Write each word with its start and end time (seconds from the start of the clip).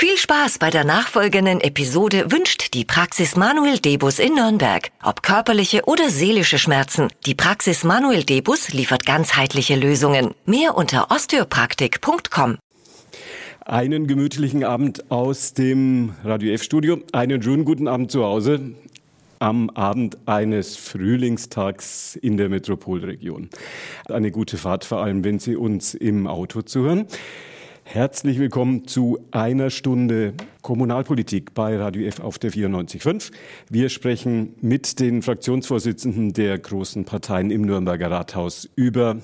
Viel 0.00 0.16
Spaß 0.16 0.60
bei 0.60 0.70
der 0.70 0.84
nachfolgenden 0.84 1.60
Episode 1.60 2.30
wünscht 2.30 2.72
die 2.72 2.84
Praxis 2.84 3.34
Manuel 3.34 3.80
Debus 3.80 4.20
in 4.20 4.36
Nürnberg. 4.36 4.92
Ob 5.02 5.24
körperliche 5.24 5.86
oder 5.86 6.08
seelische 6.08 6.56
Schmerzen, 6.56 7.08
die 7.26 7.34
Praxis 7.34 7.82
Manuel 7.82 8.22
Debus 8.22 8.72
liefert 8.72 9.04
ganzheitliche 9.04 9.74
Lösungen. 9.74 10.36
Mehr 10.46 10.76
unter 10.76 11.10
osteopraktik.com. 11.10 12.58
Einen 13.64 14.06
gemütlichen 14.06 14.62
Abend 14.62 15.10
aus 15.10 15.52
dem 15.54 16.14
Radio 16.22 16.52
F-Studio. 16.52 16.98
Einen 17.10 17.42
schönen 17.42 17.64
guten 17.64 17.88
Abend 17.88 18.12
zu 18.12 18.22
Hause 18.22 18.76
am 19.40 19.68
Abend 19.70 20.16
eines 20.26 20.76
Frühlingstags 20.76 22.14
in 22.14 22.36
der 22.36 22.48
Metropolregion. 22.48 23.50
Eine 24.08 24.30
gute 24.30 24.58
Fahrt, 24.58 24.84
vor 24.84 25.02
allem 25.02 25.24
wenn 25.24 25.40
Sie 25.40 25.56
uns 25.56 25.94
im 25.94 26.28
Auto 26.28 26.62
zuhören. 26.62 27.08
Herzlich 27.90 28.38
willkommen 28.38 28.86
zu 28.86 29.18
einer 29.30 29.70
Stunde 29.70 30.34
Kommunalpolitik 30.60 31.54
bei 31.54 31.74
Radio 31.78 32.06
F 32.06 32.20
auf 32.20 32.38
der 32.38 32.52
94.5. 32.52 33.32
Wir 33.70 33.88
sprechen 33.88 34.54
mit 34.60 35.00
den 35.00 35.22
Fraktionsvorsitzenden 35.22 36.34
der 36.34 36.58
großen 36.58 37.06
Parteien 37.06 37.50
im 37.50 37.62
Nürnberger 37.62 38.10
Rathaus 38.10 38.68
über 38.76 39.16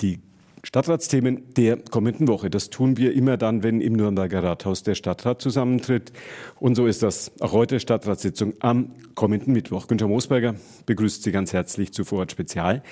die 0.00 0.20
Stadtratsthemen 0.64 1.52
der 1.54 1.76
kommenden 1.76 2.28
Woche. 2.28 2.48
Das 2.48 2.70
tun 2.70 2.96
wir 2.96 3.12
immer 3.12 3.36
dann, 3.36 3.62
wenn 3.62 3.82
im 3.82 3.92
Nürnberger 3.92 4.42
Rathaus 4.42 4.82
der 4.82 4.94
Stadtrat 4.94 5.42
zusammentritt. 5.42 6.14
Und 6.58 6.76
so 6.76 6.86
ist 6.86 7.02
das 7.02 7.30
auch 7.42 7.52
heute 7.52 7.78
Stadtratssitzung 7.78 8.54
am 8.60 8.92
kommenden 9.14 9.52
Mittwoch. 9.52 9.86
Günter 9.86 10.08
Moosberger 10.08 10.54
begrüßt 10.86 11.22
Sie 11.22 11.30
ganz 11.30 11.52
herzlich 11.52 11.92
zu 11.92 12.06
Vorort 12.06 12.32
Spezial. 12.32 12.82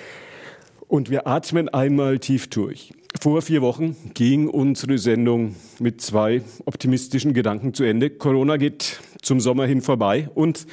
Und 0.91 1.09
wir 1.09 1.29
atmen 1.29 1.69
einmal 1.69 2.19
tief 2.19 2.49
durch. 2.49 2.93
Vor 3.21 3.43
vier 3.43 3.63
Wochen 3.63 3.95
ging 4.13 4.49
unsere 4.49 4.99
Sendung 4.99 5.55
mit 5.79 6.01
zwei 6.01 6.43
optimistischen 6.65 7.33
Gedanken 7.33 7.75
zu 7.75 7.85
Ende. 7.85 8.11
Corona 8.11 8.57
geht 8.57 8.99
zum 9.23 9.39
Sommer 9.39 9.67
hin 9.67 9.83
vorbei 9.83 10.29
und 10.35 10.67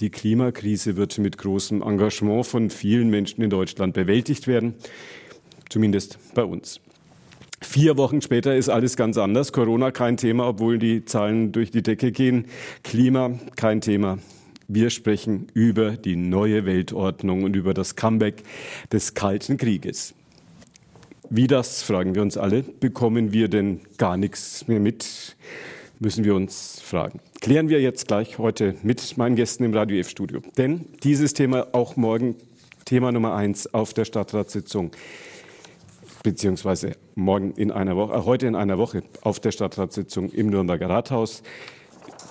die 0.00 0.10
Klimakrise 0.10 0.96
wird 0.96 1.18
mit 1.18 1.38
großem 1.38 1.82
Engagement 1.82 2.46
von 2.46 2.68
vielen 2.68 3.10
Menschen 3.10 3.44
in 3.44 3.50
Deutschland 3.50 3.94
bewältigt 3.94 4.48
werden. 4.48 4.74
Zumindest 5.68 6.18
bei 6.34 6.42
uns. 6.42 6.80
Vier 7.62 7.96
Wochen 7.96 8.22
später 8.22 8.56
ist 8.56 8.70
alles 8.70 8.96
ganz 8.96 9.18
anders. 9.18 9.52
Corona 9.52 9.92
kein 9.92 10.16
Thema, 10.16 10.48
obwohl 10.48 10.80
die 10.80 11.04
Zahlen 11.04 11.52
durch 11.52 11.70
die 11.70 11.84
Decke 11.84 12.10
gehen. 12.10 12.46
Klima 12.82 13.38
kein 13.54 13.80
Thema. 13.80 14.18
Wir 14.72 14.90
sprechen 14.90 15.48
über 15.52 15.96
die 15.96 16.14
neue 16.14 16.64
Weltordnung 16.64 17.42
und 17.42 17.56
über 17.56 17.74
das 17.74 17.96
Comeback 17.96 18.44
des 18.92 19.14
Kalten 19.14 19.56
Krieges. 19.56 20.14
Wie 21.28 21.48
das, 21.48 21.82
fragen 21.82 22.14
wir 22.14 22.22
uns 22.22 22.36
alle, 22.36 22.62
bekommen 22.62 23.32
wir 23.32 23.48
denn 23.48 23.80
gar 23.98 24.16
nichts 24.16 24.68
mehr 24.68 24.78
mit, 24.78 25.34
müssen 25.98 26.22
wir 26.22 26.36
uns 26.36 26.80
fragen. 26.80 27.18
Klären 27.40 27.68
wir 27.68 27.80
jetzt 27.80 28.06
gleich 28.06 28.38
heute 28.38 28.76
mit 28.84 29.16
meinen 29.16 29.34
Gästen 29.34 29.64
im 29.64 29.74
Radio 29.74 29.98
F-Studio. 29.98 30.40
Denn 30.56 30.84
dieses 31.02 31.34
Thema 31.34 31.66
auch 31.72 31.96
morgen 31.96 32.36
Thema 32.84 33.10
Nummer 33.10 33.34
eins 33.34 33.74
auf 33.74 33.92
der 33.92 34.04
Stadtratssitzung 34.04 34.92
beziehungsweise 36.22 36.92
morgen 37.16 37.54
in 37.54 37.72
einer 37.72 37.96
Woche, 37.96 38.14
äh, 38.14 38.24
heute 38.24 38.46
in 38.46 38.54
einer 38.54 38.78
Woche 38.78 39.02
auf 39.22 39.40
der 39.40 39.50
Stadtratssitzung 39.50 40.30
im 40.30 40.46
Nürnberger 40.46 40.88
Rathaus. 40.88 41.42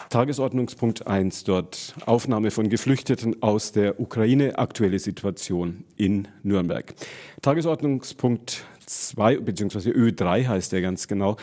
Tagesordnungspunkt 0.09 1.05
1 1.05 1.43
dort 1.43 1.93
Aufnahme 2.07 2.49
von 2.49 2.67
Geflüchteten 2.67 3.43
aus 3.43 3.71
der 3.73 3.99
Ukraine, 3.99 4.57
aktuelle 4.57 4.97
Situation 4.97 5.83
in 5.97 6.27
Nürnberg. 6.41 6.95
Tagesordnungspunkt 7.43 8.65
2 8.87 9.37
bzw. 9.37 9.91
Ö3 9.91 10.47
heißt 10.47 10.71
der 10.71 10.81
ganz 10.81 11.07
genau. 11.07 11.37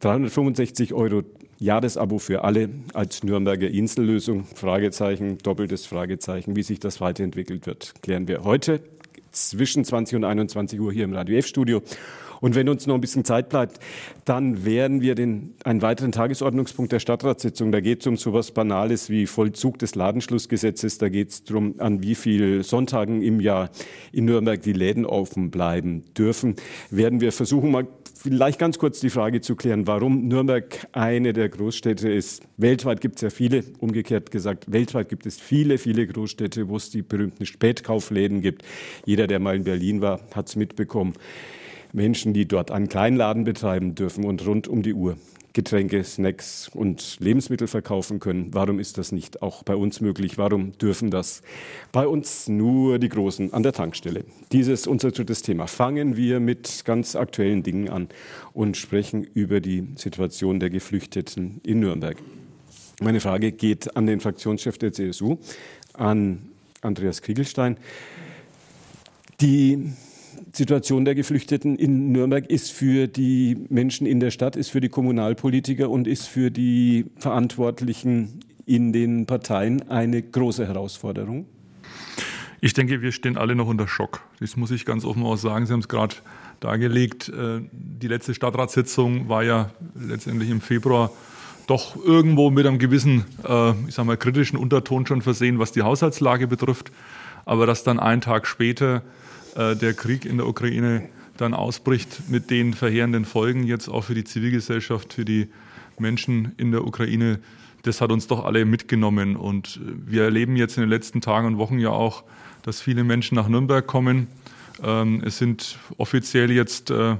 365 0.00 0.94
Euro 0.94 1.22
Jahresabo 1.60 2.18
für 2.18 2.42
alle 2.42 2.70
als 2.92 3.22
Nürnberger 3.22 3.68
Insellösung. 3.68 4.44
Fragezeichen, 4.52 5.38
doppeltes 5.38 5.86
Fragezeichen. 5.86 6.56
Wie 6.56 6.64
sich 6.64 6.80
das 6.80 7.00
weiterentwickelt 7.00 7.66
wird, 7.66 7.94
klären 8.02 8.26
wir 8.26 8.42
heute 8.42 8.80
zwischen 9.30 9.84
20 9.84 10.16
und 10.16 10.24
21 10.24 10.80
Uhr 10.80 10.92
hier 10.92 11.04
im 11.04 11.12
Radio 11.12 11.38
F-Studio. 11.38 11.82
Und 12.40 12.54
wenn 12.54 12.68
uns 12.68 12.86
noch 12.86 12.94
ein 12.94 13.00
bisschen 13.00 13.24
Zeit 13.24 13.48
bleibt, 13.48 13.80
dann 14.24 14.64
werden 14.64 15.00
wir 15.00 15.14
den, 15.14 15.54
einen 15.64 15.82
weiteren 15.82 16.12
Tagesordnungspunkt 16.12 16.92
der 16.92 17.00
Stadtratssitzung, 17.00 17.72
da 17.72 17.80
geht 17.80 18.00
es 18.00 18.06
um 18.06 18.16
so 18.16 18.30
etwas 18.30 18.52
Banales 18.52 19.10
wie 19.10 19.26
Vollzug 19.26 19.78
des 19.78 19.94
Ladenschlussgesetzes, 19.94 20.98
da 20.98 21.08
geht 21.08 21.30
es 21.30 21.44
darum, 21.44 21.74
an 21.78 22.02
wie 22.02 22.14
viel 22.14 22.62
Sonntagen 22.62 23.22
im 23.22 23.40
Jahr 23.40 23.70
in 24.12 24.26
Nürnberg 24.26 24.60
die 24.62 24.72
Läden 24.72 25.06
offen 25.06 25.50
bleiben 25.50 26.04
dürfen, 26.16 26.56
werden 26.90 27.20
wir 27.20 27.32
versuchen, 27.32 27.70
mal 27.70 27.86
vielleicht 28.18 28.58
ganz 28.58 28.78
kurz 28.78 29.00
die 29.00 29.10
Frage 29.10 29.40
zu 29.40 29.56
klären, 29.56 29.86
warum 29.86 30.26
Nürnberg 30.28 30.86
eine 30.92 31.32
der 31.32 31.48
Großstädte 31.48 32.10
ist. 32.10 32.42
Weltweit 32.56 33.00
gibt 33.00 33.16
es 33.16 33.22
ja 33.22 33.30
viele, 33.30 33.62
umgekehrt 33.78 34.30
gesagt, 34.30 34.70
weltweit 34.70 35.08
gibt 35.08 35.26
es 35.26 35.38
viele, 35.40 35.78
viele 35.78 36.06
Großstädte, 36.06 36.68
wo 36.68 36.76
es 36.76 36.90
die 36.90 37.02
berühmten 37.02 37.46
Spätkaufläden 37.46 38.40
gibt. 38.40 38.62
Jeder, 39.04 39.26
der 39.26 39.38
mal 39.38 39.56
in 39.56 39.64
Berlin 39.64 40.00
war, 40.00 40.20
hat 40.34 40.48
es 40.48 40.56
mitbekommen. 40.56 41.14
Menschen, 41.92 42.32
die 42.32 42.46
dort 42.46 42.70
einen 42.70 42.88
Kleinladen 42.88 43.44
betreiben 43.44 43.94
dürfen 43.94 44.24
und 44.24 44.46
rund 44.46 44.68
um 44.68 44.82
die 44.82 44.94
Uhr 44.94 45.16
Getränke, 45.58 46.04
Snacks 46.04 46.70
und 46.72 47.16
Lebensmittel 47.18 47.66
verkaufen 47.66 48.20
können. 48.20 48.54
Warum 48.54 48.78
ist 48.78 48.96
das 48.96 49.10
nicht 49.10 49.42
auch 49.42 49.64
bei 49.64 49.74
uns 49.74 50.00
möglich? 50.00 50.38
Warum 50.38 50.78
dürfen 50.78 51.10
das 51.10 51.42
bei 51.90 52.06
uns 52.06 52.46
nur 52.46 53.00
die 53.00 53.08
Großen 53.08 53.52
an 53.52 53.64
der 53.64 53.72
Tankstelle? 53.72 54.24
Dieses 54.52 54.86
unser 54.86 55.10
drittes 55.10 55.42
Thema. 55.42 55.66
Fangen 55.66 56.16
wir 56.16 56.38
mit 56.38 56.84
ganz 56.84 57.16
aktuellen 57.16 57.64
Dingen 57.64 57.88
an 57.88 58.08
und 58.52 58.76
sprechen 58.76 59.24
über 59.24 59.60
die 59.60 59.88
Situation 59.96 60.60
der 60.60 60.70
Geflüchteten 60.70 61.60
in 61.64 61.80
Nürnberg. 61.80 62.18
Meine 63.00 63.18
Frage 63.18 63.50
geht 63.50 63.96
an 63.96 64.06
den 64.06 64.20
Fraktionschef 64.20 64.78
der 64.78 64.92
CSU, 64.92 65.38
an 65.94 66.50
Andreas 66.82 67.20
Kriegelstein. 67.20 67.78
Die 69.40 69.92
Situation 70.52 71.04
der 71.04 71.14
Geflüchteten 71.14 71.76
in 71.76 72.12
Nürnberg 72.12 72.46
ist 72.46 72.72
für 72.72 73.06
die 73.06 73.56
Menschen 73.68 74.06
in 74.06 74.20
der 74.20 74.30
Stadt, 74.30 74.56
ist 74.56 74.70
für 74.70 74.80
die 74.80 74.88
Kommunalpolitiker 74.88 75.90
und 75.90 76.06
ist 76.06 76.26
für 76.26 76.50
die 76.50 77.06
Verantwortlichen 77.16 78.40
in 78.66 78.92
den 78.92 79.26
Parteien 79.26 79.88
eine 79.88 80.22
große 80.22 80.66
Herausforderung? 80.66 81.46
Ich 82.60 82.72
denke, 82.74 83.02
wir 83.02 83.12
stehen 83.12 83.36
alle 83.36 83.54
noch 83.54 83.68
unter 83.68 83.86
Schock. 83.86 84.20
Das 84.40 84.56
muss 84.56 84.70
ich 84.70 84.84
ganz 84.84 85.04
offen 85.04 85.22
auch 85.22 85.36
sagen. 85.36 85.66
Sie 85.66 85.72
haben 85.72 85.80
es 85.80 85.88
gerade 85.88 86.16
dargelegt. 86.60 87.28
Äh, 87.28 87.60
die 87.72 88.08
letzte 88.08 88.34
Stadtratssitzung 88.34 89.28
war 89.28 89.44
ja 89.44 89.70
letztendlich 89.94 90.50
im 90.50 90.60
Februar 90.60 91.12
doch 91.68 91.96
irgendwo 91.96 92.50
mit 92.50 92.66
einem 92.66 92.78
gewissen, 92.78 93.24
äh, 93.46 93.72
ich 93.86 93.94
sag 93.94 94.06
mal, 94.06 94.16
kritischen 94.16 94.58
Unterton 94.58 95.06
schon 95.06 95.22
versehen, 95.22 95.58
was 95.58 95.70
die 95.70 95.82
Haushaltslage 95.82 96.48
betrifft. 96.48 96.90
Aber 97.44 97.66
dass 97.66 97.84
dann 97.84 98.00
einen 98.00 98.20
Tag 98.20 98.46
später 98.46 99.02
der 99.58 99.92
Krieg 99.94 100.24
in 100.24 100.36
der 100.36 100.46
Ukraine 100.46 101.08
dann 101.36 101.52
ausbricht 101.54 102.28
mit 102.28 102.50
den 102.50 102.74
verheerenden 102.74 103.24
Folgen 103.24 103.64
jetzt 103.64 103.88
auch 103.88 104.04
für 104.04 104.14
die 104.14 104.24
Zivilgesellschaft, 104.24 105.12
für 105.12 105.24
die 105.24 105.48
Menschen 105.98 106.52
in 106.58 106.70
der 106.70 106.86
Ukraine, 106.86 107.40
das 107.82 108.00
hat 108.00 108.12
uns 108.12 108.26
doch 108.26 108.44
alle 108.44 108.64
mitgenommen. 108.64 109.36
Und 109.36 109.80
wir 109.82 110.24
erleben 110.24 110.56
jetzt 110.56 110.76
in 110.76 110.82
den 110.82 110.90
letzten 110.90 111.20
Tagen 111.20 111.46
und 111.46 111.58
Wochen 111.58 111.78
ja 111.78 111.90
auch, 111.90 112.24
dass 112.62 112.80
viele 112.80 113.04
Menschen 113.04 113.34
nach 113.36 113.48
Nürnberg 113.48 113.86
kommen. 113.86 114.28
Ähm, 114.82 115.22
es 115.24 115.38
sind 115.38 115.78
offiziell 115.96 116.50
jetzt 116.50 116.90
äh, 116.90 117.16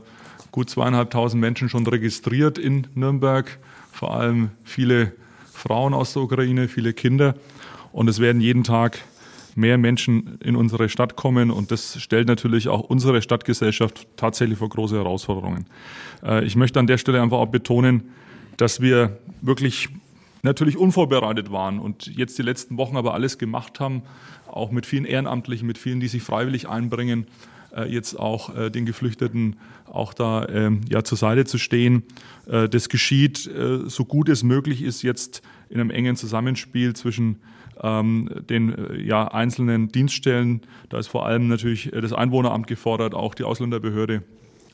gut 0.51 0.71
zweieinhalbtausend 0.71 1.41
Menschen 1.41 1.69
schon 1.69 1.87
registriert 1.87 2.59
in 2.59 2.87
Nürnberg, 2.95 3.59
vor 3.93 4.15
allem 4.15 4.51
viele 4.65 5.13
Frauen 5.53 5.95
aus 5.95 6.13
der 6.13 6.23
Ukraine, 6.23 6.69
viele 6.69 6.93
Kinder. 6.93 7.35
Und 7.93 8.09
es 8.09 8.21
werden 8.21 8.41
jeden 8.41 8.65
Tag 8.65 9.01
mehr 9.59 9.77
Menschen 9.77 10.39
in 10.41 10.57
unsere 10.57 10.89
Stadt 10.89 11.17
kommen 11.17 11.51
und 11.51 11.71
das 11.71 12.01
stellt 12.01 12.29
natürlich 12.29 12.69
auch 12.69 12.81
unsere 12.81 13.21
Stadtgesellschaft 13.21 14.07
tatsächlich 14.17 14.59
vor 14.59 14.69
große 14.69 14.97
Herausforderungen. 14.97 15.67
Äh, 16.25 16.45
ich 16.45 16.57
möchte 16.57 16.79
an 16.79 16.87
der 16.87 16.97
Stelle 16.97 17.21
einfach 17.21 17.39
auch 17.39 17.47
betonen, 17.47 18.05
dass 18.57 18.81
wir 18.81 19.19
wirklich 19.43 19.89
natürlich 20.43 20.77
unvorbereitet 20.77 21.51
waren 21.51 21.81
und 21.81 22.07
jetzt 22.07 22.39
die 22.39 22.43
letzten 22.43 22.77
Wochen 22.79 22.97
aber 22.97 23.15
alles 23.15 23.37
gemacht 23.39 23.81
haben, 23.81 24.03
auch 24.47 24.71
mit 24.71 24.87
vielen 24.87 25.05
Ehrenamtlichen, 25.05 25.67
mit 25.67 25.77
vielen, 25.77 25.99
die 25.99 26.09
sich 26.09 26.23
freiwillig 26.23 26.69
einbringen, 26.69 27.27
äh, 27.77 27.93
jetzt 27.93 28.15
auch 28.15 28.57
äh, 28.57 28.71
den 28.71 28.87
Geflüchteten 28.87 29.57
auch 29.87 30.15
da 30.15 30.47
ähm, 30.49 30.83
ja 30.89 31.03
zur 31.03 31.19
Seite 31.19 31.45
zu 31.45 31.59
stehen. 31.59 32.05
Das 32.47 32.89
geschieht 32.89 33.51
so 33.87 34.05
gut 34.07 34.31
es 34.31 34.43
möglich 34.43 34.81
ist 34.81 35.03
jetzt 35.03 35.43
in 35.69 35.81
einem 35.81 35.91
engen 35.91 36.17
Zusammenspiel 36.17 36.95
zwischen 36.95 37.37
ähm, 37.83 38.29
den 38.49 38.75
äh, 38.75 39.03
ja, 39.03 39.29
einzelnen 39.29 39.89
Dienststellen. 39.89 40.63
Da 40.89 40.99
ist 40.99 41.09
vor 41.09 41.27
allem 41.27 41.49
natürlich 41.49 41.93
äh, 41.93 42.01
das 42.01 42.13
Einwohneramt 42.13 42.67
gefordert, 42.67 43.15
auch 43.15 43.35
die 43.35 43.45
Ausländerbehörde, 43.45 44.23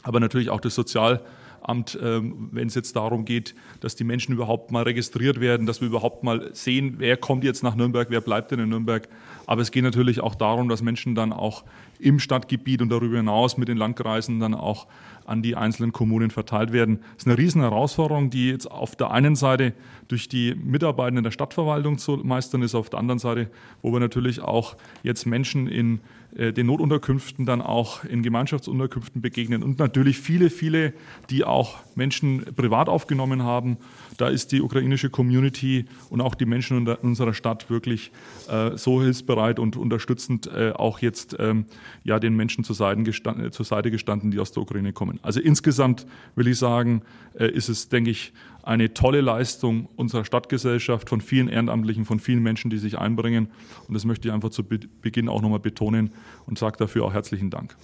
aber 0.03 0.21
natürlich 0.21 0.51
auch 0.51 0.61
das 0.61 0.75
Sozialamt 0.75 1.23
Amt, 1.67 1.99
ähm, 2.03 2.51
wenn 2.53 2.69
es 2.69 2.75
jetzt 2.75 2.95
darum 2.95 3.25
geht, 3.25 3.55
dass 3.81 3.97
die 3.97 4.05
Menschen 4.05 4.35
überhaupt 4.35 4.71
mal 4.71 4.83
registriert 4.83 5.41
werden, 5.41 5.65
dass 5.65 5.81
wir 5.81 5.89
überhaupt 5.89 6.23
mal 6.23 6.51
sehen, 6.53 6.97
wer 6.99 7.17
kommt 7.17 7.43
jetzt 7.43 7.63
nach 7.63 7.75
Nürnberg, 7.75 8.11
wer 8.11 8.21
bleibt 8.21 8.51
denn 8.51 8.61
in 8.61 8.69
Nürnberg. 8.69 9.09
Aber 9.47 9.63
es 9.63 9.71
geht 9.71 9.83
natürlich 9.83 10.21
auch 10.21 10.35
darum, 10.35 10.69
dass 10.69 10.83
Menschen 10.83 11.15
dann 11.15 11.33
auch 11.33 11.65
im 12.05 12.19
Stadtgebiet 12.19 12.83
und 12.83 12.91
darüber 12.91 13.17
hinaus 13.17 13.57
mit 13.57 13.69
den 13.69 13.79
Landkreisen 13.79 14.39
dann 14.39 14.55
auch 14.55 14.87
an 15.25 15.43
die 15.43 15.57
einzelnen 15.57 15.93
Kommunen 15.93 16.31
verteilt 16.31 16.73
werden. 16.73 16.99
Das 17.15 17.25
ist 17.25 17.27
eine 17.27 17.39
riesen 17.39 17.63
Herausforderung, 17.63 18.29
die 18.29 18.51
jetzt 18.51 18.71
auf 18.71 18.95
der 18.95 19.11
einen 19.11 19.37
Seite 19.37 19.73
durch 20.09 20.29
die 20.29 20.55
Mitarbeitenden 20.55 21.25
der 21.25 21.31
Stadtverwaltung 21.31 21.97
zu 21.97 22.19
meistern 22.19 22.61
ist, 22.61 22.75
auf 22.75 22.91
der 22.91 22.99
anderen 23.01 23.19
Seite, 23.19 23.51
wo 23.81 23.91
wir 23.91 24.01
natürlich 24.01 24.41
auch 24.41 24.77
jetzt 25.03 25.25
Menschen 25.25 25.67
in 25.67 26.01
den 26.37 26.67
Notunterkünften 26.67 27.47
dann 27.47 27.63
auch 27.63 28.05
in 28.05 28.23
Gemeinschaftsunterkünften 28.23 29.23
begegnen 29.23 29.63
und 29.63 29.79
natürlich 29.79 30.19
viele, 30.19 30.51
viele, 30.51 30.93
die 31.31 31.45
auch 31.45 31.79
Menschen 31.95 32.45
privat 32.57 32.89
aufgenommen 32.89 33.43
haben. 33.43 33.77
Da 34.17 34.29
ist 34.29 34.53
die 34.53 34.61
ukrainische 34.61 35.11
Community 35.11 35.87
und 36.11 36.21
auch 36.21 36.35
die 36.35 36.47
Menschen 36.47 36.87
in 36.87 36.95
unserer 37.03 37.35
Stadt 37.35 37.71
wirklich 37.71 38.11
äh, 38.49 38.77
so 38.77 39.01
hilfsbereit 39.01 39.59
und 39.59 39.77
unterstützend 39.77 40.47
äh, 40.47 40.73
auch 40.73 41.01
jetzt 41.01 41.37
ähm, 41.39 41.67
ja 42.05 42.19
den 42.19 42.35
Menschen 42.35 42.65
zur 42.65 42.77
Seite, 42.77 43.03
gestanden, 43.03 43.53
zur 43.53 43.65
Seite 43.65 43.91
gestanden, 43.91 44.31
die 44.31 44.39
aus 44.39 44.53
der 44.53 44.63
Ukraine 44.63 44.93
kommen. 44.93 45.19
Also 45.23 45.41
insgesamt 45.41 46.07
will 46.37 46.49
ich 46.49 46.59
sagen, 46.59 47.03
äh, 47.39 47.49
ist 47.49 47.69
es, 47.69 47.89
denke 47.89 48.11
ich, 48.11 48.33
eine 48.65 48.95
tolle 48.95 49.21
Leistung 49.21 49.89
unserer 49.97 50.25
Stadtgesellschaft 50.25 51.09
von 51.09 51.21
vielen 51.21 51.49
Ehrenamtlichen, 51.49 52.05
von 52.07 52.19
vielen 52.19 52.43
Menschen, 52.43 52.71
die 52.71 52.79
sich 52.79 52.99
einbringen. 52.99 53.49
Und 53.87 53.95
das 53.95 54.05
möchte 54.05 54.29
ich 54.29 54.35
einfach 54.35 54.51
zu 54.51 54.65
Beginn 54.65 55.29
auch 55.29 55.43
nochmal 55.43 55.61
betonen 55.61 56.13
und 56.47 56.59
sage 56.59 56.79
dafür 56.79 57.05
auch 57.05 57.13
herzlichen 57.13 57.51
Dank. 57.51 57.77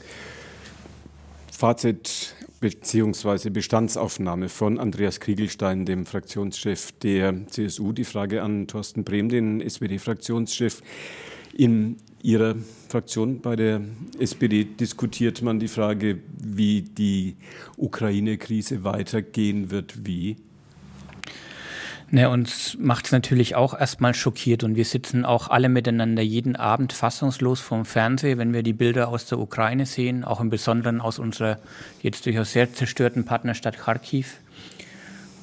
Fazit 1.53 2.35
bzw. 2.61 3.51
Bestandsaufnahme 3.51 4.49
von 4.49 4.79
Andreas 4.79 5.21
Kriegelstein, 5.21 5.85
dem 5.85 6.07
Fraktionschef 6.07 6.93
der 6.93 7.47
CSU. 7.49 7.93
Die 7.93 8.05
Frage 8.05 8.43
an 8.43 8.67
Thorsten 8.67 9.05
Brehm, 9.05 9.29
den 9.29 9.61
SPD-Fraktionschef. 9.61 10.83
In 11.53 11.97
Ihrer 12.23 12.55
Fraktion 12.89 13.41
bei 13.41 13.57
der 13.57 13.83
SPD 14.19 14.65
diskutiert 14.65 15.43
man 15.43 15.59
die 15.59 15.69
Frage, 15.69 16.19
wie 16.39 16.83
die 16.83 17.37
Ukraine-Krise 17.77 18.85
weitergehen 18.85 19.71
wird. 19.71 20.07
Wie? 20.07 20.37
Ne, 22.13 22.29
uns 22.29 22.77
macht 22.81 23.07
es 23.07 23.13
natürlich 23.13 23.55
auch 23.55 23.79
erstmal 23.79 24.15
schockiert 24.15 24.65
und 24.65 24.75
wir 24.75 24.85
sitzen 24.85 25.25
auch 25.25 25.49
alle 25.49 25.69
miteinander 25.69 26.23
jeden 26.23 26.57
Abend 26.57 26.93
fassungslos 26.93 27.61
vom 27.61 27.85
Fernseher, 27.85 28.37
wenn 28.37 28.53
wir 28.53 28.65
die 28.65 28.73
Bilder 28.73 29.09
aus 29.09 29.27
der 29.27 29.39
Ukraine 29.39 29.87
sehen, 29.87 30.25
auch 30.25 30.41
im 30.41 30.51
Besonderen 30.51 31.01
aus 31.01 31.21
unserer 31.21 31.61
jetzt 32.03 32.27
durchaus 32.27 32.51
sehr 32.51 32.75
zerstörten 32.75 33.25
Partnerstadt 33.25 33.79
Kharkiv. 33.79 34.41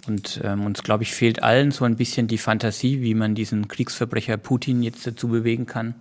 Und 0.08 0.42
ähm, 0.44 0.66
uns, 0.66 0.84
glaube 0.84 1.04
ich, 1.04 1.14
fehlt 1.14 1.42
allen 1.42 1.72
so 1.72 1.86
ein 1.86 1.96
bisschen 1.96 2.28
die 2.28 2.38
Fantasie, 2.38 3.02
wie 3.02 3.14
man 3.14 3.34
diesen 3.34 3.70
Kriegsverbrecher 3.70 4.36
Putin 4.36 4.84
jetzt 4.84 5.08
dazu 5.08 5.30
bewegen 5.30 5.68
kann, 5.68 5.96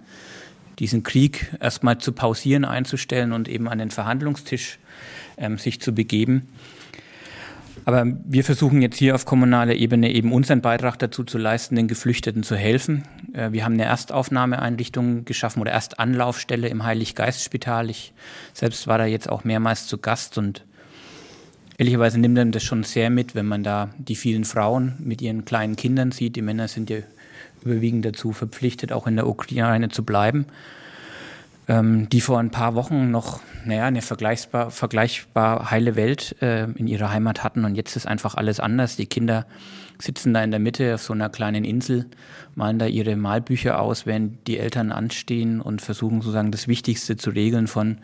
diesen 0.80 1.04
Krieg 1.04 1.52
erstmal 1.60 1.98
zu 1.98 2.10
pausieren, 2.10 2.64
einzustellen 2.64 3.32
und 3.32 3.48
eben 3.48 3.68
an 3.68 3.78
den 3.78 3.90
Verhandlungstisch 3.92 4.80
ähm, 5.36 5.58
sich 5.58 5.80
zu 5.80 5.94
begeben. 5.94 6.48
Aber 7.86 8.04
wir 8.24 8.42
versuchen 8.42 8.82
jetzt 8.82 8.96
hier 8.96 9.14
auf 9.14 9.26
kommunaler 9.26 9.76
Ebene 9.76 10.12
eben 10.12 10.32
unseren 10.32 10.60
Beitrag 10.60 10.98
dazu 10.98 11.22
zu 11.22 11.38
leisten, 11.38 11.76
den 11.76 11.86
Geflüchteten 11.86 12.42
zu 12.42 12.56
helfen. 12.56 13.04
Äh, 13.32 13.52
wir 13.52 13.64
haben 13.64 13.74
eine 13.74 13.84
Erstaufnahmeeinrichtung 13.84 15.24
geschaffen 15.24 15.60
oder 15.60 15.70
Erstanlaufstelle 15.70 16.68
im 16.68 16.82
Heiliggeistspital. 16.82 17.88
Ich 17.88 18.12
selbst 18.52 18.88
war 18.88 18.98
da 18.98 19.06
jetzt 19.06 19.28
auch 19.28 19.44
mehrmals 19.44 19.86
zu 19.86 19.98
Gast 19.98 20.36
und 20.36 20.64
ehrlicherweise 21.78 22.18
nimmt 22.18 22.34
man 22.34 22.50
das 22.50 22.64
schon 22.64 22.82
sehr 22.82 23.08
mit, 23.08 23.36
wenn 23.36 23.46
man 23.46 23.62
da 23.62 23.90
die 23.98 24.16
vielen 24.16 24.44
Frauen 24.44 24.96
mit 24.98 25.22
ihren 25.22 25.44
kleinen 25.44 25.76
Kindern 25.76 26.10
sieht. 26.10 26.34
Die 26.34 26.42
Männer 26.42 26.66
sind 26.66 26.90
ja 26.90 26.98
überwiegend 27.64 28.04
dazu 28.04 28.32
verpflichtet, 28.32 28.90
auch 28.90 29.06
in 29.06 29.14
der 29.14 29.28
Ukraine 29.28 29.90
zu 29.90 30.04
bleiben 30.04 30.46
ähm, 31.68 32.08
die 32.08 32.20
vor 32.20 32.38
ein 32.38 32.50
paar 32.50 32.74
Wochen 32.74 33.10
noch 33.10 33.40
naja, 33.64 33.86
eine 33.86 34.02
vergleichbar, 34.02 34.70
vergleichbar 34.70 35.70
heile 35.70 35.96
Welt 35.96 36.36
äh, 36.40 36.64
in 36.64 36.86
ihrer 36.86 37.10
Heimat 37.10 37.42
hatten. 37.42 37.64
Und 37.64 37.74
jetzt 37.74 37.96
ist 37.96 38.06
einfach 38.06 38.34
alles 38.34 38.60
anders. 38.60 38.96
Die 38.96 39.06
Kinder 39.06 39.46
sitzen 39.98 40.34
da 40.34 40.42
in 40.42 40.50
der 40.50 40.60
Mitte 40.60 40.94
auf 40.94 41.02
so 41.02 41.12
einer 41.12 41.28
kleinen 41.28 41.64
Insel, 41.64 42.06
malen 42.54 42.78
da 42.78 42.86
ihre 42.86 43.16
Malbücher 43.16 43.80
aus, 43.80 44.06
während 44.06 44.46
die 44.46 44.58
Eltern 44.58 44.92
anstehen 44.92 45.60
und 45.60 45.82
versuchen 45.82 46.20
sozusagen 46.20 46.52
das 46.52 46.68
Wichtigste 46.68 47.16
zu 47.16 47.30
regeln 47.30 47.66
von 47.66 47.98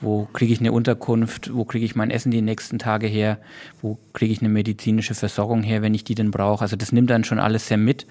wo 0.00 0.26
kriege 0.32 0.52
ich 0.52 0.60
eine 0.60 0.72
Unterkunft, 0.72 1.52
wo 1.52 1.64
kriege 1.64 1.84
ich 1.84 1.96
mein 1.96 2.10
Essen 2.10 2.30
die 2.30 2.42
nächsten 2.42 2.78
Tage 2.78 3.06
her, 3.06 3.38
wo 3.82 3.98
kriege 4.12 4.32
ich 4.32 4.40
eine 4.40 4.48
medizinische 4.48 5.14
Versorgung 5.14 5.62
her, 5.62 5.82
wenn 5.82 5.94
ich 5.94 6.04
die 6.04 6.14
denn 6.14 6.30
brauche. 6.30 6.62
Also 6.62 6.76
das 6.76 6.92
nimmt 6.92 7.10
dann 7.10 7.24
schon 7.24 7.40
alles 7.40 7.68
sehr 7.68 7.78
mit. 7.78 8.06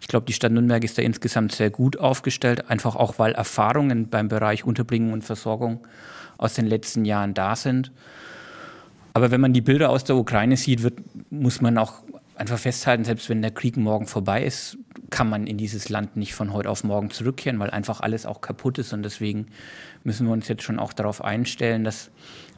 Ich 0.00 0.08
glaube, 0.08 0.26
die 0.26 0.32
Stadt 0.32 0.52
Nürnberg 0.52 0.82
ist 0.82 0.98
da 0.98 1.02
insgesamt 1.02 1.52
sehr 1.52 1.70
gut 1.70 1.98
aufgestellt, 1.98 2.70
einfach 2.70 2.96
auch 2.96 3.18
weil 3.18 3.32
Erfahrungen 3.32 4.08
beim 4.08 4.28
Bereich 4.28 4.64
Unterbringung 4.64 5.12
und 5.12 5.24
Versorgung 5.24 5.86
aus 6.38 6.54
den 6.54 6.66
letzten 6.66 7.04
Jahren 7.04 7.34
da 7.34 7.54
sind. 7.54 7.92
Aber 9.12 9.30
wenn 9.30 9.40
man 9.40 9.52
die 9.52 9.60
Bilder 9.60 9.90
aus 9.90 10.04
der 10.04 10.16
Ukraine 10.16 10.56
sieht, 10.56 10.82
wird, 10.82 10.94
muss 11.30 11.60
man 11.60 11.76
auch 11.78 12.02
einfach 12.36 12.58
festhalten, 12.58 13.04
selbst 13.04 13.28
wenn 13.28 13.42
der 13.42 13.50
Krieg 13.50 13.76
morgen 13.76 14.06
vorbei 14.06 14.42
ist, 14.44 14.78
kann 15.10 15.28
man 15.28 15.46
in 15.46 15.58
dieses 15.58 15.90
Land 15.90 16.16
nicht 16.16 16.34
von 16.34 16.52
heute 16.52 16.70
auf 16.70 16.84
morgen 16.84 17.10
zurückkehren, 17.10 17.58
weil 17.58 17.70
einfach 17.70 18.00
alles 18.00 18.24
auch 18.24 18.40
kaputt 18.40 18.78
ist. 18.78 18.92
Und 18.94 19.02
deswegen 19.02 19.48
müssen 20.04 20.26
wir 20.26 20.32
uns 20.32 20.48
jetzt 20.48 20.62
schon 20.62 20.78
auch 20.78 20.94
darauf 20.94 21.22
einstellen, 21.22 21.84
dass 21.84 22.10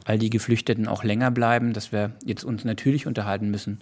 all 0.05 0.17
die 0.17 0.29
Geflüchteten 0.29 0.87
auch 0.87 1.03
länger 1.03 1.31
bleiben, 1.31 1.73
dass 1.73 1.91
wir 1.91 2.11
jetzt 2.23 2.45
uns 2.45 2.63
natürlich 2.63 3.07
unterhalten 3.07 3.51
müssen 3.51 3.79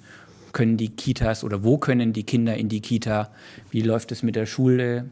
können 0.53 0.77
die 0.77 0.89
Kitas 0.89 1.43
oder 1.43 1.63
wo 1.63 1.77
können 1.77 2.13
die 2.13 2.23
Kinder 2.23 2.55
in 2.55 2.69
die 2.69 2.81
Kita? 2.81 3.31
Wie 3.69 3.81
läuft 3.81 4.11
es 4.11 4.23
mit 4.23 4.35
der 4.35 4.45
Schule? 4.45 5.09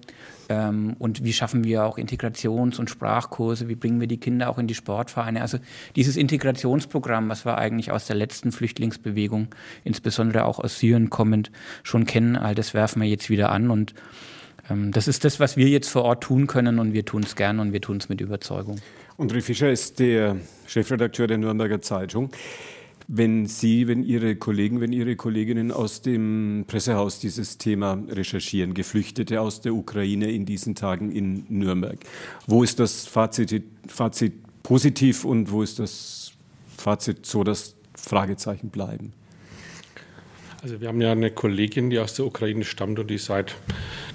Ähm, 0.50 0.95
und 0.97 1.24
wie 1.24 1.33
schaffen 1.33 1.63
wir 1.63 1.86
auch 1.86 1.97
Integrations- 1.97 2.80
und 2.80 2.89
Sprachkurse? 2.89 3.69
Wie 3.69 3.75
bringen 3.75 4.00
wir 4.00 4.07
die 4.07 4.19
Kinder 4.19 4.50
auch 4.50 4.57
in 4.57 4.68
die 4.68 4.74
Sportvereine? 4.74 5.41
Also 5.41 5.59
dieses 5.95 6.18
Integrationsprogramm, 6.18 7.30
was 7.30 7.45
wir 7.45 7.57
eigentlich 7.57 7.91
aus 7.91 8.07
der 8.07 8.15
letzten 8.15 8.51
Flüchtlingsbewegung, 8.51 9.47
insbesondere 9.83 10.45
auch 10.45 10.59
aus 10.59 10.80
Syrien 10.80 11.09
kommend, 11.09 11.51
schon 11.83 12.06
kennen, 12.06 12.36
all 12.36 12.56
das 12.56 12.74
werfen 12.74 13.01
wir 13.01 13.09
jetzt 13.09 13.30
wieder 13.30 13.51
an 13.51 13.69
und 13.69 13.94
ähm, 14.69 14.91
das 14.91 15.07
ist 15.07 15.24
das, 15.24 15.39
was 15.39 15.56
wir 15.56 15.68
jetzt 15.68 15.89
vor 15.89 16.03
Ort 16.03 16.24
tun 16.24 16.47
können 16.47 16.80
und 16.80 16.94
wir 16.94 17.06
tun 17.06 17.24
es 17.24 17.36
gern 17.36 17.59
und 17.59 17.71
wir 17.71 17.81
tun 17.81 17.97
es 17.97 18.09
mit 18.09 18.19
Überzeugung. 18.19 18.77
André 19.19 19.41
Fischer 19.41 19.69
ist 19.69 20.00
der 20.00 20.38
Chefredakteur 20.65 21.27
der 21.27 21.38
Nürnberger 21.38 21.81
Zeitung. 21.81 22.31
Wenn 23.12 23.48
Sie, 23.48 23.88
wenn 23.88 24.04
Ihre 24.04 24.36
Kollegen, 24.36 24.82
wenn 24.82 24.94
Ihre 24.94 25.16
Kolleginnen 25.16 25.72
aus 25.72 26.04
dem 26.04 26.66
Pressehaus 26.68 27.20
dieses 27.20 27.58
Thema 27.58 27.98
recherchieren, 28.08 28.76
Geflüchtete 28.76 29.42
aus 29.42 29.62
der 29.62 29.74
Ukraine 29.74 30.30
in 30.32 30.46
diesen 30.46 30.76
Tagen 30.76 31.12
in 31.12 31.44
Nürnberg, 31.50 31.98
wo 32.46 32.62
ist 32.62 32.80
das 32.80 33.08
Fazit, 33.08 33.64
Fazit 33.88 34.34
positiv 34.62 35.26
und 35.26 35.52
wo 35.52 35.64
ist 35.64 35.80
das 35.80 36.34
Fazit 36.78 37.26
so, 37.26 37.44
dass 37.44 37.76
Fragezeichen 37.96 38.70
bleiben? 38.70 39.12
Also 40.62 40.80
wir 40.80 40.88
haben 40.90 41.02
ja 41.02 41.12
eine 41.12 41.32
Kollegin, 41.32 41.90
die 41.90 41.98
aus 41.98 42.14
der 42.14 42.28
Ukraine 42.28 42.64
stammt 42.64 43.00
und 43.00 43.10
die 43.10 43.18
seit 43.18 43.56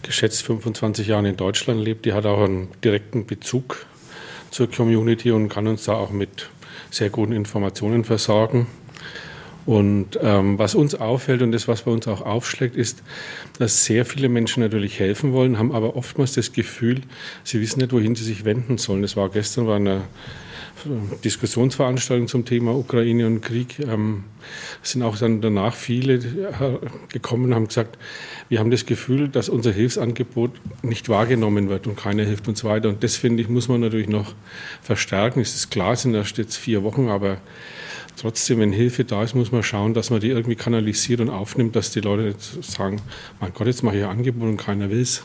geschätzt 0.02 0.42
25 0.42 1.08
Jahren 1.08 1.24
in 1.24 1.36
Deutschland 1.36 1.82
lebt. 1.82 2.06
Die 2.06 2.12
hat 2.12 2.26
auch 2.26 2.44
einen 2.44 2.68
direkten 2.84 3.26
Bezug 3.26 3.86
zur 4.52 4.70
Community 4.70 5.32
und 5.32 5.48
kann 5.48 5.66
uns 5.66 5.86
da 5.86 5.94
auch 5.94 6.12
mit 6.12 6.48
sehr 6.90 7.10
guten 7.10 7.32
Informationen 7.32 8.04
versorgen. 8.04 8.68
Und 9.66 10.18
ähm, 10.22 10.58
was 10.58 10.74
uns 10.74 10.94
auffällt 10.94 11.40
und 11.40 11.52
das, 11.52 11.68
was 11.68 11.82
bei 11.82 11.90
uns 11.90 12.06
auch 12.06 12.20
aufschlägt, 12.20 12.76
ist, 12.76 13.02
dass 13.58 13.84
sehr 13.84 14.04
viele 14.04 14.28
Menschen 14.28 14.62
natürlich 14.62 14.98
helfen 14.98 15.32
wollen, 15.32 15.58
haben 15.58 15.72
aber 15.72 15.96
oftmals 15.96 16.34
das 16.34 16.52
Gefühl, 16.52 17.00
sie 17.44 17.60
wissen 17.60 17.80
nicht, 17.80 17.92
wohin 17.92 18.14
sie 18.14 18.24
sich 18.24 18.44
wenden 18.44 18.76
sollen. 18.78 19.02
Das 19.02 19.16
war 19.16 19.30
gestern 19.30 19.66
bei 19.66 19.76
einer 19.76 20.02
Diskussionsveranstaltung 21.24 22.28
zum 22.28 22.44
Thema 22.44 22.74
Ukraine 22.74 23.26
und 23.26 23.40
Krieg. 23.40 23.78
Ähm, 23.78 24.24
sind 24.82 25.02
auch 25.02 25.16
dann 25.16 25.40
danach 25.40 25.74
viele 25.74 26.14
äh, 26.14 26.78
gekommen 27.10 27.46
und 27.46 27.54
haben 27.54 27.68
gesagt, 27.68 27.96
wir 28.48 28.58
haben 28.58 28.70
das 28.70 28.84
Gefühl, 28.84 29.28
dass 29.28 29.48
unser 29.48 29.72
Hilfsangebot 29.72 30.50
nicht 30.82 31.08
wahrgenommen 31.08 31.70
wird 31.70 31.86
und 31.86 31.96
keiner 31.96 32.24
hilft 32.24 32.48
uns 32.48 32.64
weiter. 32.64 32.90
Und 32.90 33.02
das, 33.02 33.16
finde 33.16 33.42
ich, 33.42 33.48
muss 33.48 33.68
man 33.68 33.80
natürlich 33.80 34.08
noch 34.08 34.34
verstärken. 34.82 35.40
Es 35.40 35.54
ist 35.54 35.70
klar, 35.70 35.92
es 35.92 36.02
sind 36.02 36.14
erst 36.14 36.36
jetzt 36.36 36.56
vier 36.56 36.82
Wochen, 36.82 37.08
aber 37.08 37.38
trotzdem, 38.16 38.60
wenn 38.60 38.72
Hilfe 38.72 39.04
da 39.04 39.22
ist, 39.22 39.34
muss 39.34 39.52
man 39.52 39.62
schauen, 39.62 39.94
dass 39.94 40.10
man 40.10 40.20
die 40.20 40.28
irgendwie 40.28 40.56
kanalisiert 40.56 41.20
und 41.20 41.30
aufnimmt, 41.30 41.76
dass 41.76 41.90
die 41.90 42.00
Leute 42.00 42.24
nicht 42.24 42.64
sagen, 42.64 43.00
mein 43.40 43.52
Gott, 43.52 43.66
jetzt 43.66 43.82
mache 43.82 43.98
ich 43.98 44.04
ein 44.04 44.10
Angebot 44.10 44.48
und 44.48 44.56
keiner 44.56 44.90
will 44.90 45.00
es. 45.00 45.22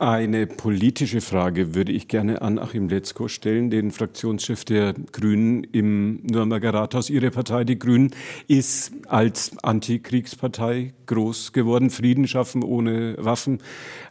Eine 0.00 0.48
politische 0.48 1.20
Frage 1.20 1.74
würde 1.76 1.92
ich 1.92 2.08
gerne 2.08 2.42
an 2.42 2.58
Achim 2.58 2.88
Letzko 2.88 3.28
stellen, 3.28 3.70
den 3.70 3.92
Fraktionschef 3.92 4.64
der 4.64 4.92
Grünen 5.12 5.62
im 5.64 6.20
Nürnberger 6.24 6.74
Rathaus. 6.74 7.10
Ihre 7.10 7.30
Partei, 7.30 7.62
die 7.62 7.78
Grünen, 7.78 8.10
ist 8.48 8.92
als 9.06 9.56
Antikriegspartei 9.62 10.94
groß 11.06 11.52
geworden. 11.52 11.90
Frieden 11.90 12.26
schaffen 12.26 12.64
ohne 12.64 13.14
Waffen. 13.18 13.60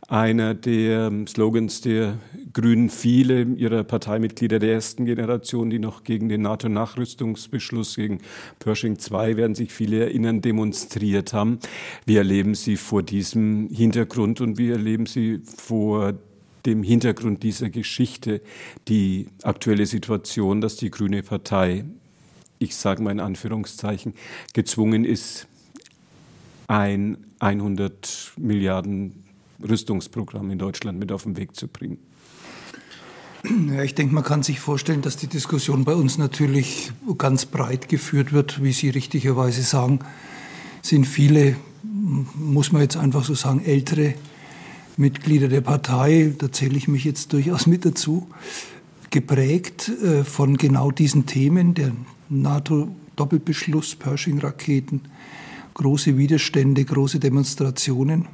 Einer 0.10 0.54
der 0.54 1.12
Slogans 1.28 1.80
der 1.80 2.18
Grünen 2.52 2.90
viele 2.90 3.44
ihrer 3.44 3.84
Parteimitglieder 3.84 4.60
der 4.60 4.74
ersten 4.74 5.06
Generation, 5.06 5.70
die 5.70 5.80
noch 5.80 6.04
gegen 6.04 6.28
den 6.28 6.42
NATO-Nachrüstungsbeschluss, 6.42 7.96
gegen 7.96 8.20
Pershing 8.60 8.98
II, 8.98 9.38
werden 9.38 9.56
sich 9.56 9.72
viele 9.72 10.02
erinnern, 10.02 10.42
demonstriert 10.42 11.32
haben. 11.34 11.60
Wie 12.06 12.18
erleben 12.18 12.54
Sie 12.54 12.76
vor 12.76 13.02
diesem 13.02 13.70
Hintergrund 13.70 14.42
und 14.42 14.58
wie 14.58 14.72
erleben 14.72 15.06
Sie 15.06 15.40
vor 15.40 16.14
dem 16.66 16.84
Hintergrund 16.84 17.42
dieser 17.44 17.70
Geschichte 17.70 18.42
die 18.90 19.28
aktuelle 19.42 19.86
Situation, 19.86 20.60
dass 20.60 20.76
die 20.76 20.92
Grüne 20.92 21.24
Partei, 21.24 21.86
ich 22.60 22.76
sage 22.76 23.02
mal 23.02 23.12
in 23.12 23.20
Anführungszeichen, 23.22 24.14
gezwungen 24.54 25.06
ist, 25.06 25.48
ein 26.68 27.18
100 27.40 28.34
Milliarden 28.38 29.23
Rüstungsprogramm 29.68 30.52
in 30.52 30.60
Deutschland 30.60 31.00
mit 31.00 31.12
auf 31.12 31.24
den 31.24 31.38
Weg 31.38 31.56
zu 31.56 31.68
bringen? 31.68 31.98
Ja, 33.44 33.84
ich 33.84 33.94
denke, 33.94 34.16
man 34.16 34.24
kann 34.24 34.42
sich 34.42 34.62
vorstellen, 34.62 35.02
dass 35.02 35.18
die 35.18 35.28
Diskussion 35.28 35.84
bei 35.84 35.96
uns 35.96 36.18
natürlich 36.18 36.94
ganz 37.18 37.46
breit 37.46 37.90
geführt 37.90 38.32
wird, 38.32 38.64
wie 38.64 38.72
Sie 38.72 38.90
richtigerweise 38.90 39.64
sagen. 39.64 40.00
Sind 40.82 41.06
viele, 41.06 41.58
muss 41.84 42.72
man 42.72 42.82
jetzt 42.82 42.96
einfach 42.96 43.26
so 43.26 43.36
sagen, 43.36 43.62
ältere 43.66 44.14
Mitglieder 44.96 45.50
der 45.50 45.62
Partei, 45.62 46.34
da 46.38 46.52
zähle 46.52 46.78
ich 46.78 46.88
mich 46.88 47.04
jetzt 47.04 47.34
durchaus 47.34 47.68
mit 47.68 47.84
dazu, 47.84 48.28
geprägt 49.10 49.90
äh, 49.90 50.24
von 50.24 50.56
genau 50.56 50.92
diesen 50.92 51.26
Themen, 51.26 51.74
der 51.74 51.92
NATO-Doppelbeschluss, 52.30 53.96
Pershing-Raketen, 53.96 55.02
große 55.74 56.18
Widerstände, 56.18 56.86
große 56.86 57.20
Demonstrationen. 57.20 58.28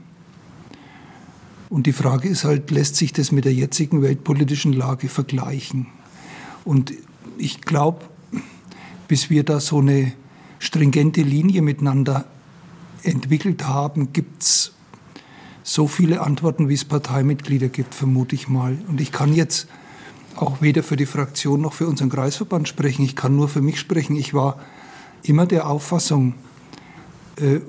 Und 1.69 1.85
die 1.85 1.93
Frage 1.93 2.27
ist 2.27 2.43
halt, 2.43 2.71
lässt 2.71 2.95
sich 2.95 3.13
das 3.13 3.31
mit 3.31 3.45
der 3.45 3.53
jetzigen 3.53 4.01
weltpolitischen 4.01 4.73
Lage 4.73 5.07
vergleichen? 5.07 5.87
Und 6.65 6.93
ich 7.37 7.61
glaube, 7.61 8.05
bis 9.07 9.29
wir 9.29 9.43
da 9.43 9.59
so 9.59 9.79
eine 9.79 10.13
stringente 10.57 11.21
Linie 11.21 11.61
miteinander 11.61 12.25
entwickelt 13.03 13.67
haben, 13.67 14.13
gibt 14.13 14.41
es 14.43 14.73
so 15.63 15.87
viele 15.87 16.21
Antworten, 16.21 16.69
wie 16.69 16.73
es 16.73 16.85
Parteimitglieder 16.85 17.69
gibt, 17.69 17.93
vermute 17.93 18.35
ich 18.35 18.49
mal. 18.49 18.77
Und 18.87 18.99
ich 18.99 19.11
kann 19.11 19.33
jetzt 19.33 19.67
auch 20.35 20.61
weder 20.61 20.83
für 20.83 20.95
die 20.95 21.05
Fraktion 21.05 21.61
noch 21.61 21.73
für 21.73 21.87
unseren 21.87 22.09
Kreisverband 22.09 22.67
sprechen. 22.67 23.03
Ich 23.03 23.15
kann 23.15 23.35
nur 23.35 23.47
für 23.47 23.61
mich 23.61 23.79
sprechen. 23.79 24.15
Ich 24.15 24.33
war 24.33 24.59
immer 25.21 25.45
der 25.45 25.67
Auffassung, 25.67 26.33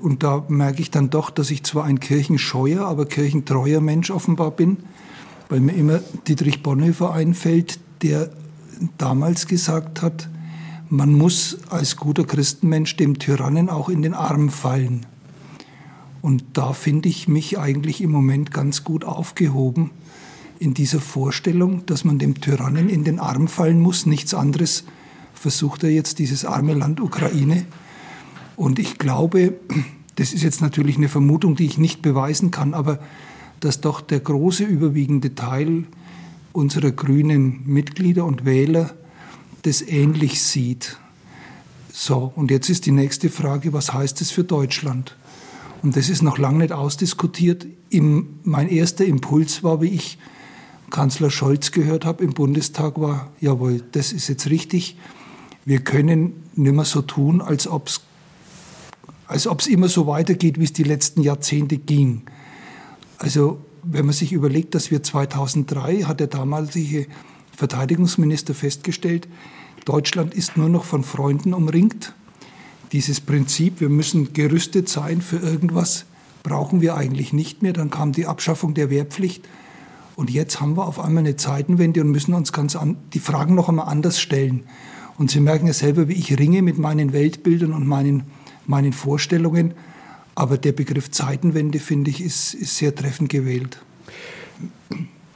und 0.03 0.23
da 0.23 0.45
merke 0.49 0.83
ich 0.83 0.91
dann 0.91 1.11
doch, 1.11 1.31
dass 1.31 1.51
ich 1.51 1.63
zwar 1.63 1.85
ein 1.85 2.01
kirchenscheuer, 2.01 2.87
aber 2.87 3.07
kirchentreuer 3.07 3.81
Mensch 3.81 4.11
offenbar 4.11 4.51
bin, 4.51 4.79
weil 5.49 5.61
mir 5.61 5.73
immer 5.73 6.01
Dietrich 6.27 6.63
Bonhoeffer 6.63 7.13
einfällt, 7.13 7.79
der 8.03 8.31
damals 8.99 9.47
gesagt 9.47 10.03
hat, 10.03 10.29
man 10.89 11.15
muss 11.15 11.59
als 11.69 11.97
guter 11.97 12.25
Christenmensch 12.25 12.97
dem 12.97 13.19
Tyrannen 13.19 13.69
auch 13.69 13.89
in 13.89 14.03
den 14.03 14.15
Arm 14.15 14.51
fallen. 14.51 15.07
Und 16.23 16.45
da 16.55 16.73
finde 16.73 17.09
ich 17.09 17.29
mich 17.29 17.59
eigentlich 17.59 18.01
im 18.01 18.11
Moment 18.11 18.51
ganz 18.51 18.85
gut 18.85 19.05
aufgehoben 19.05 19.91
in 20.59 20.75
dieser 20.75 21.01
Vorstellung, 21.01 21.87
dass 21.87 22.05
man 22.05 22.19
dem 22.19 22.41
Tyrannen 22.41 22.89
in 22.89 23.05
den 23.05 23.19
Arm 23.19 23.49
fallen 23.49 23.81
muss. 23.81 24.05
Nichts 24.05 24.35
anderes 24.35 24.85
versucht 25.33 25.85
er 25.85 25.91
jetzt, 25.91 26.19
dieses 26.19 26.45
arme 26.45 26.75
Land 26.75 27.01
Ukraine 27.01 27.65
und 28.61 28.79
ich 28.79 28.99
glaube, 28.99 29.55
das 30.17 30.35
ist 30.35 30.43
jetzt 30.43 30.61
natürlich 30.61 30.99
eine 30.99 31.09
Vermutung, 31.09 31.57
die 31.57 31.65
ich 31.65 31.79
nicht 31.79 32.03
beweisen 32.03 32.51
kann, 32.51 32.75
aber 32.75 32.99
dass 33.61 33.81
doch 33.81 34.03
der 34.03 34.21
große 34.21 34.65
überwiegende 34.65 35.35
Teil 35.35 35.85
unserer 36.53 36.91
grünen 36.91 37.63
Mitglieder 37.65 38.27
und 38.27 38.45
Wähler 38.45 38.95
das 39.63 39.81
ähnlich 39.81 40.43
sieht. 40.43 40.99
So, 41.91 42.35
und 42.37 42.51
jetzt 42.51 42.69
ist 42.69 42.85
die 42.85 42.91
nächste 42.91 43.31
Frage, 43.31 43.73
was 43.73 43.95
heißt 43.95 44.21
das 44.21 44.31
für 44.31 44.45
Deutschland? 44.45 45.17
Und 45.83 45.97
das 45.97 46.11
ist 46.11 46.21
noch 46.21 46.37
lange 46.37 46.59
nicht 46.59 46.73
ausdiskutiert. 46.73 47.67
Im, 47.89 48.41
mein 48.45 48.69
erster 48.69 49.07
Impuls 49.07 49.65
war, 49.65 49.81
wie 49.81 49.89
ich 49.89 50.19
Kanzler 50.91 51.31
Scholz 51.31 51.73
gehört 51.73 52.05
habe 52.05 52.23
im 52.23 52.35
Bundestag, 52.35 53.01
war, 53.01 53.31
jawohl, 53.41 53.83
das 53.93 54.13
ist 54.13 54.29
jetzt 54.29 54.51
richtig. 54.51 54.99
Wir 55.65 55.81
können 55.81 56.35
nicht 56.57 56.75
mehr 56.75 56.85
so 56.85 57.01
tun, 57.01 57.41
als 57.41 57.67
ob 57.67 57.89
es 57.89 58.03
als 59.31 59.47
ob 59.47 59.61
es 59.61 59.69
immer 59.69 59.89
so 59.89 60.09
weitergeht, 60.09 60.59
wie 60.59 60.65
es 60.65 60.73
die 60.73 60.83
letzten 60.83 61.23
Jahrzehnte 61.23 61.79
ging. 61.79 62.23
Also 63.19 63.61
wenn 63.85 64.05
man 64.05 64.13
sich 64.13 64.33
überlegt, 64.33 64.75
dass 64.75 64.91
wir 64.91 65.05
2003, 65.05 66.03
hat 66.03 66.19
der 66.19 66.27
damalige 66.27 67.07
Verteidigungsminister 67.57 68.55
festgestellt, 68.55 69.29
Deutschland 69.85 70.35
ist 70.35 70.57
nur 70.57 70.69
noch 70.69 70.83
von 70.83 71.05
Freunden 71.05 71.55
umringt. 71.55 72.13
Dieses 72.91 73.21
Prinzip, 73.21 73.81
wir 73.81 73.89
müssen 73.89 74.33
gerüstet 74.33 74.89
sein 74.89 75.23
für 75.23 75.37
irgendwas, 75.37 76.07
brauchen 76.43 76.81
wir 76.81 76.97
eigentlich 76.97 77.33
nicht 77.33 77.63
mehr. 77.63 77.73
Dann 77.73 77.89
kam 77.89 78.11
die 78.11 78.27
Abschaffung 78.27 78.75
der 78.75 78.91
Wehrpflicht. 78.91 79.49
Und 80.17 80.31
jetzt 80.31 80.61
haben 80.61 80.77
wir 80.77 80.89
auf 80.89 80.99
einmal 80.99 81.23
eine 81.23 81.37
Zeitenwende 81.37 82.01
und 82.01 82.11
müssen 82.11 82.35
uns 82.35 82.53
ganz 82.53 82.75
an, 82.75 82.97
die 83.15 83.21
Fragen 83.21 83.55
noch 83.55 83.69
einmal 83.69 83.87
anders 83.87 84.21
stellen. 84.21 84.65
Und 85.19 85.31
Sie 85.31 85.39
merken 85.39 85.69
ja 85.69 85.73
selber, 85.73 86.09
wie 86.09 86.15
ich 86.15 86.37
ringe 86.37 86.63
mit 86.63 86.79
meinen 86.79 87.13
Weltbildern 87.13 87.73
und 87.73 87.87
meinen 87.87 88.25
meinen 88.71 88.95
Vorstellungen. 88.95 89.75
Aber 90.35 90.57
der 90.57 90.73
Begriff 90.73 91.11
Zeitenwende, 91.11 91.79
finde 91.79 92.11
ich, 92.11 92.23
ist, 92.23 92.55
ist 92.55 92.77
sehr 92.77 92.95
treffend 92.95 93.29
gewählt. 93.29 93.79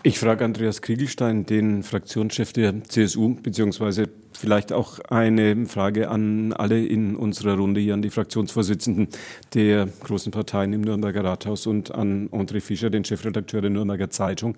Ich 0.03 0.19
frage 0.19 0.45
Andreas 0.45 0.83
Kriegelstein, 0.83 1.47
den 1.47 1.83
Fraktionschef 1.83 2.53
der 2.53 2.85
CSU, 2.85 3.37
beziehungsweise 3.43 4.11
vielleicht 4.33 4.73
auch 4.73 4.99
eine 5.09 5.67
Frage 5.67 6.11
an 6.11 6.53
alle 6.53 6.85
in 6.85 7.17
unserer 7.17 7.57
Runde 7.57 7.81
hier, 7.81 7.95
an 7.95 8.03
die 8.03 8.11
Fraktionsvorsitzenden 8.11 9.09
der 9.55 9.87
großen 9.87 10.31
Parteien 10.31 10.75
im 10.75 10.83
Nürnberger 10.83 11.25
Rathaus 11.25 11.67
und 11.67 11.95
an 11.95 12.29
André 12.31 12.61
Fischer, 12.61 12.91
den 12.91 13.05
Chefredakteur 13.05 13.63
der 13.63 13.71
Nürnberger 13.71 14.11
Zeitung. 14.11 14.57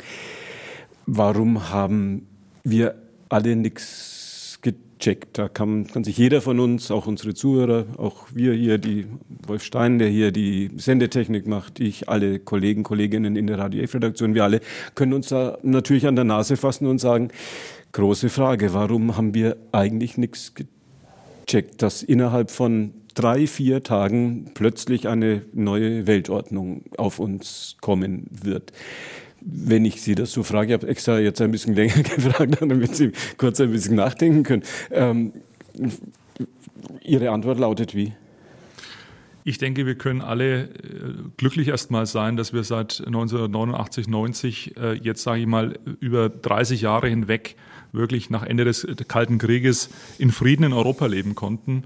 Warum 1.06 1.70
haben 1.70 2.26
wir 2.64 2.96
alle 3.28 3.54
nichts 3.54 4.15
checkt. 4.98 5.38
Da 5.38 5.48
kann, 5.48 5.86
kann 5.86 6.04
sich 6.04 6.16
jeder 6.16 6.40
von 6.40 6.60
uns, 6.60 6.90
auch 6.90 7.06
unsere 7.06 7.34
Zuhörer, 7.34 7.86
auch 7.96 8.26
wir 8.32 8.52
hier, 8.54 8.78
die 8.78 9.06
Wolf 9.46 9.62
Stein, 9.62 9.98
der 9.98 10.08
hier 10.08 10.32
die 10.32 10.70
Sendetechnik 10.76 11.46
macht, 11.46 11.80
ich, 11.80 12.08
alle 12.08 12.38
Kollegen, 12.38 12.82
Kolleginnen 12.82 13.36
in 13.36 13.46
der 13.46 13.58
Radio 13.58 13.82
F-Redaktion, 13.82 14.34
wir 14.34 14.44
alle 14.44 14.60
können 14.94 15.12
uns 15.12 15.28
da 15.28 15.58
natürlich 15.62 16.06
an 16.06 16.16
der 16.16 16.24
Nase 16.24 16.56
fassen 16.56 16.86
und 16.86 16.98
sagen, 16.98 17.28
große 17.92 18.28
Frage, 18.28 18.72
warum 18.74 19.16
haben 19.16 19.34
wir 19.34 19.56
eigentlich 19.72 20.18
nichts 20.18 20.54
gecheckt, 20.54 21.82
dass 21.82 22.02
innerhalb 22.02 22.50
von 22.50 22.92
drei, 23.14 23.46
vier 23.46 23.82
Tagen 23.82 24.50
plötzlich 24.54 25.08
eine 25.08 25.42
neue 25.52 26.06
Weltordnung 26.06 26.84
auf 26.96 27.18
uns 27.18 27.76
kommen 27.80 28.26
wird 28.30 28.72
wenn 29.48 29.84
ich 29.84 30.02
Sie 30.02 30.16
das 30.16 30.32
so 30.32 30.42
frage, 30.42 30.68
ich 30.68 30.80
habe 30.80 30.88
extra 30.88 31.18
jetzt 31.18 31.40
ein 31.40 31.52
bisschen 31.52 31.74
länger 31.74 32.02
gefragt, 32.02 32.58
damit 32.60 32.96
Sie 32.96 33.12
kurz 33.38 33.60
ein 33.60 33.70
bisschen 33.70 33.94
nachdenken 33.94 34.42
können. 34.42 34.62
Ähm, 34.90 35.32
Ihre 37.02 37.30
Antwort 37.30 37.58
lautet 37.58 37.94
wie? 37.94 38.12
Ich 39.44 39.58
denke, 39.58 39.86
wir 39.86 39.94
können 39.94 40.22
alle 40.22 40.64
äh, 40.64 40.68
glücklich 41.36 41.68
erstmal 41.68 42.06
sein, 42.06 42.36
dass 42.36 42.52
wir 42.52 42.64
seit 42.64 43.00
1989, 43.06 44.08
90 44.08 44.76
äh, 44.76 44.94
jetzt 44.94 45.22
sage 45.22 45.40
ich 45.40 45.46
mal 45.46 45.78
über 46.00 46.28
30 46.28 46.80
Jahre 46.80 47.08
hinweg 47.08 47.54
wirklich 47.92 48.28
nach 48.28 48.42
Ende 48.42 48.64
des 48.64 48.84
Kalten 49.06 49.38
Krieges 49.38 49.90
in 50.18 50.32
Frieden 50.32 50.64
in 50.64 50.72
Europa 50.72 51.06
leben 51.06 51.36
konnten 51.36 51.84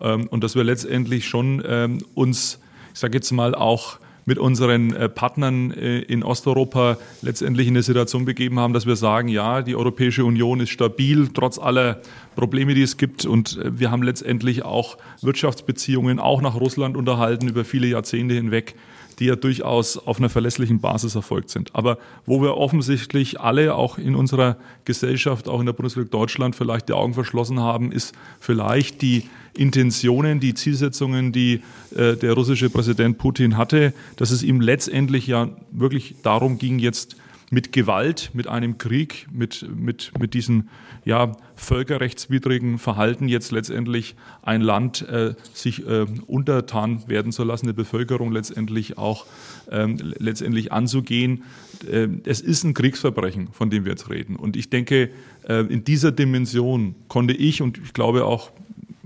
ähm, 0.00 0.26
und 0.28 0.42
dass 0.42 0.54
wir 0.54 0.64
letztendlich 0.64 1.28
schon 1.28 1.62
ähm, 1.66 1.98
uns, 2.14 2.58
ich 2.94 3.00
sage 3.00 3.18
jetzt 3.18 3.30
mal 3.30 3.54
auch 3.54 3.98
mit 4.24 4.38
unseren 4.38 4.94
äh, 4.94 5.08
Partnern 5.08 5.72
äh, 5.72 5.98
in 6.00 6.22
Osteuropa 6.22 6.96
letztendlich 7.22 7.66
in 7.66 7.74
eine 7.74 7.82
Situation 7.82 8.24
begeben 8.24 8.58
haben, 8.58 8.72
dass 8.72 8.86
wir 8.86 8.96
sagen, 8.96 9.28
ja, 9.28 9.62
die 9.62 9.76
Europäische 9.76 10.24
Union 10.24 10.60
ist 10.60 10.70
stabil, 10.70 11.28
trotz 11.32 11.58
aller 11.58 12.00
Probleme, 12.36 12.74
die 12.74 12.82
es 12.82 12.96
gibt. 12.96 13.24
Und 13.24 13.58
äh, 13.58 13.78
wir 13.78 13.90
haben 13.90 14.02
letztendlich 14.02 14.64
auch 14.64 14.98
Wirtschaftsbeziehungen 15.20 16.18
auch 16.18 16.40
nach 16.40 16.54
Russland 16.54 16.96
unterhalten 16.96 17.48
über 17.48 17.64
viele 17.64 17.86
Jahrzehnte 17.86 18.34
hinweg 18.34 18.74
die 19.22 19.28
ja 19.28 19.36
durchaus 19.36 19.98
auf 19.98 20.18
einer 20.18 20.28
verlässlichen 20.28 20.80
Basis 20.80 21.14
erfolgt 21.14 21.48
sind. 21.48 21.76
Aber 21.76 21.98
wo 22.26 22.42
wir 22.42 22.56
offensichtlich 22.56 23.38
alle 23.38 23.76
auch 23.76 23.96
in 23.96 24.16
unserer 24.16 24.56
Gesellschaft, 24.84 25.46
auch 25.46 25.60
in 25.60 25.66
der 25.66 25.74
Bundesrepublik 25.74 26.10
Deutschland 26.10 26.56
vielleicht 26.56 26.88
die 26.88 26.92
Augen 26.92 27.14
verschlossen 27.14 27.60
haben, 27.60 27.92
ist 27.92 28.16
vielleicht 28.40 29.00
die 29.00 29.28
Intentionen, 29.56 30.40
die 30.40 30.54
Zielsetzungen, 30.54 31.30
die 31.30 31.62
äh, 31.94 32.16
der 32.16 32.32
russische 32.32 32.68
Präsident 32.68 33.18
Putin 33.18 33.56
hatte, 33.56 33.94
dass 34.16 34.32
es 34.32 34.42
ihm 34.42 34.60
letztendlich 34.60 35.28
ja 35.28 35.50
wirklich 35.70 36.16
darum 36.24 36.58
ging, 36.58 36.80
jetzt 36.80 37.14
mit 37.52 37.70
Gewalt, 37.70 38.30
mit 38.32 38.48
einem 38.48 38.76
Krieg, 38.76 39.28
mit, 39.30 39.64
mit, 39.72 40.10
mit 40.18 40.34
diesem 40.34 40.68
ja, 41.04 41.32
völkerrechtswidrigen 41.56 42.78
Verhalten 42.78 43.28
jetzt 43.28 43.50
letztendlich 43.52 44.14
ein 44.42 44.60
Land 44.60 45.02
äh, 45.08 45.34
sich 45.52 45.86
äh, 45.86 46.06
untertan 46.26 47.02
werden 47.08 47.32
zu 47.32 47.44
lassen, 47.44 47.66
die 47.66 47.72
Bevölkerung 47.72 48.32
letztendlich 48.32 48.98
auch 48.98 49.26
ähm, 49.70 49.98
letztendlich 50.18 50.72
anzugehen. 50.72 51.42
Äh, 51.90 52.08
es 52.24 52.40
ist 52.40 52.64
ein 52.64 52.74
Kriegsverbrechen, 52.74 53.48
von 53.52 53.70
dem 53.70 53.84
wir 53.84 53.92
jetzt 53.92 54.10
reden. 54.10 54.36
Und 54.36 54.56
ich 54.56 54.70
denke, 54.70 55.10
äh, 55.48 55.60
in 55.66 55.84
dieser 55.84 56.12
Dimension 56.12 56.94
konnte 57.08 57.34
ich 57.34 57.62
und 57.62 57.78
ich 57.78 57.92
glaube 57.92 58.24
auch 58.24 58.50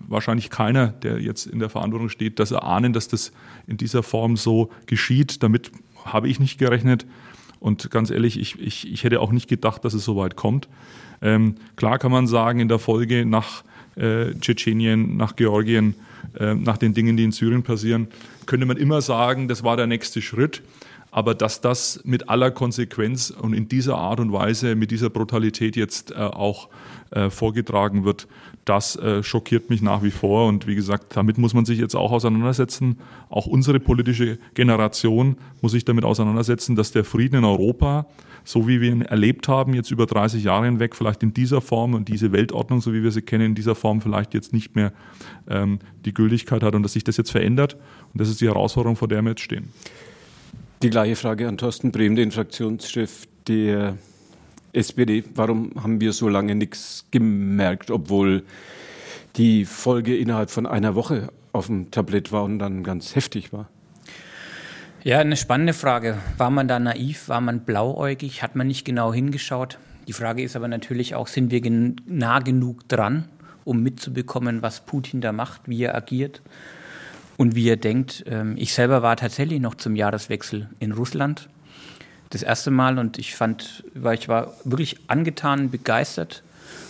wahrscheinlich 0.09 0.51
keiner, 0.51 0.89
der 0.89 1.21
jetzt 1.21 1.47
in 1.47 1.59
der 1.59 1.71
Verantwortung 1.71 2.09
steht, 2.09 2.39
dass 2.39 2.51
erahnen, 2.51 2.93
dass 2.93 3.09
das 3.09 3.33
in 3.67 3.77
dieser 3.77 4.03
Form 4.03 4.37
so 4.37 4.71
geschieht. 4.87 5.43
Damit 5.43 5.73
habe 6.05 6.29
ich 6.29 6.39
nicht 6.39 6.59
gerechnet. 6.59 7.07
Und 7.61 7.91
ganz 7.91 8.11
ehrlich, 8.11 8.39
ich, 8.39 8.61
ich, 8.61 8.93
ich 8.93 9.05
hätte 9.05 9.21
auch 9.21 9.33
nicht 9.33 9.49
gedacht, 9.49 9.85
dass 9.85 9.95
es 9.95 10.05
so 10.05 10.17
weit 10.17 10.37
kommt. 10.37 10.69
Ähm, 11.23 11.57
klar 11.77 11.99
kann 11.99 12.13
man 12.13 12.27
sagen, 12.27 12.61
in 12.61 12.69
der 12.69 12.79
Folge 12.79 13.25
nach 13.25 13.65
äh, 13.97 14.35
Tschetschenien, 14.35 15.17
nach 15.17 15.37
Georgien, 15.37 15.95
äh, 16.39 16.55
nach 16.55 16.77
den 16.77 16.95
Dingen, 16.95 17.17
die 17.17 17.25
in 17.25 17.33
Syrien 17.33 17.63
passieren, 17.63 18.09
könnte 18.45 18.67
man 18.67 18.77
immer 18.77 19.01
sagen, 19.01 19.49
das 19.49 19.65
war 19.65 19.77
der 19.77 19.87
nächste 19.87 20.21
Schritt. 20.23 20.63
Aber 21.11 21.35
dass 21.35 21.63
das 21.63 22.01
mit 22.05 22.29
aller 22.29 22.51
Konsequenz 22.51 23.31
und 23.31 23.55
in 23.55 23.69
dieser 23.69 23.97
Art 23.97 24.21
und 24.21 24.33
Weise, 24.33 24.75
mit 24.75 24.91
dieser 24.91 25.09
Brutalität 25.09 25.75
jetzt 25.75 26.11
äh, 26.11 26.17
auch 26.17 26.69
äh, 27.11 27.31
vorgetragen 27.31 28.05
wird, 28.05 28.27
das 28.67 28.97
äh, 28.97 29.23
schockiert 29.23 29.71
mich 29.71 29.81
nach 29.81 30.03
wie 30.03 30.11
vor. 30.11 30.49
Und 30.49 30.67
wie 30.67 30.75
gesagt, 30.75 31.17
damit 31.17 31.39
muss 31.39 31.55
man 31.55 31.65
sich 31.65 31.79
jetzt 31.79 31.95
auch 31.95 32.11
auseinandersetzen. 32.13 32.99
Auch 33.31 33.47
unsere 33.47 33.81
politische 33.81 34.39
Generation 34.55 35.37
muss 35.63 35.73
sich 35.73 35.85
damit 35.85 36.05
auseinandersetzen, 36.05 36.77
dass 36.77 36.91
der 36.91 37.05
Frieden 37.05 37.37
in 37.37 37.45
Europa, 37.45 38.07
so 38.45 38.67
wie 38.67 38.81
wir 38.81 38.91
ihn 38.91 39.03
erlebt 39.03 39.47
haben, 39.47 39.73
jetzt 39.73 39.93
über 39.93 40.07
30 40.07 40.43
Jahre 40.43 40.67
hinweg, 40.67 40.97
vielleicht 40.97 41.23
in 41.23 41.33
dieser 41.33 41.61
Form 41.61 41.95
und 41.95 42.09
diese 42.09 42.33
Weltordnung, 42.33 42.81
so 42.81 42.93
wie 42.93 43.05
wir 43.05 43.13
sie 43.13 43.23
kennen, 43.23 43.47
in 43.47 43.55
dieser 43.55 43.77
Form 43.77 44.01
vielleicht 44.01 44.35
jetzt 44.35 44.53
nicht 44.53 44.75
mehr 44.75 44.93
ähm, 45.49 45.79
die 46.05 46.13
Gültigkeit 46.13 46.65
hat 46.65 46.75
und 46.75 46.83
dass 46.83 46.95
sich 46.95 47.05
das 47.05 47.17
jetzt 47.17 47.31
verändert. 47.31 47.77
Und 48.13 48.21
das 48.21 48.29
ist 48.29 48.41
die 48.41 48.47
Herausforderung, 48.47 48.97
vor 48.97 49.09
der 49.09 49.23
wir 49.23 49.31
jetzt 49.31 49.43
stehen. 49.43 49.69
Die 50.83 50.91
gleiche 50.91 51.15
Frage 51.15 51.47
an 51.47 51.57
Thorsten 51.57 51.93
Brehm, 51.93 52.17
den 52.17 52.33
Fraktionschef 52.33 53.27
der 53.47 53.97
SPD. 54.77 55.25
Warum 55.35 55.73
haben 55.83 56.01
wir 56.01 56.13
so 56.13 56.29
lange 56.29 56.55
nichts 56.55 57.07
gemerkt, 57.11 57.91
obwohl 57.91 58.45
die 59.37 59.65
Folge 59.65 60.17
innerhalb 60.17 60.51
von 60.51 60.67
einer 60.67 60.95
Woche 60.95 61.29
auf 61.53 61.67
dem 61.67 61.91
Tablett 61.91 62.33
war 62.33 62.45
und 62.45 62.59
dann 62.59 62.85
ganz 62.85 63.17
heftig 63.17 63.53
war? 63.53 63.69
Ja, 65.03 65.21
eine 65.21 65.37
spannende 65.37 65.73
Frage. 65.73 66.19
War 66.37 66.51
man 66.51 66.69
da 66.69 66.79
naiv? 66.79 67.29
War 67.29 67.41
man 67.41 67.61
blauäugig? 67.61 68.43
Hat 68.43 68.57
man 68.57 68.67
nicht 68.67 68.85
genau 68.85 69.13
hingeschaut? 69.13 69.79
Die 70.09 70.13
Frage 70.13 70.43
ist 70.43 70.57
aber 70.57 70.69
natürlich 70.69 71.15
auch, 71.15 71.27
sind 71.27 71.51
wir 71.51 71.61
gen 71.61 71.97
nah 72.07 72.41
genug 72.41 72.89
dran, 72.89 73.29
um 73.65 73.83
mitzubekommen, 73.83 74.63
was 74.63 74.85
Putin 74.85 75.21
da 75.21 75.33
macht, 75.33 75.63
wie 75.67 75.83
er 75.83 75.95
agiert? 75.95 76.43
und 77.37 77.55
wie 77.55 77.69
er 77.69 77.77
denkt. 77.77 78.25
Ähm, 78.27 78.55
ich 78.57 78.73
selber 78.73 79.03
war 79.03 79.17
tatsächlich 79.17 79.61
noch 79.61 79.75
zum 79.75 79.95
Jahreswechsel 79.95 80.69
in 80.79 80.93
Russland 80.93 81.49
das 82.31 82.43
erste 82.43 82.71
Mal 82.71 82.99
und 82.99 83.19
ich 83.19 83.35
fand, 83.35 83.85
weil 83.95 84.19
ich 84.19 84.29
war 84.29 84.55
wirklich 84.65 84.99
angetan, 85.09 85.71
begeistert 85.71 86.43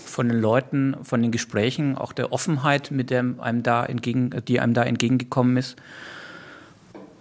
von 0.04 0.28
den 0.28 0.40
Leuten, 0.40 0.96
von 1.02 1.20
den 1.20 1.30
Gesprächen, 1.30 1.96
auch 1.96 2.12
der 2.12 2.32
Offenheit, 2.32 2.90
mit 2.90 3.10
der 3.10 3.24
einem 3.38 3.62
da 3.62 3.84
entgegen, 3.84 4.30
die 4.48 4.60
einem 4.60 4.72
da 4.72 4.82
entgegengekommen 4.82 5.56
ist. 5.56 5.76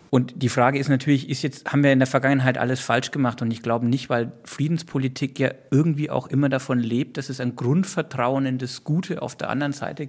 Und 0.10 0.41
die 0.41 0.48
Frage 0.48 0.79
ist 0.79 0.88
natürlich, 0.88 1.29
ist 1.29 1.41
jetzt, 1.41 1.74
haben 1.74 1.84
wir 1.84 1.91
in 1.91 2.00
der 2.00 2.07
Vergangenheit 2.07 2.57
alles 2.57 2.79
falsch 2.79 3.12
gemacht? 3.12 3.41
Und 3.41 3.51
ich 3.51 3.62
glaube 3.62 3.86
nicht, 3.86 4.10
weil 4.10 4.31
Friedenspolitik 4.45 5.38
ja 5.39 5.51
irgendwie 5.72 6.10
auch 6.10 6.27
immer 6.27 6.48
davon 6.48 6.79
lebt, 6.79 7.17
dass 7.17 7.27
es 7.27 7.41
ein 7.41 7.57
Grundvertrauen 7.57 8.45
in 8.45 8.57
das 8.57 8.86
Gute 8.86 9.22
auf 9.22 9.36
der 9.36 9.50
anderen 9.50 9.74
Seite 9.74 10.07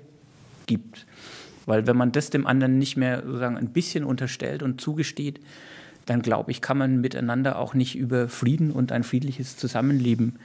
gibt. 0.66 1.06
Weil 1.64 1.88
wenn 1.88 1.96
man 1.96 2.12
das 2.12 2.30
dem 2.30 2.46
anderen 2.46 2.78
nicht 2.78 2.96
mehr 2.96 3.22
sozusagen 3.24 3.56
ein 3.56 3.70
bisschen 3.70 4.04
unterstellt 4.04 4.62
und 4.62 4.80
zugesteht, 4.80 5.40
dann 6.06 6.22
glaube 6.22 6.50
ich, 6.50 6.60
kann 6.60 6.78
man 6.78 7.00
miteinander 7.00 7.58
auch 7.58 7.74
nicht 7.74 7.96
über 7.96 8.28
Frieden 8.28 8.70
und 8.70 8.92
ein 8.92 9.02
friedliches 9.02 9.56
Zusammenleben 9.56 10.38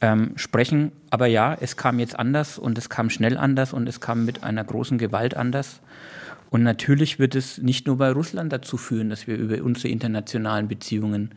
ähm, 0.00 0.32
sprechen. 0.36 0.92
Aber 1.10 1.26
ja, 1.26 1.56
es 1.58 1.76
kam 1.76 1.98
jetzt 1.98 2.18
anders 2.18 2.58
und 2.58 2.76
es 2.76 2.90
kam 2.90 3.08
schnell 3.08 3.38
anders 3.38 3.72
und 3.72 3.88
es 3.88 4.00
kam 4.00 4.24
mit 4.24 4.42
einer 4.42 4.64
großen 4.64 4.98
Gewalt 4.98 5.36
anders. 5.36 5.80
Und 6.50 6.64
natürlich 6.64 7.18
wird 7.18 7.34
es 7.34 7.58
nicht 7.58 7.86
nur 7.86 7.96
bei 7.96 8.10
Russland 8.10 8.52
dazu 8.52 8.76
führen, 8.76 9.08
dass 9.08 9.26
wir 9.26 9.36
über 9.38 9.62
unsere 9.62 9.88
internationalen 9.88 10.68
Beziehungen 10.68 11.30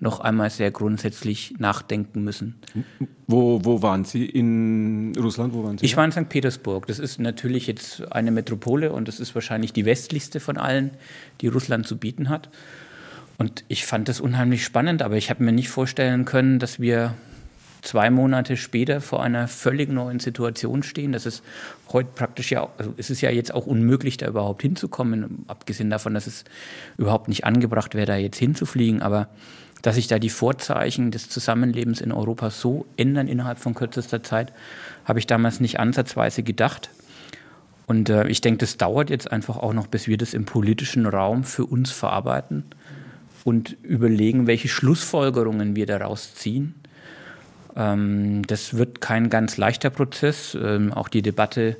noch 0.00 0.20
einmal 0.20 0.48
sehr 0.48 0.70
grundsätzlich 0.70 1.54
nachdenken 1.58 2.24
müssen. 2.24 2.54
Wo, 3.26 3.64
wo 3.64 3.82
waren 3.82 4.04
Sie 4.04 4.24
in 4.24 5.12
Russland? 5.18 5.52
Wo 5.52 5.62
waren 5.62 5.76
Sie? 5.76 5.84
Ich 5.84 5.96
war 5.96 6.04
in 6.04 6.12
St. 6.12 6.28
Petersburg. 6.28 6.86
Das 6.86 6.98
ist 6.98 7.20
natürlich 7.20 7.66
jetzt 7.66 8.10
eine 8.12 8.30
Metropole 8.30 8.92
und 8.92 9.08
das 9.08 9.20
ist 9.20 9.34
wahrscheinlich 9.34 9.72
die 9.72 9.84
westlichste 9.84 10.40
von 10.40 10.56
allen, 10.56 10.90
die 11.42 11.48
Russland 11.48 11.86
zu 11.86 11.98
bieten 11.98 12.28
hat. 12.28 12.48
Und 13.40 13.64
ich 13.68 13.86
fand 13.86 14.10
das 14.10 14.20
unheimlich 14.20 14.66
spannend, 14.66 15.00
aber 15.00 15.16
ich 15.16 15.30
habe 15.30 15.42
mir 15.42 15.52
nicht 15.52 15.70
vorstellen 15.70 16.26
können, 16.26 16.58
dass 16.58 16.78
wir 16.78 17.14
zwei 17.80 18.10
Monate 18.10 18.58
später 18.58 19.00
vor 19.00 19.22
einer 19.22 19.48
völlig 19.48 19.88
neuen 19.90 20.20
Situation 20.20 20.82
stehen. 20.82 21.12
Das 21.12 21.24
ist 21.24 21.42
heute 21.90 22.10
praktisch 22.14 22.50
ja, 22.50 22.68
also 22.76 22.92
es 22.98 23.08
ist 23.08 23.22
ja 23.22 23.30
jetzt 23.30 23.54
auch 23.54 23.64
unmöglich, 23.64 24.18
da 24.18 24.26
überhaupt 24.26 24.60
hinzukommen, 24.60 25.46
abgesehen 25.46 25.88
davon, 25.88 26.12
dass 26.12 26.26
es 26.26 26.44
überhaupt 26.98 27.28
nicht 27.28 27.46
angebracht 27.46 27.94
wäre, 27.94 28.04
da 28.04 28.16
jetzt 28.16 28.36
hinzufliegen. 28.36 29.00
Aber 29.00 29.28
dass 29.80 29.94
sich 29.94 30.06
da 30.06 30.18
die 30.18 30.28
Vorzeichen 30.28 31.10
des 31.10 31.30
Zusammenlebens 31.30 32.02
in 32.02 32.12
Europa 32.12 32.50
so 32.50 32.84
ändern 32.98 33.26
innerhalb 33.26 33.58
von 33.58 33.72
kürzester 33.72 34.22
Zeit, 34.22 34.52
habe 35.06 35.18
ich 35.18 35.26
damals 35.26 35.60
nicht 35.60 35.80
ansatzweise 35.80 36.42
gedacht. 36.42 36.90
Und 37.86 38.10
äh, 38.10 38.28
ich 38.28 38.42
denke, 38.42 38.58
das 38.58 38.76
dauert 38.76 39.08
jetzt 39.08 39.32
einfach 39.32 39.56
auch 39.56 39.72
noch, 39.72 39.86
bis 39.86 40.08
wir 40.08 40.18
das 40.18 40.34
im 40.34 40.44
politischen 40.44 41.06
Raum 41.06 41.42
für 41.44 41.64
uns 41.64 41.90
verarbeiten 41.90 42.64
und 43.44 43.76
überlegen, 43.82 44.46
welche 44.46 44.68
Schlussfolgerungen 44.68 45.76
wir 45.76 45.86
daraus 45.86 46.34
ziehen. 46.34 46.74
Ähm, 47.76 48.42
das 48.46 48.76
wird 48.76 49.00
kein 49.00 49.30
ganz 49.30 49.56
leichter 49.56 49.90
Prozess. 49.90 50.56
Ähm, 50.60 50.92
auch 50.92 51.08
die 51.08 51.22
Debatte 51.22 51.76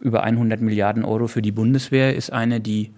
über 0.00 0.22
100 0.22 0.60
Milliarden 0.60 1.04
Euro 1.04 1.26
für 1.26 1.42
die 1.42 1.52
Bundeswehr 1.52 2.14
ist 2.14 2.32
eine, 2.32 2.60
die 2.60 2.90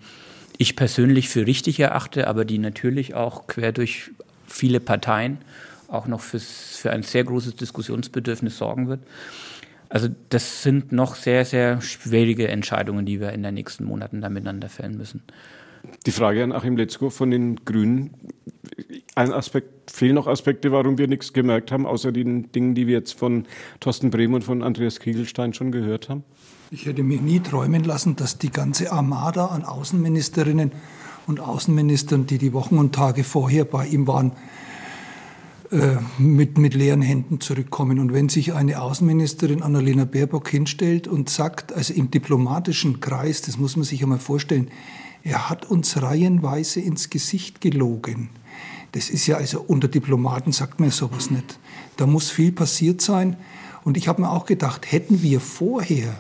ich 0.58 0.74
persönlich 0.74 1.28
für 1.28 1.46
richtig 1.46 1.78
erachte, 1.80 2.26
aber 2.26 2.44
die 2.44 2.58
natürlich 2.58 3.14
auch 3.14 3.46
quer 3.46 3.72
durch 3.72 4.10
viele 4.46 4.80
Parteien 4.80 5.38
auch 5.88 6.06
noch 6.06 6.20
fürs, 6.20 6.76
für 6.76 6.90
ein 6.90 7.02
sehr 7.02 7.24
großes 7.24 7.56
Diskussionsbedürfnis 7.56 8.58
sorgen 8.58 8.88
wird. 8.88 9.00
Also 9.88 10.08
das 10.28 10.62
sind 10.62 10.92
noch 10.92 11.14
sehr, 11.14 11.44
sehr 11.44 11.80
schwierige 11.80 12.48
Entscheidungen, 12.48 13.06
die 13.06 13.20
wir 13.20 13.32
in 13.32 13.42
den 13.42 13.54
nächsten 13.54 13.84
Monaten 13.84 14.20
da 14.20 14.28
miteinander 14.28 14.68
fällen 14.68 14.98
müssen. 14.98 15.22
Die 16.06 16.12
Frage 16.12 16.42
an 16.42 16.52
Achim 16.52 16.76
Letzko 16.76 17.10
von 17.10 17.30
den 17.30 17.56
Grünen. 17.64 18.14
Ein 19.14 19.32
Aspekt, 19.32 19.90
fehlen 19.90 20.14
noch 20.14 20.26
Aspekte, 20.26 20.70
warum 20.72 20.96
wir 20.96 21.08
nichts 21.08 21.32
gemerkt 21.32 21.72
haben, 21.72 21.86
außer 21.86 22.12
den 22.12 22.52
Dingen, 22.52 22.74
die 22.74 22.86
wir 22.86 22.94
jetzt 22.94 23.18
von 23.18 23.46
Thorsten 23.80 24.10
Brehm 24.10 24.34
und 24.34 24.44
von 24.44 24.62
Andreas 24.62 25.00
Kiegelstein 25.00 25.54
schon 25.54 25.72
gehört 25.72 26.08
haben? 26.08 26.22
Ich 26.70 26.86
hätte 26.86 27.02
mir 27.02 27.20
nie 27.20 27.40
träumen 27.40 27.82
lassen, 27.84 28.14
dass 28.16 28.38
die 28.38 28.50
ganze 28.50 28.92
Armada 28.92 29.46
an 29.46 29.64
Außenministerinnen 29.64 30.72
und 31.26 31.40
Außenministern, 31.40 32.26
die 32.26 32.38
die 32.38 32.52
Wochen 32.52 32.78
und 32.78 32.94
Tage 32.94 33.24
vorher 33.24 33.64
bei 33.64 33.86
ihm 33.86 34.06
waren, 34.06 34.32
äh, 35.70 35.96
mit, 36.18 36.56
mit 36.56 36.74
leeren 36.74 37.02
Händen 37.02 37.40
zurückkommen. 37.40 37.98
Und 37.98 38.12
wenn 38.12 38.28
sich 38.28 38.54
eine 38.54 38.80
Außenministerin 38.80 39.62
Annalena 39.62 40.06
Baerbock 40.06 40.48
hinstellt 40.48 41.06
und 41.06 41.28
sagt, 41.28 41.74
also 41.74 41.92
im 41.92 42.10
diplomatischen 42.10 43.00
Kreis, 43.00 43.42
das 43.42 43.58
muss 43.58 43.76
man 43.76 43.84
sich 43.84 44.02
einmal 44.02 44.18
vorstellen, 44.18 44.68
er 45.22 45.50
hat 45.50 45.66
uns 45.66 46.00
reihenweise 46.00 46.80
ins 46.80 47.10
Gesicht 47.10 47.60
gelogen. 47.60 48.30
Das 48.92 49.10
ist 49.10 49.26
ja 49.26 49.36
also 49.36 49.60
unter 49.60 49.88
Diplomaten 49.88 50.52
sagt 50.52 50.80
man 50.80 50.90
sowas 50.90 51.30
nicht. 51.30 51.58
Da 51.96 52.06
muss 52.06 52.30
viel 52.30 52.52
passiert 52.52 53.00
sein. 53.00 53.36
Und 53.84 53.96
ich 53.96 54.08
habe 54.08 54.22
mir 54.22 54.30
auch 54.30 54.46
gedacht, 54.46 54.90
hätten 54.90 55.22
wir 55.22 55.40
vorher 55.40 56.18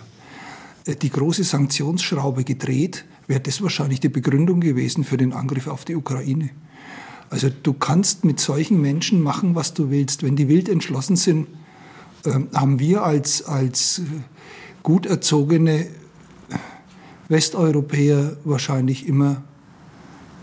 äh, 0.84 0.96
die 0.96 1.10
große 1.10 1.44
Sanktionsschraube 1.44 2.44
gedreht, 2.44 3.04
wäre 3.26 3.40
das 3.40 3.62
wahrscheinlich 3.62 4.00
die 4.00 4.08
Begründung 4.08 4.60
gewesen 4.60 5.04
für 5.04 5.16
den 5.16 5.32
Angriff 5.32 5.66
auf 5.66 5.84
die 5.84 5.96
Ukraine. 5.96 6.50
Also 7.30 7.50
du 7.50 7.74
kannst 7.74 8.24
mit 8.24 8.40
solchen 8.40 8.80
Menschen 8.80 9.22
machen, 9.22 9.54
was 9.54 9.74
du 9.74 9.90
willst. 9.90 10.22
Wenn 10.22 10.36
die 10.36 10.48
wild 10.48 10.68
entschlossen 10.68 11.16
sind, 11.16 11.46
ähm, 12.24 12.48
haben 12.54 12.78
wir 12.78 13.04
als, 13.04 13.44
als 13.44 14.02
gut 14.82 15.06
erzogene 15.06 15.86
Westeuropäer 17.28 18.36
wahrscheinlich 18.44 19.06
immer 19.06 19.42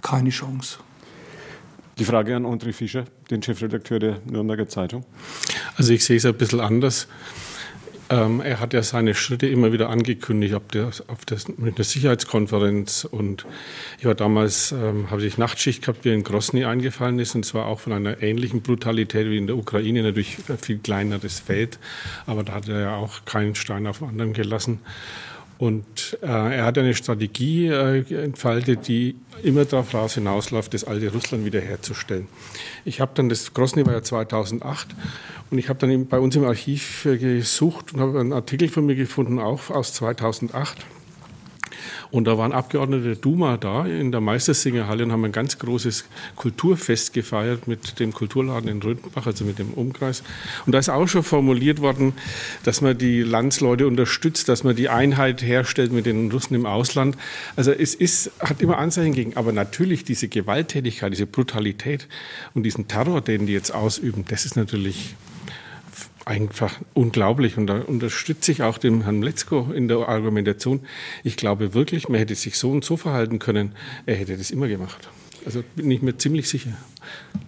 keine 0.02 0.30
Chance. 0.30 0.80
Die 1.98 2.06
Frage 2.06 2.36
an 2.36 2.46
André 2.46 2.74
Fischer, 2.74 3.06
den 3.30 3.42
Chefredakteur 3.42 4.00
der 4.00 4.20
Nürnberger 4.26 4.68
Zeitung. 4.68 5.06
Also 5.78 5.94
ich 5.94 6.04
sehe 6.04 6.18
es 6.18 6.26
ein 6.26 6.36
bisschen 6.36 6.60
anders. 6.60 7.06
Äh, 7.06 7.56
Ähm, 8.10 8.40
er 8.40 8.60
hat 8.60 8.74
ja 8.74 8.84
seine 8.84 9.16
Schritte 9.16 9.48
immer 9.48 9.72
wieder 9.72 9.90
angekündigt, 9.90 10.54
ob 10.54 10.72
der, 10.72 10.92
auf 11.08 11.26
der, 11.26 11.38
mit 11.58 11.76
einer 11.76 11.84
Sicherheitskonferenz. 11.84 13.08
Und 13.10 13.48
ich 13.98 14.06
war 14.06 14.14
damals, 14.14 14.72
ähm, 14.72 15.10
habe 15.10 15.26
ich 15.26 15.40
Nachtschicht 15.40 15.82
gehabt, 15.82 16.06
wie 16.06 16.14
in 16.14 16.24
Grosny 16.24 16.66
eingefallen 16.66 17.18
ist, 17.18 17.34
und 17.34 17.46
zwar 17.46 17.66
auch 17.66 17.80
von 17.80 17.94
einer 17.94 18.22
ähnlichen 18.22 18.62
Brutalität 18.62 19.28
wie 19.28 19.38
in 19.38 19.48
der 19.48 19.58
Ukraine, 19.58 20.04
natürlich 20.04 20.38
viel 20.62 20.78
kleineres 20.78 21.40
Feld, 21.40 21.80
aber 22.28 22.44
da 22.44 22.54
hat 22.54 22.68
er 22.68 22.80
ja 22.80 22.96
auch 22.96 23.26
keinen 23.26 23.56
Stein 23.56 23.88
auf 23.88 24.00
dem 24.00 24.10
anderen 24.10 24.34
gelassen. 24.34 24.82
Und 25.58 26.18
äh, 26.22 26.26
er 26.28 26.66
hat 26.66 26.78
eine 26.78 26.94
Strategie 26.94 27.68
äh, 27.68 28.24
entfaltet, 28.24 28.88
die 28.88 29.16
immer 29.42 29.64
darauf 29.64 30.14
hinausläuft, 30.14 30.74
das 30.74 30.84
alte 30.84 31.12
Russland 31.12 31.46
wiederherzustellen. 31.46 32.28
Ich 32.84 33.00
habe 33.00 33.12
dann, 33.16 33.30
das 33.30 33.54
Grosny 33.54 33.86
war 33.86 33.94
ja 33.94 34.04
2008, 34.04 34.90
und 35.52 35.58
ich 35.58 35.70
habe 35.70 35.80
dann 35.80 36.08
bei 36.08 36.20
uns 36.20 36.36
im 36.36 36.44
Archiv 36.44 37.06
äh, 37.06 37.18
gesucht 37.18 37.94
und 37.94 38.02
habe 38.02 38.20
einen 38.20 38.34
Artikel 38.34 38.68
von 38.68 38.86
mir 38.86 38.96
gefunden, 38.96 39.40
auch 39.40 39.70
aus 39.70 39.94
2008 39.94 40.86
und 42.12 42.26
da 42.26 42.38
waren 42.38 42.52
Abgeordnete 42.52 43.04
der 43.04 43.16
Duma 43.16 43.58
da 43.58 43.86
in 43.86 44.12
der 44.12 44.22
Meistersingerhalle 44.22 45.04
und 45.04 45.12
haben 45.12 45.26
ein 45.26 45.32
ganz 45.32 45.60
großes 45.60 46.06
Kulturfest 46.36 47.14
gefeiert 47.14 47.68
mit 47.68 48.00
dem 48.00 48.14
Kulturladen 48.14 48.70
in 48.70 48.82
Röthenbach, 48.82 49.26
also 49.26 49.46
mit 49.46 49.60
dem 49.60 49.74
Umkreis. 49.74 50.24
Und 50.66 50.72
da 50.72 50.80
ist 50.80 50.90
auch 50.90 51.08
schon 51.08 51.24
formuliert 51.24 51.82
worden, 51.82 52.14
dass 52.64 52.82
man 52.82 52.98
die 52.98 53.22
Landsleute 53.22 53.88
unterstützt, 53.88 54.50
dass 54.50 54.64
man 54.64 54.76
die 54.76 54.90
Einheit 54.90 55.42
herstellt 55.42 55.92
mit 55.92 56.06
den 56.06 56.32
Russen 56.32 56.56
im 56.56 56.66
Ausland. 56.66 57.18
Also 57.56 57.72
es 57.72 57.96
ist, 57.96 58.32
hat 58.40 58.62
immer 58.62 58.78
Anzeichen 58.78 59.14
gegen. 59.14 59.38
Aber 59.38 59.52
natürlich 59.52 60.04
diese 60.04 60.28
Gewalttätigkeit, 60.28 61.12
diese 61.12 61.26
Brutalität 61.26 62.08
und 62.54 62.64
diesen 62.64 62.88
Terror, 62.88 63.22
den 63.22 63.46
die 63.46 63.54
jetzt 63.54 63.74
ausüben, 63.74 64.26
das 64.28 64.46
ist 64.46 64.56
natürlich 64.56 65.16
einfach 66.26 66.82
unglaublich. 66.94 67.58
Und 67.58 67.68
da 67.68 67.80
unterstütze 67.80 68.52
ich 68.52 68.64
auch 68.64 68.78
den 68.78 69.04
Herrn 69.04 69.22
Letzko 69.22 69.72
in 69.74 69.88
der 69.88 70.10
Argumentation. 70.10 70.82
Ich 71.24 71.38
glaube 71.38 71.74
wirklich, 71.74 72.10
man 72.10 72.18
hätte 72.18 72.36
sich 72.36 72.58
so 72.58 72.72
und 72.72 72.84
so 72.84 72.98
verhalten 72.98 73.40
können. 73.40 73.74
Er 74.06 74.16
hätte 74.16 74.36
das 74.36 74.52
immer 74.52 74.68
gemacht. 74.68 75.08
Also 75.46 75.64
bin 75.76 75.90
ich 75.92 76.02
mir 76.02 76.18
ziemlich 76.18 76.50
sicher. 76.50 76.72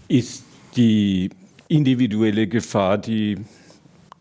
Ist 0.08 0.44
die 0.76 1.32
individuelle 1.68 2.48
Gefahr, 2.48 2.98
die 2.98 3.38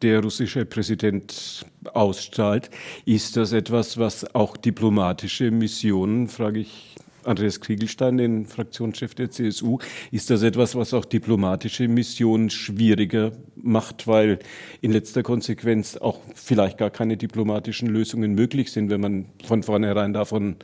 der 0.02 0.20
russische 0.20 0.64
Präsident 0.64 1.64
ausstrahlt, 1.92 2.70
ist 3.04 3.36
das 3.36 3.52
etwas, 3.52 3.98
was 3.98 4.34
auch 4.34 4.56
diplomatische 4.56 5.50
Missionen, 5.50 6.28
frage 6.28 6.60
ich 6.60 6.96
Andreas 7.24 7.60
Kriegelstein, 7.60 8.18
den 8.18 8.46
Fraktionschef 8.46 9.14
der 9.14 9.30
CSU, 9.30 9.78
ist 10.12 10.30
das 10.30 10.42
etwas, 10.42 10.74
was 10.74 10.94
auch 10.94 11.04
diplomatische 11.04 11.88
Missionen 11.88 12.50
schwieriger 12.50 13.32
macht, 13.66 14.06
weil 14.06 14.38
in 14.80 14.92
letzter 14.92 15.22
Konsequenz 15.22 15.96
auch 15.96 16.20
vielleicht 16.34 16.78
gar 16.78 16.90
keine 16.90 17.16
diplomatischen 17.16 17.88
Lösungen 17.88 18.34
möglich 18.34 18.72
sind, 18.72 18.90
wenn 18.90 19.00
man 19.00 19.24
von 19.44 19.62
vornherein 19.62 20.12
davon 20.12 20.56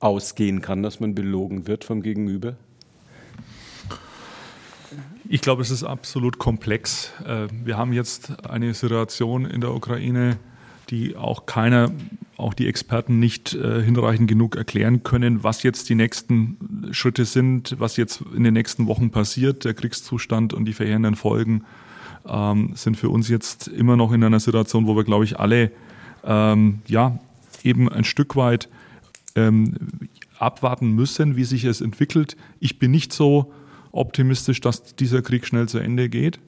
ausgehen 0.00 0.62
kann, 0.62 0.82
dass 0.82 1.00
man 1.00 1.14
belogen 1.14 1.66
wird 1.66 1.84
vom 1.84 2.02
Gegenüber? 2.02 2.56
Ich 5.28 5.42
glaube, 5.42 5.60
es 5.60 5.70
ist 5.70 5.84
absolut 5.84 6.38
komplex. 6.38 7.12
Äh, 7.26 7.48
wir 7.64 7.76
haben 7.76 7.92
jetzt 7.92 8.46
eine 8.46 8.72
Situation 8.72 9.44
in 9.44 9.60
der 9.60 9.74
Ukraine, 9.74 10.38
die 10.88 11.16
auch 11.16 11.44
keiner, 11.44 11.90
auch 12.38 12.54
die 12.54 12.66
Experten 12.66 13.18
nicht 13.18 13.54
äh, 13.54 13.82
hinreichend 13.82 14.28
genug 14.28 14.56
erklären 14.56 15.02
können, 15.02 15.44
was 15.44 15.62
jetzt 15.62 15.90
die 15.90 15.94
nächsten 15.94 16.88
Schritte 16.92 17.26
sind, 17.26 17.76
was 17.78 17.98
jetzt 17.98 18.22
in 18.34 18.44
den 18.44 18.54
nächsten 18.54 18.86
Wochen 18.86 19.10
passiert. 19.10 19.66
Der 19.66 19.74
Kriegszustand 19.74 20.54
und 20.54 20.64
die 20.64 20.72
verheerenden 20.72 21.14
Folgen 21.14 21.64
ähm, 22.26 22.72
sind 22.74 22.96
für 22.96 23.10
uns 23.10 23.28
jetzt 23.28 23.68
immer 23.68 23.96
noch 23.96 24.12
in 24.12 24.24
einer 24.24 24.40
Situation, 24.40 24.86
wo 24.86 24.96
wir, 24.96 25.04
glaube 25.04 25.24
ich, 25.24 25.38
alle 25.38 25.70
ähm, 26.24 26.80
ja 26.86 27.18
eben 27.62 27.88
ein 27.88 28.04
Stück 28.04 28.36
weit 28.36 28.68
ähm, 29.34 29.74
abwarten 30.38 30.92
müssen, 30.92 31.36
wie 31.36 31.44
sich 31.44 31.64
es 31.64 31.80
entwickelt. 31.80 32.36
Ich 32.60 32.78
bin 32.78 32.90
nicht 32.90 33.12
so 33.12 33.52
optimistisch, 33.92 34.60
dass 34.60 34.94
dieser 34.96 35.22
Krieg 35.22 35.46
schnell 35.46 35.68
zu 35.68 35.78
Ende 35.78 36.08
geht 36.08 36.38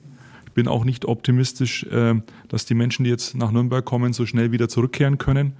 bin 0.54 0.68
auch 0.68 0.84
nicht 0.84 1.04
optimistisch, 1.06 1.84
äh, 1.84 2.20
dass 2.48 2.66
die 2.66 2.74
Menschen, 2.74 3.04
die 3.04 3.10
jetzt 3.10 3.34
nach 3.34 3.50
Nürnberg 3.50 3.84
kommen, 3.84 4.12
so 4.12 4.26
schnell 4.26 4.52
wieder 4.52 4.68
zurückkehren 4.68 5.18
können. 5.18 5.54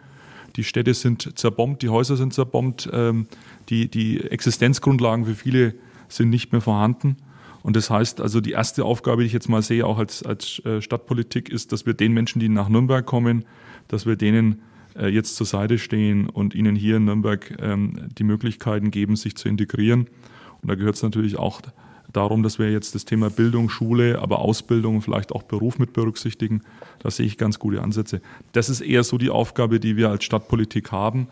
Die 0.57 0.65
Städte 0.65 0.95
sind 0.95 1.39
zerbombt, 1.39 1.83
die 1.83 1.89
Häuser 1.89 2.17
sind 2.17 2.35
zerbombt, 2.35 2.89
ähm, 2.93 3.27
die, 3.69 3.89
die 3.89 4.21
Existenzgrundlagen 4.21 5.25
für 5.25 5.35
viele 5.35 5.75
sind 6.09 6.31
nicht 6.31 6.53
mehr 6.53 6.61
vorhanden. 6.61 7.17
Und 7.63 7.77
das 7.77 7.91
heißt 7.91 8.21
also, 8.21 8.41
die 8.41 8.53
erste 8.53 8.85
Aufgabe, 8.85 9.23
die 9.23 9.27
ich 9.27 9.33
jetzt 9.33 9.49
mal 9.49 9.63
sehe, 9.63 9.87
auch 9.87 9.99
als, 9.99 10.23
als 10.23 10.63
äh, 10.65 10.81
Stadtpolitik, 10.81 11.49
ist, 11.49 11.73
dass 11.73 11.87
wir 11.87 11.95
den 11.95 12.13
Menschen, 12.13 12.41
die 12.41 12.49
nach 12.49 12.69
Nürnberg 12.69 13.05
kommen, 13.05 13.45
dass 13.89 14.07
wir 14.07 14.17
denen 14.17 14.63
äh, 14.97 15.09
jetzt 15.09 15.37
zur 15.37 15.47
Seite 15.47 15.79
stehen 15.79 16.29
und 16.29 16.55
ihnen 16.55 16.75
hier 16.75 16.97
in 16.97 17.05
Nürnberg 17.05 17.57
ähm, 17.61 18.09
die 18.17 18.25
Möglichkeiten 18.25 18.91
geben, 18.91 19.17
sich 19.17 19.37
zu 19.37 19.49
integrieren. 19.49 20.07
Und 20.63 20.71
da 20.71 20.75
gehört 20.75 20.97
es 20.97 21.03
natürlich 21.03 21.39
auch 21.39 21.61
darum, 22.13 22.43
dass 22.43 22.59
wir 22.59 22.71
jetzt 22.71 22.95
das 22.95 23.05
Thema 23.05 23.31
Bildung, 23.31 23.69
Schule, 23.69 24.21
aber 24.21 24.41
Ausbildung, 24.41 25.01
vielleicht 25.01 25.33
auch 25.33 25.43
Beruf 25.43 25.79
mit 25.79 25.93
berücksichtigen. 25.93 26.63
Da 26.99 27.11
sehe 27.11 27.27
ich 27.27 27.39
ganz 27.39 27.59
gute 27.59 27.83
Ansätze. 27.83 28.21
Das 28.53 28.69
ist 28.69 28.81
eher 28.81 29.05
so 29.05 29.19
die 29.19 29.31
Aufgabe, 29.31 29.81
die 29.81 29.97
wir 29.97 30.11
als 30.11 30.25
Stadtpolitik 30.25 30.93
haben. 30.93 31.29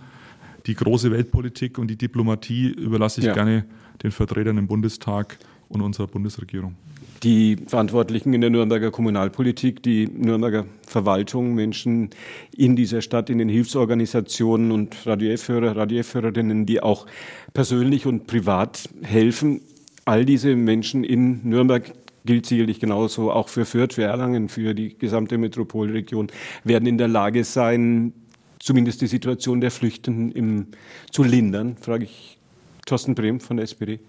Die 0.66 0.74
große 0.74 1.10
Weltpolitik 1.10 1.78
und 1.78 1.88
die 1.88 1.96
Diplomatie 1.96 2.68
überlasse 2.68 3.20
ich 3.20 3.26
ja. 3.26 3.34
gerne 3.34 3.64
den 4.02 4.10
Vertretern 4.10 4.58
im 4.58 4.66
Bundestag 4.66 5.38
und 5.68 5.80
unserer 5.82 6.06
Bundesregierung. 6.06 6.74
Die 7.22 7.56
Verantwortlichen 7.66 8.32
in 8.32 8.40
der 8.40 8.50
Nürnberger 8.50 8.90
Kommunalpolitik, 8.92 9.82
die 9.82 10.06
Nürnberger 10.06 10.66
Verwaltung, 10.86 11.54
Menschen 11.54 12.10
in 12.56 12.76
dieser 12.76 13.02
Stadt, 13.02 13.28
in 13.28 13.38
den 13.38 13.48
Hilfsorganisationen 13.48 14.70
und 14.70 15.04
Radio 15.04 15.32
F-Hörer, 15.32 15.76
Radio 15.76 15.98
F-Hörerinnen, 15.98 16.64
die 16.64 16.80
auch 16.80 17.06
persönlich 17.54 18.06
und 18.06 18.28
privat 18.28 18.88
helfen, 19.02 19.62
all 20.04 20.24
diese 20.24 20.54
Menschen 20.54 21.04
in 21.04 21.40
Nürnberg 21.48 21.92
gilt 22.24 22.46
sicherlich 22.46 22.78
genauso 22.78 23.32
auch 23.32 23.48
für 23.48 23.64
Fürth, 23.64 23.94
für 23.94 24.04
Erlangen, 24.04 24.48
für 24.48 24.74
die 24.74 24.96
gesamte 24.96 25.38
Metropolregion, 25.38 26.28
werden 26.62 26.86
in 26.86 26.98
der 26.98 27.08
Lage 27.08 27.42
sein, 27.42 28.12
zumindest 28.58 29.00
die 29.00 29.06
Situation 29.06 29.60
der 29.60 29.70
Flüchtenden 29.70 30.30
im, 30.32 30.66
zu 31.10 31.24
lindern, 31.24 31.76
frage 31.80 32.04
ich 32.04 32.38
Thorsten 32.86 33.14
Brehm 33.14 33.40
von 33.40 33.56
der 33.56 33.64
SPD. 33.64 34.00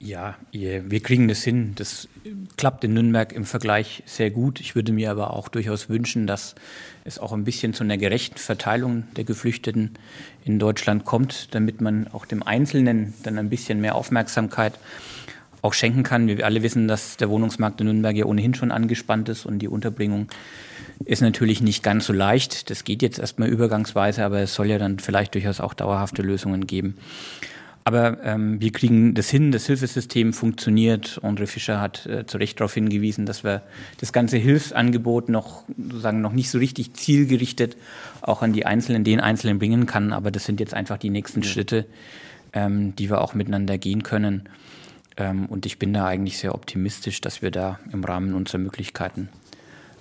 Ja, 0.00 0.36
wir 0.52 1.00
kriegen 1.00 1.26
das 1.26 1.42
hin. 1.42 1.72
Das 1.74 2.08
klappt 2.56 2.84
in 2.84 2.94
Nürnberg 2.94 3.32
im 3.32 3.44
Vergleich 3.44 4.04
sehr 4.06 4.30
gut. 4.30 4.60
Ich 4.60 4.76
würde 4.76 4.92
mir 4.92 5.10
aber 5.10 5.34
auch 5.34 5.48
durchaus 5.48 5.88
wünschen, 5.88 6.26
dass 6.26 6.54
es 7.04 7.18
auch 7.18 7.32
ein 7.32 7.44
bisschen 7.44 7.74
zu 7.74 7.82
einer 7.82 7.98
gerechten 7.98 8.38
Verteilung 8.38 9.04
der 9.16 9.24
Geflüchteten 9.24 9.94
in 10.44 10.60
Deutschland 10.60 11.04
kommt, 11.04 11.52
damit 11.54 11.80
man 11.80 12.06
auch 12.08 12.26
dem 12.26 12.44
Einzelnen 12.44 13.14
dann 13.24 13.38
ein 13.38 13.48
bisschen 13.48 13.80
mehr 13.80 13.96
Aufmerksamkeit 13.96 14.78
auch 15.62 15.74
schenken 15.74 16.04
kann. 16.04 16.28
Wir 16.28 16.44
alle 16.46 16.62
wissen, 16.62 16.86
dass 16.86 17.16
der 17.16 17.28
Wohnungsmarkt 17.28 17.80
in 17.80 17.88
Nürnberg 17.88 18.14
ja 18.14 18.26
ohnehin 18.26 18.54
schon 18.54 18.70
angespannt 18.70 19.28
ist 19.28 19.46
und 19.46 19.58
die 19.58 19.68
Unterbringung 19.68 20.28
ist 21.04 21.22
natürlich 21.22 21.60
nicht 21.60 21.82
ganz 21.82 22.06
so 22.06 22.12
leicht. 22.12 22.70
Das 22.70 22.84
geht 22.84 23.02
jetzt 23.02 23.18
erstmal 23.18 23.48
übergangsweise, 23.48 24.24
aber 24.24 24.38
es 24.40 24.54
soll 24.54 24.68
ja 24.68 24.78
dann 24.78 25.00
vielleicht 25.00 25.34
durchaus 25.34 25.58
auch 25.58 25.74
dauerhafte 25.74 26.22
Lösungen 26.22 26.68
geben. 26.68 26.96
Aber 27.88 28.22
ähm, 28.22 28.60
wir 28.60 28.70
kriegen 28.70 29.14
das 29.14 29.30
hin, 29.30 29.50
das 29.50 29.64
Hilfesystem 29.64 30.34
funktioniert. 30.34 31.20
Andre 31.22 31.46
Fischer 31.46 31.80
hat 31.80 32.04
äh, 32.04 32.26
zu 32.26 32.36
Recht 32.36 32.60
darauf 32.60 32.74
hingewiesen, 32.74 33.24
dass 33.24 33.44
wir 33.44 33.62
das 33.98 34.12
ganze 34.12 34.36
Hilfsangebot 34.36 35.30
noch 35.30 35.64
sozusagen 35.78 36.20
noch 36.20 36.34
nicht 36.34 36.50
so 36.50 36.58
richtig 36.58 36.92
zielgerichtet 36.92 37.78
auch 38.20 38.42
an 38.42 38.52
die 38.52 38.66
Einzelnen, 38.66 39.04
den 39.04 39.20
Einzelnen 39.20 39.58
bringen 39.58 39.86
kann. 39.86 40.12
Aber 40.12 40.30
das 40.30 40.44
sind 40.44 40.60
jetzt 40.60 40.74
einfach 40.74 40.98
die 40.98 41.08
nächsten 41.08 41.40
ja. 41.40 41.48
Schritte, 41.48 41.86
ähm, 42.52 42.94
die 42.94 43.08
wir 43.08 43.22
auch 43.22 43.32
miteinander 43.32 43.78
gehen 43.78 44.02
können. 44.02 44.50
Ähm, 45.16 45.46
und 45.46 45.64
ich 45.64 45.78
bin 45.78 45.94
da 45.94 46.06
eigentlich 46.06 46.36
sehr 46.36 46.54
optimistisch, 46.54 47.22
dass 47.22 47.40
wir 47.40 47.50
da 47.50 47.78
im 47.90 48.04
Rahmen 48.04 48.34
unserer 48.34 48.58
Möglichkeiten 48.58 49.30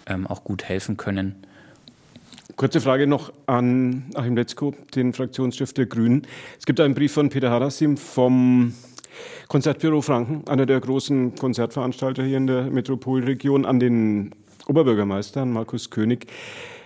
ähm, 0.08 0.28
auch 0.28 0.44
gut 0.44 0.66
helfen 0.66 0.98
können. 0.98 1.36
Kurze 2.58 2.82
Frage 2.82 3.06
noch 3.06 3.32
an 3.46 4.06
Achim 4.16 4.36
Letzko, 4.36 4.74
den 4.96 5.14
Fraktionschef 5.14 5.74
der 5.74 5.86
Grünen. 5.86 6.24
Es 6.58 6.66
gibt 6.66 6.80
einen 6.80 6.96
Brief 6.96 7.14
von 7.14 7.30
Peter 7.30 7.52
Harasim 7.52 7.98
vom 7.98 8.74
Konzertbüro 9.48 10.02
Franken, 10.02 10.42
einer 10.48 10.66
der 10.66 10.80
großen 10.80 11.36
Konzertveranstalter 11.36 12.24
hier 12.24 12.38
in 12.38 12.48
der 12.48 12.64
Metropolregion, 12.64 13.64
an 13.64 13.80
den 13.80 14.32
Oberbürgermeister, 14.66 15.44
an 15.44 15.52
Markus 15.52 15.92
König. 15.92 16.26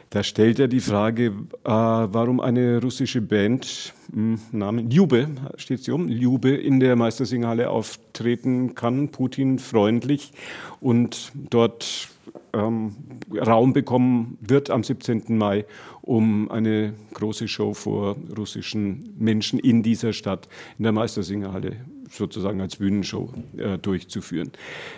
Da 0.10 0.24
stellt 0.24 0.60
er 0.60 0.68
die 0.68 0.82
Frage, 0.82 1.28
äh, 1.64 1.70
warum 1.70 2.42
eine 2.42 2.82
russische 2.82 3.22
Band, 3.22 3.94
hm, 4.12 4.42
Namen 4.52 4.92
Ljube, 4.92 5.30
steht 5.56 5.86
sie 5.86 5.92
um, 5.92 6.10
Ljube 6.10 6.54
in 6.54 6.82
der 6.82 6.98
Meistersingerhalle 6.98 7.70
auftreten 7.70 8.76
kann, 8.76 9.08
Putin 9.08 9.58
freundlich 9.58 10.34
und 10.82 11.32
dort 11.50 12.11
ähm, 12.54 12.96
Raum 13.36 13.74
bekommen 13.74 14.38
wird 14.42 14.70
am 14.70 14.84
17. 14.84 15.24
Mai, 15.38 15.66
um 16.02 16.50
eine 16.52 16.94
große 17.14 17.48
Show 17.48 17.74
vor 17.74 18.16
russischen 18.38 19.14
Menschen 19.18 19.60
in 19.60 19.84
dieser 19.84 20.14
Stadt, 20.14 20.48
in 20.78 20.84
der 20.84 20.92
Meistersingerhalle, 20.92 21.78
sozusagen 22.10 22.62
als 22.62 22.78
Bühnenshow 22.78 23.30
äh, 23.58 23.78
durchzuführen. 23.78 24.52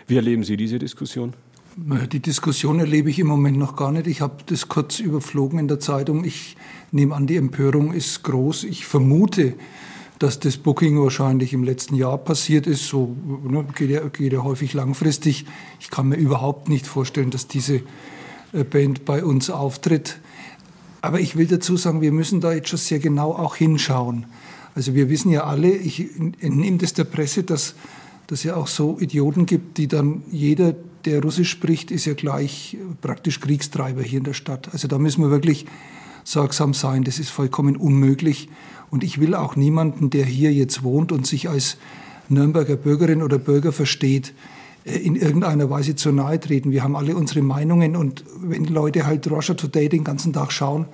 Wie 0.07 0.15
erleben 0.15 0.43
Sie 0.43 0.57
diese 0.57 0.79
Diskussion? 0.79 1.33
Die 1.75 2.19
Diskussion 2.19 2.79
erlebe 2.79 3.09
ich 3.09 3.17
im 3.17 3.27
Moment 3.27 3.57
noch 3.57 3.75
gar 3.75 3.91
nicht. 3.91 4.05
Ich 4.05 4.21
habe 4.21 4.37
das 4.45 4.67
kurz 4.67 4.99
überflogen 4.99 5.57
in 5.57 5.67
der 5.67 5.79
Zeitung. 5.79 6.23
Ich 6.23 6.55
nehme 6.91 7.15
an, 7.15 7.25
die 7.25 7.35
Empörung 7.35 7.93
ist 7.93 8.21
groß. 8.23 8.65
Ich 8.65 8.85
vermute, 8.85 9.55
dass 10.23 10.39
das 10.39 10.55
Booking 10.55 10.99
wahrscheinlich 11.01 11.51
im 11.51 11.63
letzten 11.63 11.95
Jahr 11.95 12.17
passiert 12.17 12.65
ist. 12.65 12.88
So 12.88 13.15
ne, 13.43 13.65
geht, 13.75 13.89
ja, 13.89 14.07
geht 14.07 14.31
ja 14.31 14.41
häufig 14.43 14.73
langfristig. 14.73 15.45
Ich 15.81 15.89
kann 15.89 16.07
mir 16.07 16.15
überhaupt 16.15 16.69
nicht 16.69 16.88
vorstellen, 16.88 17.29
dass 17.29 17.47
diese 17.47 17.81
äh, 18.53 18.63
Band 18.63 19.03
bei 19.03 19.23
uns 19.23 19.49
auftritt. 19.49 20.19
Aber 21.01 21.19
ich 21.19 21.36
will 21.36 21.47
dazu 21.47 21.75
sagen, 21.75 21.99
wir 21.99 22.13
müssen 22.13 22.39
da 22.39 22.53
jetzt 22.53 22.69
schon 22.69 22.79
sehr 22.79 22.99
genau 22.99 23.33
auch 23.33 23.57
hinschauen. 23.57 24.25
Also 24.75 24.95
wir 24.95 25.09
wissen 25.09 25.29
ja 25.29 25.43
alle, 25.43 25.69
ich 25.69 26.09
entnehme 26.39 26.77
das 26.77 26.93
der 26.93 27.03
Presse, 27.03 27.43
dass 27.43 27.75
dass 28.27 28.43
ja 28.43 28.55
auch 28.55 28.67
so 28.67 28.97
Idioten 28.99 29.45
gibt, 29.45 29.77
die 29.77 29.88
dann 29.88 30.23
jeder, 30.31 30.73
der 31.05 31.21
Russisch 31.21 31.49
spricht, 31.49 31.91
ist 31.91 32.05
ja 32.05 32.13
gleich 32.13 32.77
praktisch 33.01 33.41
Kriegstreiber 33.41 34.01
hier 34.01 34.19
in 34.19 34.23
der 34.23 34.33
Stadt. 34.33 34.69
Also 34.71 34.88
da 34.88 34.97
müssen 34.97 35.21
wir 35.21 35.29
wirklich 35.29 35.65
sorgsam 36.23 36.73
sein. 36.73 37.03
Das 37.03 37.19
ist 37.19 37.29
vollkommen 37.29 37.77
unmöglich. 37.77 38.49
Und 38.91 39.03
ich 39.03 39.19
will 39.19 39.36
auch 39.36 39.55
niemanden, 39.55 40.09
der 40.09 40.25
hier 40.25 40.53
jetzt 40.53 40.83
wohnt 40.83 41.12
und 41.12 41.25
sich 41.25 41.49
als 41.49 41.77
Nürnberger 42.29 42.75
Bürgerin 42.75 43.21
oder 43.21 43.38
Bürger 43.38 43.71
versteht, 43.71 44.33
äh, 44.86 44.97
in 44.97 45.15
irgendeiner 45.15 45.69
Weise 45.69 45.95
zu 45.95 46.12
nahe 46.12 46.39
treten. 46.39 46.71
Wir 46.71 46.83
haben 46.83 46.95
alle 46.95 47.15
unsere 47.15 47.41
Meinungen 47.41 47.95
und 47.95 48.23
wenn 48.41 48.65
Leute 48.65 49.05
halt 49.05 49.29
Russia 49.29 49.55
Today 49.55 49.89
den 49.89 50.03
ganzen 50.03 50.33
Tag 50.33 50.51
schauen, 50.51 50.86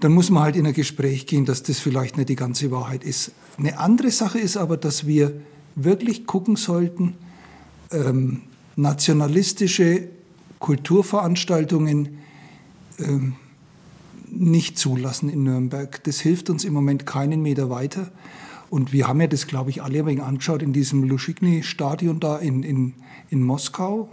dann 0.00 0.12
muss 0.12 0.30
man 0.30 0.42
halt 0.44 0.56
in 0.56 0.66
ein 0.66 0.74
Gespräch 0.74 1.26
gehen, 1.26 1.44
dass 1.44 1.62
das 1.62 1.78
vielleicht 1.78 2.16
nicht 2.16 2.28
die 2.28 2.36
ganze 2.36 2.70
Wahrheit 2.70 3.02
ist. 3.04 3.32
Eine 3.58 3.78
andere 3.78 4.10
Sache 4.10 4.38
ist 4.38 4.56
aber, 4.56 4.76
dass 4.76 5.06
wir 5.06 5.32
wirklich 5.74 6.26
gucken 6.26 6.56
sollten, 6.56 7.14
ähm, 7.90 8.42
nationalistische 8.76 10.08
Kulturveranstaltungen 10.58 12.18
ähm, 12.98 13.36
nicht 14.30 14.78
zulassen 14.78 15.28
in 15.28 15.44
Nürnberg. 15.44 16.02
Das 16.04 16.20
hilft 16.20 16.50
uns 16.50 16.64
im 16.64 16.72
Moment 16.72 17.06
keinen 17.06 17.42
Meter 17.42 17.70
weiter. 17.70 18.10
Und 18.70 18.92
wir 18.92 19.06
haben 19.06 19.20
ja 19.20 19.26
das, 19.26 19.46
glaube 19.46 19.70
ich, 19.70 19.82
alle 19.82 20.00
ein 20.00 20.06
wenig 20.06 20.22
angeschaut 20.22 20.62
in 20.62 20.72
diesem 20.72 21.04
Luschigny-Stadion 21.04 22.20
da 22.20 22.38
in, 22.38 22.62
in, 22.62 22.94
in 23.30 23.42
Moskau, 23.42 24.08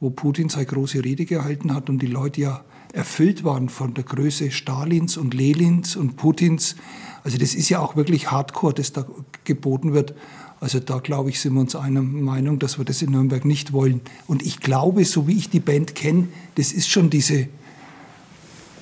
wo 0.00 0.10
Putin 0.10 0.48
seine 0.48 0.66
große 0.66 1.04
Rede 1.04 1.24
gehalten 1.24 1.74
hat 1.74 1.88
und 1.88 2.00
die 2.00 2.06
Leute 2.06 2.40
ja 2.40 2.64
erfüllt 2.92 3.44
waren 3.44 3.68
von 3.68 3.94
der 3.94 4.04
Größe 4.04 4.50
Stalins 4.50 5.16
und 5.16 5.34
Lenins 5.34 5.96
und 5.96 6.16
Putins. 6.16 6.76
Also 7.22 7.38
das 7.38 7.54
ist 7.54 7.68
ja 7.68 7.80
auch 7.80 7.96
wirklich 7.96 8.30
Hardcore, 8.30 8.74
das 8.74 8.92
da 8.92 9.06
geboten 9.44 9.92
wird. 9.92 10.14
Also 10.60 10.80
da 10.80 10.98
glaube 10.98 11.30
ich, 11.30 11.40
sind 11.40 11.54
wir 11.54 11.60
uns 11.60 11.76
einer 11.76 12.02
Meinung, 12.02 12.58
dass 12.58 12.78
wir 12.78 12.84
das 12.84 13.02
in 13.02 13.12
Nürnberg 13.12 13.44
nicht 13.44 13.72
wollen. 13.72 14.00
Und 14.26 14.42
ich 14.42 14.60
glaube, 14.60 15.04
so 15.04 15.28
wie 15.28 15.36
ich 15.36 15.50
die 15.50 15.60
Band 15.60 15.94
kenne, 15.94 16.28
das 16.56 16.72
ist 16.72 16.88
schon 16.88 17.10
diese 17.10 17.48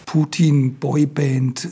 Putin-Boyband, 0.06 1.64
äh, 1.64 1.68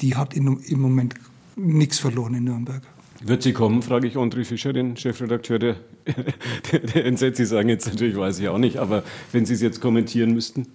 die 0.00 0.16
hat 0.16 0.34
in, 0.34 0.58
im 0.58 0.80
Moment 0.80 1.14
nichts 1.56 1.98
verloren 1.98 2.34
in 2.34 2.44
Nürnberg. 2.44 2.82
Wird 3.22 3.42
sie 3.42 3.54
kommen, 3.54 3.80
frage 3.80 4.06
ich 4.06 4.16
André 4.16 4.44
Fischer, 4.44 4.72
den 4.74 4.96
Chefredakteur 4.98 5.58
der, 5.58 5.76
der, 6.72 6.80
der 6.80 7.06
NZ. 7.06 7.36
Sie 7.36 7.46
sagen 7.46 7.70
jetzt 7.70 7.86
natürlich, 7.86 8.16
weiß 8.16 8.38
ich 8.38 8.48
auch 8.48 8.58
nicht, 8.58 8.76
aber 8.76 9.02
wenn 9.32 9.46
Sie 9.46 9.54
es 9.54 9.62
jetzt 9.62 9.80
kommentieren 9.80 10.34
müssten. 10.34 10.66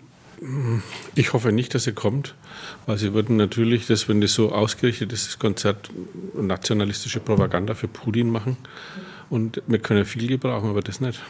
Ich 1.15 1.33
hoffe 1.33 1.51
nicht, 1.51 1.75
dass 1.75 1.83
sie 1.83 1.91
kommt, 1.91 2.33
weil 2.85 2.97
sie 2.97 3.13
würden 3.13 3.35
natürlich, 3.35 3.87
das, 3.87 4.07
wenn 4.07 4.21
das 4.21 4.33
so 4.33 4.53
ausgerichtet 4.53 5.11
ist, 5.11 5.27
das 5.27 5.37
Konzert 5.37 5.89
nationalistische 6.33 7.19
Propaganda 7.19 7.73
für 7.73 7.89
Putin 7.89 8.29
machen. 8.29 8.55
Und 9.29 9.61
wir 9.67 9.79
können 9.79 10.05
viel 10.05 10.27
gebrauchen, 10.27 10.69
aber 10.69 10.81
das 10.81 11.01
nicht. 11.01 11.21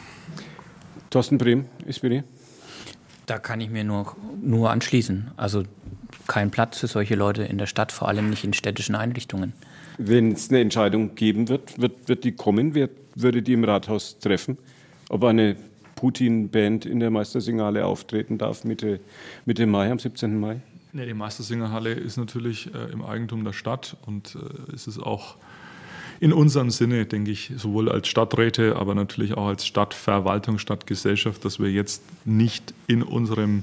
Thorsten 1.10 1.38
Brehm, 1.38 1.64
SPD. 1.86 2.22
Da 3.30 3.38
kann 3.38 3.60
ich 3.60 3.70
mir 3.70 3.84
nur, 3.84 4.16
nur 4.42 4.70
anschließen. 4.70 5.30
Also 5.36 5.62
kein 6.26 6.50
Platz 6.50 6.80
für 6.80 6.88
solche 6.88 7.14
Leute 7.14 7.44
in 7.44 7.58
der 7.58 7.66
Stadt, 7.66 7.92
vor 7.92 8.08
allem 8.08 8.28
nicht 8.28 8.42
in 8.42 8.52
städtischen 8.52 8.96
Einrichtungen. 8.96 9.52
Wenn 9.98 10.32
es 10.32 10.50
eine 10.50 10.58
Entscheidung 10.58 11.14
geben 11.14 11.48
wird, 11.48 11.80
wird, 11.80 12.08
wird 12.08 12.24
die 12.24 12.32
kommen? 12.32 12.74
Wer 12.74 12.88
würde 13.14 13.40
die 13.40 13.52
im 13.52 13.62
Rathaus 13.62 14.18
treffen? 14.18 14.58
Ob 15.10 15.22
eine 15.22 15.54
Putin-Band 15.94 16.86
in 16.86 16.98
der 16.98 17.10
Meistersingerhalle 17.10 17.86
auftreten 17.86 18.36
darf 18.36 18.64
Mitte, 18.64 18.98
Mitte 19.46 19.64
Mai, 19.64 19.92
am 19.92 20.00
17. 20.00 20.40
Mai? 20.40 20.60
Nee, 20.92 21.06
die 21.06 21.14
Meistersingerhalle 21.14 21.92
ist 21.92 22.16
natürlich 22.16 22.74
äh, 22.74 22.90
im 22.92 23.04
Eigentum 23.04 23.44
der 23.44 23.52
Stadt 23.52 23.96
und 24.06 24.34
äh, 24.34 24.74
ist 24.74 24.88
es 24.88 24.98
auch 24.98 25.36
in 26.20 26.34
unserem 26.34 26.70
Sinne, 26.70 27.06
denke 27.06 27.30
ich, 27.30 27.50
sowohl 27.56 27.88
als 27.88 28.06
Stadträte, 28.06 28.76
aber 28.76 28.94
natürlich 28.94 29.34
auch 29.34 29.48
als 29.48 29.66
Stadtverwaltung, 29.66 30.58
Stadtgesellschaft, 30.58 31.44
dass 31.44 31.58
wir 31.58 31.70
jetzt 31.70 32.02
nicht 32.26 32.74
in 32.86 33.02
unserem 33.02 33.62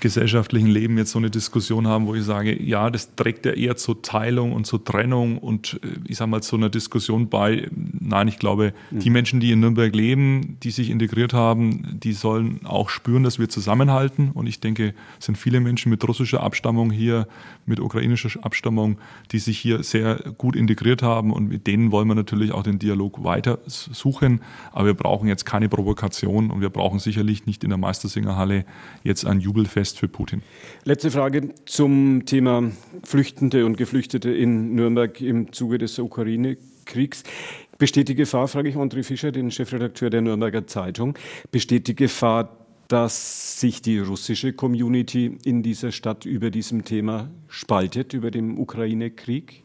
gesellschaftlichen 0.00 0.68
Leben 0.68 0.98
jetzt 0.98 1.12
so 1.12 1.18
eine 1.18 1.30
Diskussion 1.30 1.86
haben, 1.86 2.06
wo 2.06 2.14
ich 2.14 2.24
sage, 2.24 2.60
ja, 2.62 2.90
das 2.90 3.14
trägt 3.14 3.46
ja 3.46 3.52
eher 3.52 3.76
zur 3.76 4.02
Teilung 4.02 4.52
und 4.52 4.66
zur 4.66 4.84
Trennung 4.84 5.38
und 5.38 5.80
äh, 5.82 5.88
ich 6.08 6.16
sage 6.16 6.30
mal 6.30 6.42
zu 6.42 6.56
einer 6.56 6.70
Diskussion 6.70 7.28
bei. 7.28 7.68
Nein, 7.72 8.28
ich 8.28 8.38
glaube, 8.38 8.72
mhm. 8.90 9.00
die 9.00 9.10
Menschen, 9.10 9.40
die 9.40 9.52
in 9.52 9.60
Nürnberg 9.60 9.94
leben, 9.94 10.56
die 10.62 10.70
sich 10.70 10.90
integriert 10.90 11.32
haben, 11.32 11.98
die 12.02 12.12
sollen 12.12 12.60
auch 12.64 12.88
spüren, 12.88 13.22
dass 13.22 13.38
wir 13.38 13.48
zusammenhalten. 13.48 14.30
Und 14.32 14.46
ich 14.46 14.60
denke, 14.60 14.94
es 15.18 15.26
sind 15.26 15.36
viele 15.36 15.60
Menschen 15.60 15.90
mit 15.90 16.06
russischer 16.06 16.42
Abstammung 16.42 16.90
hier, 16.90 17.28
mit 17.66 17.80
ukrainischer 17.80 18.30
Abstammung, 18.42 18.98
die 19.32 19.38
sich 19.38 19.58
hier 19.58 19.82
sehr 19.82 20.16
gut 20.38 20.56
integriert 20.56 21.02
haben 21.02 21.32
und 21.32 21.48
mit 21.48 21.66
denen 21.66 21.92
wollen 21.92 22.08
wir 22.08 22.14
natürlich 22.14 22.52
auch 22.52 22.62
den 22.62 22.78
Dialog 22.78 23.24
weiter 23.24 23.58
suchen. 23.66 24.40
Aber 24.72 24.86
wir 24.86 24.94
brauchen 24.94 25.28
jetzt 25.28 25.44
keine 25.44 25.68
Provokation 25.68 26.50
und 26.50 26.60
wir 26.60 26.70
brauchen 26.70 26.98
sicherlich 26.98 27.46
nicht 27.46 27.64
in 27.64 27.70
der 27.70 27.78
Meistersingerhalle 27.78 28.64
jetzt 29.04 29.24
ein 29.26 29.40
Jubelfest 29.40 29.89
Fest 29.90 29.98
für 29.98 30.08
Putin. 30.08 30.42
Letzte 30.84 31.10
Frage 31.10 31.50
zum 31.66 32.24
Thema 32.24 32.70
Flüchtende 33.02 33.66
und 33.66 33.76
Geflüchtete 33.76 34.30
in 34.30 34.74
Nürnberg 34.74 35.20
im 35.20 35.52
Zuge 35.52 35.78
des 35.78 35.98
Ukraine-Kriegs. 35.98 37.24
Besteht 37.78 38.08
die 38.08 38.14
Gefahr, 38.14 38.46
frage 38.46 38.68
ich 38.68 38.76
André 38.76 39.02
Fischer, 39.02 39.32
den 39.32 39.50
Chefredakteur 39.50 40.10
der 40.10 40.20
Nürnberger 40.20 40.66
Zeitung, 40.66 41.14
besteht 41.50 41.88
die 41.88 41.96
Gefahr, 41.96 42.56
dass 42.88 43.60
sich 43.60 43.82
die 43.82 43.98
russische 43.98 44.52
Community 44.52 45.38
in 45.44 45.62
dieser 45.62 45.90
Stadt 45.92 46.24
über 46.24 46.50
diesem 46.50 46.84
Thema 46.84 47.30
spaltet, 47.48 48.12
über 48.12 48.30
den 48.30 48.58
Ukraine-Krieg? 48.58 49.62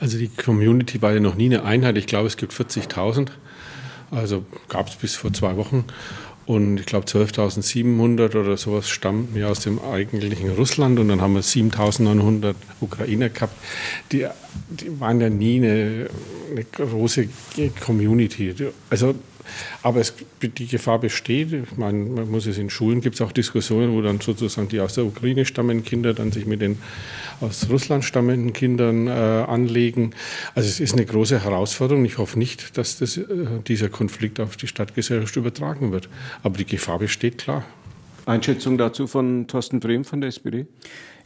Also 0.00 0.18
die 0.18 0.28
Community 0.28 1.00
war 1.00 1.14
ja 1.14 1.20
noch 1.20 1.36
nie 1.36 1.46
eine 1.46 1.64
Einheit. 1.64 1.96
Ich 1.96 2.06
glaube, 2.06 2.26
es 2.26 2.36
gibt 2.36 2.52
40.000. 2.52 3.28
Also 4.10 4.44
gab 4.68 4.88
es 4.88 4.96
bis 4.96 5.14
vor 5.16 5.32
zwei 5.32 5.56
Wochen. 5.56 5.84
Und 6.46 6.78
ich 6.78 6.86
glaube 6.86 7.06
12.700 7.06 8.38
oder 8.38 8.56
sowas 8.56 8.88
stammten 8.88 9.36
ja 9.36 9.48
aus 9.48 9.60
dem 9.60 9.80
eigentlichen 9.80 10.50
Russland 10.50 10.98
und 11.00 11.08
dann 11.08 11.20
haben 11.20 11.34
wir 11.34 11.42
7.900 11.42 12.54
Ukrainer 12.80 13.28
gehabt. 13.28 13.54
Die, 14.12 14.26
die 14.70 15.00
waren 15.00 15.20
ja 15.20 15.28
nie 15.28 15.56
eine, 15.56 16.08
eine 16.50 16.64
große 16.64 17.28
Community. 17.84 18.54
Also 18.90 19.16
aber 19.82 20.00
es, 20.00 20.14
die 20.42 20.66
Gefahr 20.66 20.98
besteht. 20.98 21.52
Ich 21.52 21.76
meine, 21.76 22.04
man 22.04 22.30
muss 22.30 22.46
es 22.46 22.58
in 22.58 22.70
Schulen 22.70 23.00
gibt 23.00 23.16
es 23.16 23.20
auch 23.20 23.32
Diskussionen, 23.32 23.92
wo 23.92 24.02
dann 24.02 24.20
sozusagen 24.20 24.68
die 24.68 24.80
aus 24.80 24.94
der 24.94 25.04
Ukraine 25.04 25.44
stammenden 25.44 25.84
Kinder 25.84 26.14
dann 26.14 26.32
sich 26.32 26.46
mit 26.46 26.60
den 26.60 26.78
aus 27.40 27.68
Russland 27.68 28.04
stammenden 28.04 28.52
Kindern 28.52 29.06
äh, 29.06 29.10
anlegen. 29.10 30.12
Also 30.54 30.68
es 30.68 30.80
ist 30.80 30.94
eine 30.94 31.04
große 31.04 31.42
Herausforderung. 31.42 32.04
Ich 32.04 32.18
hoffe 32.18 32.38
nicht, 32.38 32.76
dass 32.78 32.98
das, 32.98 33.16
äh, 33.16 33.24
dieser 33.66 33.88
Konflikt 33.88 34.40
auf 34.40 34.56
die 34.56 34.66
Stadtgesellschaft 34.66 35.36
übertragen 35.36 35.92
wird. 35.92 36.08
Aber 36.42 36.56
die 36.56 36.66
Gefahr 36.66 36.98
besteht 36.98 37.38
klar. 37.38 37.64
Einschätzung 38.26 38.76
dazu 38.76 39.06
von 39.06 39.46
Thorsten 39.46 39.80
Brehm 39.80 40.04
von 40.04 40.20
der 40.20 40.28
SPD? 40.28 40.66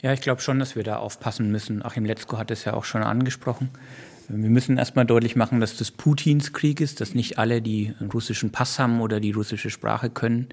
Ja, 0.03 0.13
ich 0.13 0.21
glaube 0.21 0.41
schon, 0.41 0.59
dass 0.59 0.77
wir 0.77 0.83
da 0.83 0.97
aufpassen 0.97 1.51
müssen. 1.51 1.85
Achim 1.85 2.05
Letzko 2.05 2.39
hat 2.39 2.51
es 2.51 2.65
ja 2.65 2.75
auch 2.75 2.85
schon 2.85 3.03
angesprochen. 3.03 3.71
Wir 4.33 4.51
müssen 4.51 4.79
erstmal 4.79 5.07
deutlich 5.07 5.35
machen, 5.35 5.59
dass 5.59 5.77
das 5.77 5.91
Putins 5.91 6.53
Krieg 6.53 6.81
ist, 6.81 7.01
dass 7.01 7.15
nicht 7.15 7.39
alle, 7.39 7.61
die 7.61 7.93
einen 7.99 8.13
russischen 8.13 8.51
Pass 8.53 8.79
haben 8.79 9.01
oder 9.01 9.19
die 9.19 9.33
russische 9.33 9.71
Sprache 9.71 10.09
können, 10.09 10.47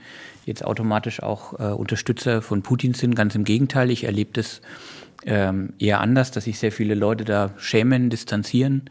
jetzt 0.47 0.65
automatisch 0.65 1.21
auch 1.21 1.59
äh, 1.59 1.73
Unterstützer 1.73 2.41
von 2.41 2.63
Putin 2.63 2.95
sind. 2.95 3.15
Ganz 3.15 3.35
im 3.35 3.43
Gegenteil, 3.43 3.91
ich 3.91 4.05
erlebe 4.05 4.31
das 4.33 4.61
ähm, 5.27 5.73
eher 5.77 6.01
anders, 6.01 6.31
dass 6.31 6.45
sich 6.45 6.57
sehr 6.57 6.71
viele 6.71 6.95
Leute 6.95 7.23
da 7.23 7.51
schämen, 7.57 8.09
distanzieren. 8.09 8.89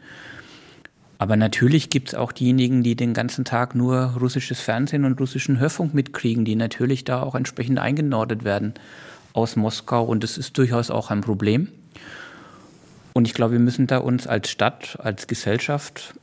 Aber 1.17 1.35
natürlich 1.35 1.89
gibt 1.89 2.09
es 2.09 2.15
auch 2.15 2.31
diejenigen, 2.31 2.81
die 2.81 2.95
den 2.95 3.13
ganzen 3.13 3.43
Tag 3.43 3.75
nur 3.75 4.15
russisches 4.21 4.61
Fernsehen 4.61 5.03
und 5.03 5.19
russischen 5.19 5.59
Hörfunk 5.59 5.93
mitkriegen, 5.93 6.45
die 6.45 6.55
natürlich 6.55 7.03
da 7.03 7.21
auch 7.21 7.35
entsprechend 7.35 7.79
eingenordet 7.79 8.45
werden 8.45 8.73
aus 9.33 9.57
Moskau. 9.57 10.05
Und 10.05 10.23
das 10.23 10.37
ist 10.37 10.57
durchaus 10.57 10.91
auch 10.91 11.11
ein 11.11 11.19
Problem. 11.19 11.67
Und 13.17 13.27
ich 13.27 13.33
glaube, 13.33 13.53
wir 13.53 13.59
müssen 13.59 13.87
da 13.87 13.97
uns 13.97 14.27
als 14.27 14.47
Stadt, 14.47 14.99
als 15.01 15.25
Gesellschaft 15.25 16.13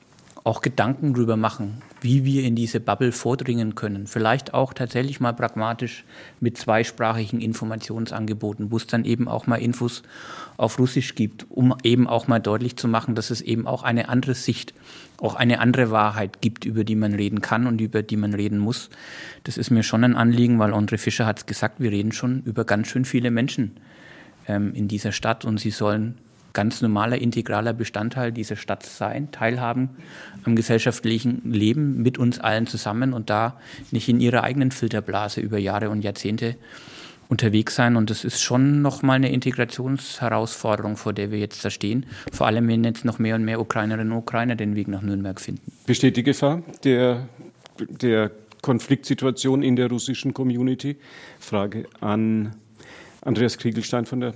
auch 0.44 0.61
Gedanken 0.61 1.12
darüber 1.12 1.37
machen, 1.37 1.83
wie 2.00 2.24
wir 2.24 2.44
in 2.44 2.54
diese 2.54 2.78
Bubble 2.78 3.11
vordringen 3.11 3.74
können. 3.74 4.07
Vielleicht 4.07 4.54
auch 4.54 4.72
tatsächlich 4.72 5.18
mal 5.18 5.33
pragmatisch 5.33 6.04
mit 6.38 6.57
zweisprachigen 6.57 7.40
Informationsangeboten, 7.40 8.70
wo 8.70 8.76
es 8.76 8.87
dann 8.87 9.04
eben 9.04 9.26
auch 9.26 9.48
mal 9.48 9.57
Infos 9.57 10.04
auf 10.57 10.78
Russisch 10.78 11.16
gibt, 11.16 11.46
um 11.50 11.74
eben 11.83 12.07
auch 12.07 12.28
mal 12.28 12.38
deutlich 12.38 12.76
zu 12.76 12.87
machen, 12.87 13.16
dass 13.16 13.30
es 13.30 13.40
eben 13.40 13.66
auch 13.66 13.83
eine 13.83 14.09
andere 14.09 14.37
Sicht, 14.37 14.72
auch 15.18 15.35
eine 15.35 15.59
andere 15.59 15.90
Wahrheit 15.90 16.42
gibt, 16.42 16.64
über 16.64 16.85
die 16.85 16.94
man 16.94 17.14
reden 17.14 17.40
kann 17.40 17.66
und 17.66 17.80
über 17.80 18.04
die 18.04 18.16
man 18.16 18.35
reden 18.35 18.59
muss. 18.59 18.88
Das 19.42 19.57
ist 19.57 19.70
mir 19.70 19.83
schon 19.83 20.04
ein 20.04 20.14
Anliegen, 20.14 20.61
weil 20.61 20.72
André 20.72 20.98
Fischer 20.98 21.26
hat 21.26 21.40
es 21.40 21.46
gesagt, 21.46 21.80
wir 21.80 21.90
reden 21.90 22.12
schon 22.12 22.44
über 22.44 22.64
ganz 22.64 22.87
schön 22.87 23.04
viele 23.04 23.33
Menschen 23.33 23.78
ähm, 24.46 24.72
in 24.74 24.87
dieser 24.87 25.11
Stadt 25.11 25.44
und 25.44 25.59
sie 25.59 25.70
sollen 25.70 26.18
ganz 26.54 26.80
normaler, 26.80 27.18
integraler 27.18 27.74
Bestandteil 27.74 28.32
dieser 28.32 28.56
Stadt 28.56 28.86
sein, 28.86 29.30
teilhaben 29.30 29.90
am 30.44 30.56
gesellschaftlichen 30.56 31.42
Leben 31.52 32.02
mit 32.02 32.16
uns 32.16 32.38
allen 32.38 32.66
zusammen 32.66 33.12
und 33.12 33.28
da 33.28 33.60
nicht 33.90 34.08
in 34.08 34.20
ihrer 34.20 34.42
eigenen 34.44 34.70
Filterblase 34.70 35.40
über 35.40 35.58
Jahre 35.58 35.90
und 35.90 36.02
Jahrzehnte 36.02 36.56
unterwegs 37.28 37.74
sein. 37.74 37.96
Und 37.96 38.10
das 38.10 38.24
ist 38.24 38.40
schon 38.40 38.80
nochmal 38.82 39.16
eine 39.16 39.32
Integrationsherausforderung, 39.32 40.96
vor 40.96 41.12
der 41.12 41.30
wir 41.30 41.38
jetzt 41.38 41.64
da 41.64 41.70
stehen. 41.70 42.06
Vor 42.32 42.46
allem, 42.46 42.68
wenn 42.68 42.84
jetzt 42.84 43.04
noch 43.04 43.18
mehr 43.18 43.34
und 43.34 43.44
mehr 43.44 43.60
Ukrainerinnen 43.60 44.12
und 44.12 44.18
Ukrainer 44.18 44.56
den 44.56 44.76
Weg 44.76 44.88
nach 44.88 45.02
Nürnberg 45.02 45.40
finden. 45.40 45.72
Besteht 45.86 46.16
die 46.16 46.22
Gefahr 46.22 46.62
der, 46.84 47.28
der 47.78 48.30
Konfliktsituation 48.62 49.62
in 49.62 49.76
der 49.76 49.88
russischen 49.88 50.32
Community? 50.32 50.96
Frage 51.40 51.86
an 52.00 52.54
Andreas 53.22 53.58
Kriegelstein 53.58 54.06
von 54.06 54.20
der 54.20 54.34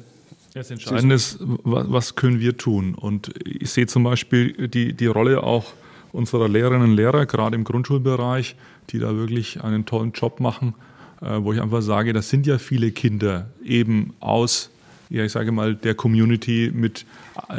das 0.59 0.71
Entscheidende 0.71 1.14
ist, 1.14 1.38
was 1.40 2.14
können 2.14 2.40
wir 2.40 2.57
tun? 2.57 2.94
Und 2.94 3.33
ich 3.44 3.71
sehe 3.71 3.87
zum 3.87 4.05
Beispiel 4.05 4.68
die, 4.68 4.92
die 4.92 5.07
Rolle 5.07 5.42
auch 5.42 5.73
unserer 6.12 6.49
Lehrerinnen 6.49 6.90
und 6.90 6.97
Lehrer, 6.97 7.27
gerade 7.27 7.55
im 7.57 7.64
Grundschulbereich, 7.64 8.57
die 8.90 8.99
da 8.99 9.14
wirklich 9.14 9.62
einen 9.62 9.87
tollen 9.87 10.12
Job 10.12 10.40
machen, 10.40 10.75
äh, 11.21 11.38
wo 11.40 11.53
ich 11.53 11.61
einfach 11.61 11.83
sage, 11.83 12.12
das 12.12 12.29
sind 12.29 12.47
ja 12.47 12.59
viele 12.59 12.90
Kinder 12.90 13.51
eben 13.62 14.14
aus 14.21 14.71
ja, 15.11 15.25
ich 15.25 15.33
sage 15.33 15.53
mal, 15.53 15.75
der 15.75 15.94
Community 15.94 16.71
mit 16.75 17.07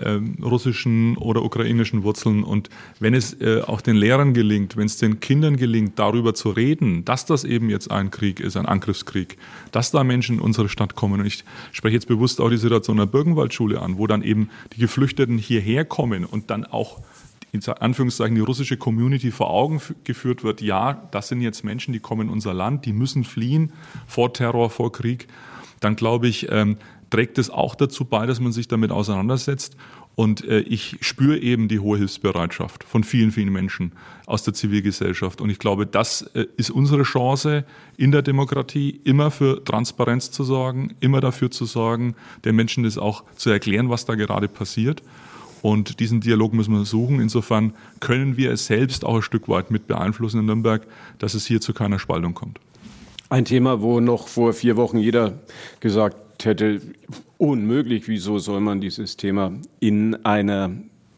ähm, 0.03 0.37
russischen 0.41 1.17
oder 1.17 1.43
ukrainischen 1.43 2.03
Wurzeln. 2.03 2.43
Und 2.43 2.69
wenn 2.99 3.13
es 3.13 3.39
äh, 3.41 3.61
auch 3.61 3.81
den 3.81 3.95
Lehrern 3.95 4.33
gelingt, 4.33 4.77
wenn 4.77 4.85
es 4.85 4.97
den 4.97 5.19
Kindern 5.19 5.57
gelingt, 5.57 5.97
darüber 5.97 6.33
zu 6.33 6.49
reden, 6.49 7.05
dass 7.05 7.25
das 7.25 7.43
eben 7.43 7.69
jetzt 7.69 7.89
ein 7.89 8.11
Krieg 8.11 8.39
ist, 8.39 8.55
ein 8.55 8.65
Angriffskrieg, 8.65 9.37
dass 9.71 9.91
da 9.91 10.03
Menschen 10.03 10.35
in 10.35 10.41
unsere 10.41 10.69
Stadt 10.69 10.95
kommen. 10.95 11.21
Und 11.21 11.25
ich 11.25 11.43
spreche 11.71 11.95
jetzt 11.95 12.07
bewusst 12.07 12.39
auch 12.39 12.49
die 12.49 12.57
Situation 12.57 12.97
der 12.97 13.07
Birkenwaldschule 13.07 13.81
an, 13.81 13.97
wo 13.97 14.05
dann 14.05 14.21
eben 14.21 14.49
die 14.73 14.81
Geflüchteten 14.81 15.37
hierher 15.37 15.85
kommen 15.85 16.25
und 16.25 16.49
dann 16.49 16.65
auch 16.65 17.01
in 17.51 17.67
Anführungszeichen 17.67 18.35
die 18.35 18.41
russische 18.41 18.77
Community 18.77 19.31
vor 19.31 19.49
Augen 19.49 19.81
geführt 20.03 20.43
wird, 20.43 20.61
ja, 20.61 21.07
das 21.11 21.29
sind 21.29 21.41
jetzt 21.41 21.63
Menschen, 21.63 21.93
die 21.93 21.99
kommen 21.99 22.27
in 22.27 22.29
unser 22.29 22.53
Land, 22.53 22.85
die 22.85 22.93
müssen 22.93 23.23
fliehen 23.23 23.71
vor 24.05 24.33
Terror, 24.33 24.69
vor 24.69 24.91
Krieg, 24.91 25.27
dann 25.79 25.95
glaube 25.95 26.27
ich, 26.27 26.51
ähm, 26.51 26.77
trägt 27.09 27.37
es 27.37 27.49
auch 27.49 27.75
dazu 27.75 28.05
bei, 28.05 28.25
dass 28.25 28.39
man 28.39 28.51
sich 28.51 28.67
damit 28.67 28.91
auseinandersetzt. 28.91 29.75
Und 30.15 30.43
äh, 30.43 30.59
ich 30.59 30.97
spüre 30.99 31.37
eben 31.37 31.69
die 31.69 31.79
hohe 31.79 31.97
Hilfsbereitschaft 31.97 32.83
von 32.83 33.05
vielen, 33.05 33.31
vielen 33.31 33.53
Menschen 33.53 33.93
aus 34.25 34.43
der 34.43 34.53
Zivilgesellschaft. 34.53 35.39
Und 35.39 35.49
ich 35.49 35.59
glaube, 35.59 35.85
das 35.85 36.23
äh, 36.33 36.45
ist 36.57 36.71
unsere 36.71 37.03
Chance 37.03 37.63
in 37.95 38.11
der 38.11 38.21
Demokratie, 38.21 38.99
immer 39.05 39.31
für 39.31 39.63
Transparenz 39.63 40.29
zu 40.29 40.43
sorgen, 40.43 40.93
immer 40.99 41.21
dafür 41.21 41.51
zu 41.51 41.65
sorgen, 41.65 42.15
den 42.43 42.55
Menschen 42.57 42.83
das 42.83 42.97
auch 42.97 43.23
zu 43.37 43.49
erklären, 43.49 43.89
was 43.89 44.05
da 44.05 44.15
gerade 44.15 44.49
passiert. 44.49 45.03
Und 45.61 45.99
diesen 45.99 46.21
Dialog 46.21 46.53
müssen 46.53 46.73
wir 46.73 46.85
suchen. 46.85 47.19
Insofern 47.21 47.73
können 47.99 48.35
wir 48.35 48.51
es 48.51 48.65
selbst 48.65 49.05
auch 49.05 49.15
ein 49.15 49.21
Stück 49.21 49.47
weit 49.47 49.71
mit 49.71 49.87
beeinflussen 49.87 50.39
in 50.39 50.45
Nürnberg, 50.47 50.85
dass 51.17 51.33
es 51.33 51.45
hier 51.45 51.61
zu 51.61 51.73
keiner 51.73 51.99
Spaltung 51.99 52.33
kommt. 52.33 52.59
Ein 53.29 53.45
Thema, 53.45 53.81
wo 53.81 53.99
noch 53.99 54.27
vor 54.27 54.53
vier 54.53 54.75
Wochen 54.75 54.97
jeder 54.97 55.39
gesagt 55.79 56.17
hätte, 56.45 56.81
unmöglich, 57.37 58.07
wieso 58.07 58.39
soll 58.39 58.59
man 58.61 58.81
dieses 58.81 59.17
Thema 59.17 59.53
in 59.79 60.15
einer 60.25 60.71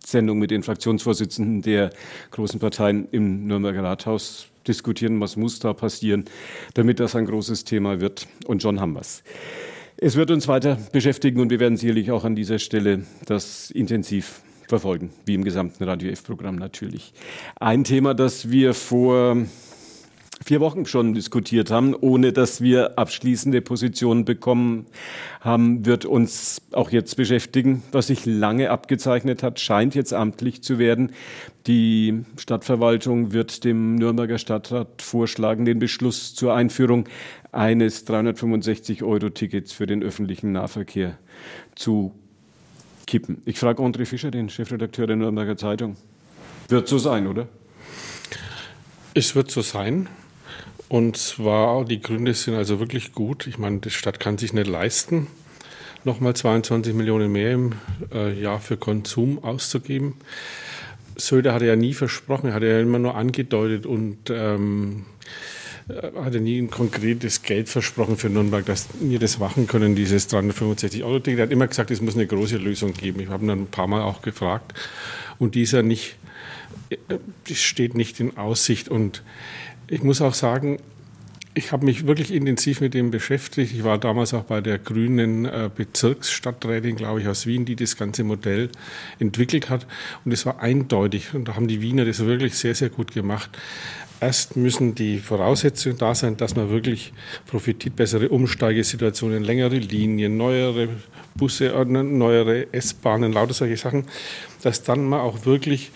Sendung 0.05 0.39
mit 0.39 0.51
den 0.51 0.63
Fraktionsvorsitzenden 0.63 1.61
der 1.61 1.91
großen 2.31 2.59
Parteien 2.59 3.07
im 3.11 3.47
Nürnberger 3.47 3.83
Rathaus 3.83 4.47
diskutieren, 4.67 5.19
was 5.19 5.37
muss 5.37 5.59
da 5.59 5.73
passieren, 5.73 6.25
damit 6.73 6.99
das 6.99 7.15
ein 7.15 7.25
großes 7.25 7.63
Thema 7.63 7.99
wird. 7.99 8.27
Und 8.45 8.63
John 8.63 8.79
Hambers. 8.79 9.23
Es 9.97 10.15
wird 10.15 10.31
uns 10.31 10.47
weiter 10.47 10.77
beschäftigen 10.91 11.39
und 11.41 11.49
wir 11.49 11.59
werden 11.59 11.77
sicherlich 11.77 12.11
auch 12.11 12.25
an 12.25 12.35
dieser 12.35 12.59
Stelle 12.59 13.03
das 13.25 13.69
intensiv 13.71 14.41
verfolgen, 14.67 15.11
wie 15.25 15.35
im 15.35 15.43
gesamten 15.43 15.83
Radio 15.83 16.09
F-Programm 16.11 16.55
natürlich. 16.55 17.13
Ein 17.59 17.83
Thema, 17.83 18.13
das 18.13 18.49
wir 18.49 18.73
vor 18.73 19.37
vier 20.43 20.59
Wochen 20.59 20.85
schon 20.85 21.13
diskutiert 21.13 21.71
haben, 21.71 21.95
ohne 21.95 22.33
dass 22.33 22.61
wir 22.61 22.97
abschließende 22.97 23.61
Positionen 23.61 24.25
bekommen 24.25 24.87
haben, 25.39 25.85
wird 25.85 26.05
uns 26.05 26.61
auch 26.71 26.91
jetzt 26.91 27.15
beschäftigen. 27.15 27.83
Was 27.91 28.07
sich 28.07 28.25
lange 28.25 28.69
abgezeichnet 28.69 29.43
hat, 29.43 29.59
scheint 29.59 29.95
jetzt 29.95 30.13
amtlich 30.13 30.63
zu 30.63 30.79
werden. 30.79 31.11
Die 31.67 32.23
Stadtverwaltung 32.37 33.33
wird 33.33 33.63
dem 33.63 33.95
Nürnberger 33.95 34.37
Stadtrat 34.37 35.01
vorschlagen, 35.01 35.65
den 35.65 35.79
Beschluss 35.79 36.33
zur 36.33 36.53
Einführung 36.55 37.07
eines 37.51 38.07
365-Euro-Tickets 38.07 39.73
für 39.73 39.85
den 39.85 40.01
öffentlichen 40.01 40.53
Nahverkehr 40.53 41.17
zu 41.75 42.13
kippen. 43.05 43.41
Ich 43.45 43.59
frage 43.59 43.83
André 43.83 44.05
Fischer, 44.05 44.31
den 44.31 44.49
Chefredakteur 44.49 45.05
der 45.05 45.17
Nürnberger 45.17 45.57
Zeitung. 45.57 45.97
Wird 46.67 46.87
so 46.87 46.97
sein, 46.97 47.27
oder? 47.27 47.47
Es 49.13 49.35
wird 49.35 49.51
so 49.51 49.61
sein. 49.61 50.07
Und 50.91 51.15
zwar, 51.15 51.85
die 51.85 52.01
Gründe 52.01 52.33
sind 52.33 52.55
also 52.55 52.81
wirklich 52.81 53.13
gut. 53.13 53.47
Ich 53.47 53.57
meine, 53.57 53.77
die 53.77 53.91
Stadt 53.91 54.19
kann 54.19 54.37
sich 54.37 54.51
nicht 54.51 54.67
leisten, 54.67 55.27
nochmal 56.03 56.35
22 56.35 56.93
Millionen 56.93 57.31
mehr 57.31 57.53
im 57.53 57.71
äh, 58.13 58.37
Jahr 58.37 58.59
für 58.59 58.75
Konsum 58.75 59.41
auszugeben. 59.41 60.15
Söder 61.15 61.53
hatte 61.53 61.65
ja 61.65 61.77
nie 61.77 61.93
versprochen, 61.93 62.47
er 62.47 62.55
hatte 62.55 62.65
ja 62.65 62.81
immer 62.81 62.99
nur 62.99 63.15
angedeutet 63.15 63.85
und 63.85 64.17
ähm, 64.31 65.05
äh, 65.87 66.11
hatte 66.25 66.41
nie 66.41 66.59
ein 66.59 66.69
konkretes 66.69 67.41
Geld 67.41 67.69
versprochen 67.69 68.17
für 68.17 68.29
Nürnberg, 68.29 68.65
dass 68.65 68.89
wir 68.99 69.19
das 69.19 69.39
machen 69.39 69.67
können, 69.67 69.95
dieses 69.95 70.27
365 70.27 71.05
Euro 71.05 71.19
Ticket. 71.19 71.39
Er 71.39 71.43
hat 71.43 71.51
immer 71.53 71.67
gesagt, 71.67 71.89
es 71.91 72.01
muss 72.01 72.15
eine 72.15 72.27
große 72.27 72.57
Lösung 72.57 72.91
geben. 72.91 73.21
Ich 73.21 73.29
habe 73.29 73.45
ihn 73.45 73.47
dann 73.47 73.61
ein 73.61 73.67
paar 73.67 73.87
Mal 73.87 74.01
auch 74.01 74.21
gefragt 74.21 74.73
und 75.39 75.55
dieser 75.55 75.83
nicht, 75.83 76.17
äh, 76.89 77.53
steht 77.53 77.95
nicht 77.95 78.19
in 78.19 78.35
Aussicht 78.35 78.89
und 78.89 79.23
ich 79.91 80.03
muss 80.03 80.21
auch 80.21 80.33
sagen, 80.33 80.79
ich 81.53 81.73
habe 81.73 81.83
mich 81.83 82.07
wirklich 82.07 82.33
intensiv 82.33 82.79
mit 82.79 82.93
dem 82.93 83.11
beschäftigt. 83.11 83.73
Ich 83.73 83.83
war 83.83 83.97
damals 83.97 84.33
auch 84.33 84.43
bei 84.43 84.61
der 84.61 84.79
grünen 84.79 85.43
äh, 85.43 85.69
Bezirksstadträtin, 85.75 86.95
glaube 86.95 87.19
ich, 87.19 87.27
aus 87.27 87.45
Wien, 87.45 87.65
die 87.65 87.75
das 87.75 87.97
ganze 87.97 88.23
Modell 88.23 88.69
entwickelt 89.19 89.69
hat. 89.69 89.85
Und 90.23 90.31
es 90.31 90.45
war 90.45 90.61
eindeutig. 90.61 91.33
Und 91.33 91.49
da 91.49 91.55
haben 91.55 91.67
die 91.67 91.81
Wiener 91.81 92.05
das 92.05 92.25
wirklich 92.25 92.55
sehr, 92.55 92.73
sehr 92.73 92.87
gut 92.87 93.13
gemacht. 93.13 93.49
Erst 94.21 94.55
müssen 94.55 94.95
die 94.95 95.19
Voraussetzungen 95.19 95.97
da 95.97 96.15
sein, 96.15 96.37
dass 96.37 96.55
man 96.55 96.69
wirklich 96.69 97.11
profitiert, 97.47 97.97
bessere 97.97 98.29
Umsteigesituationen, 98.29 99.43
längere 99.43 99.77
Linien, 99.77 100.37
neuere 100.37 100.87
Busse, 101.35 101.73
äh, 101.73 101.83
neuere 101.83 102.71
S-Bahnen, 102.71 103.33
lauter 103.33 103.53
solche 103.53 103.75
Sachen, 103.75 104.05
dass 104.61 104.83
dann 104.83 105.03
man 105.03 105.19
auch 105.19 105.45
wirklich 105.45 105.91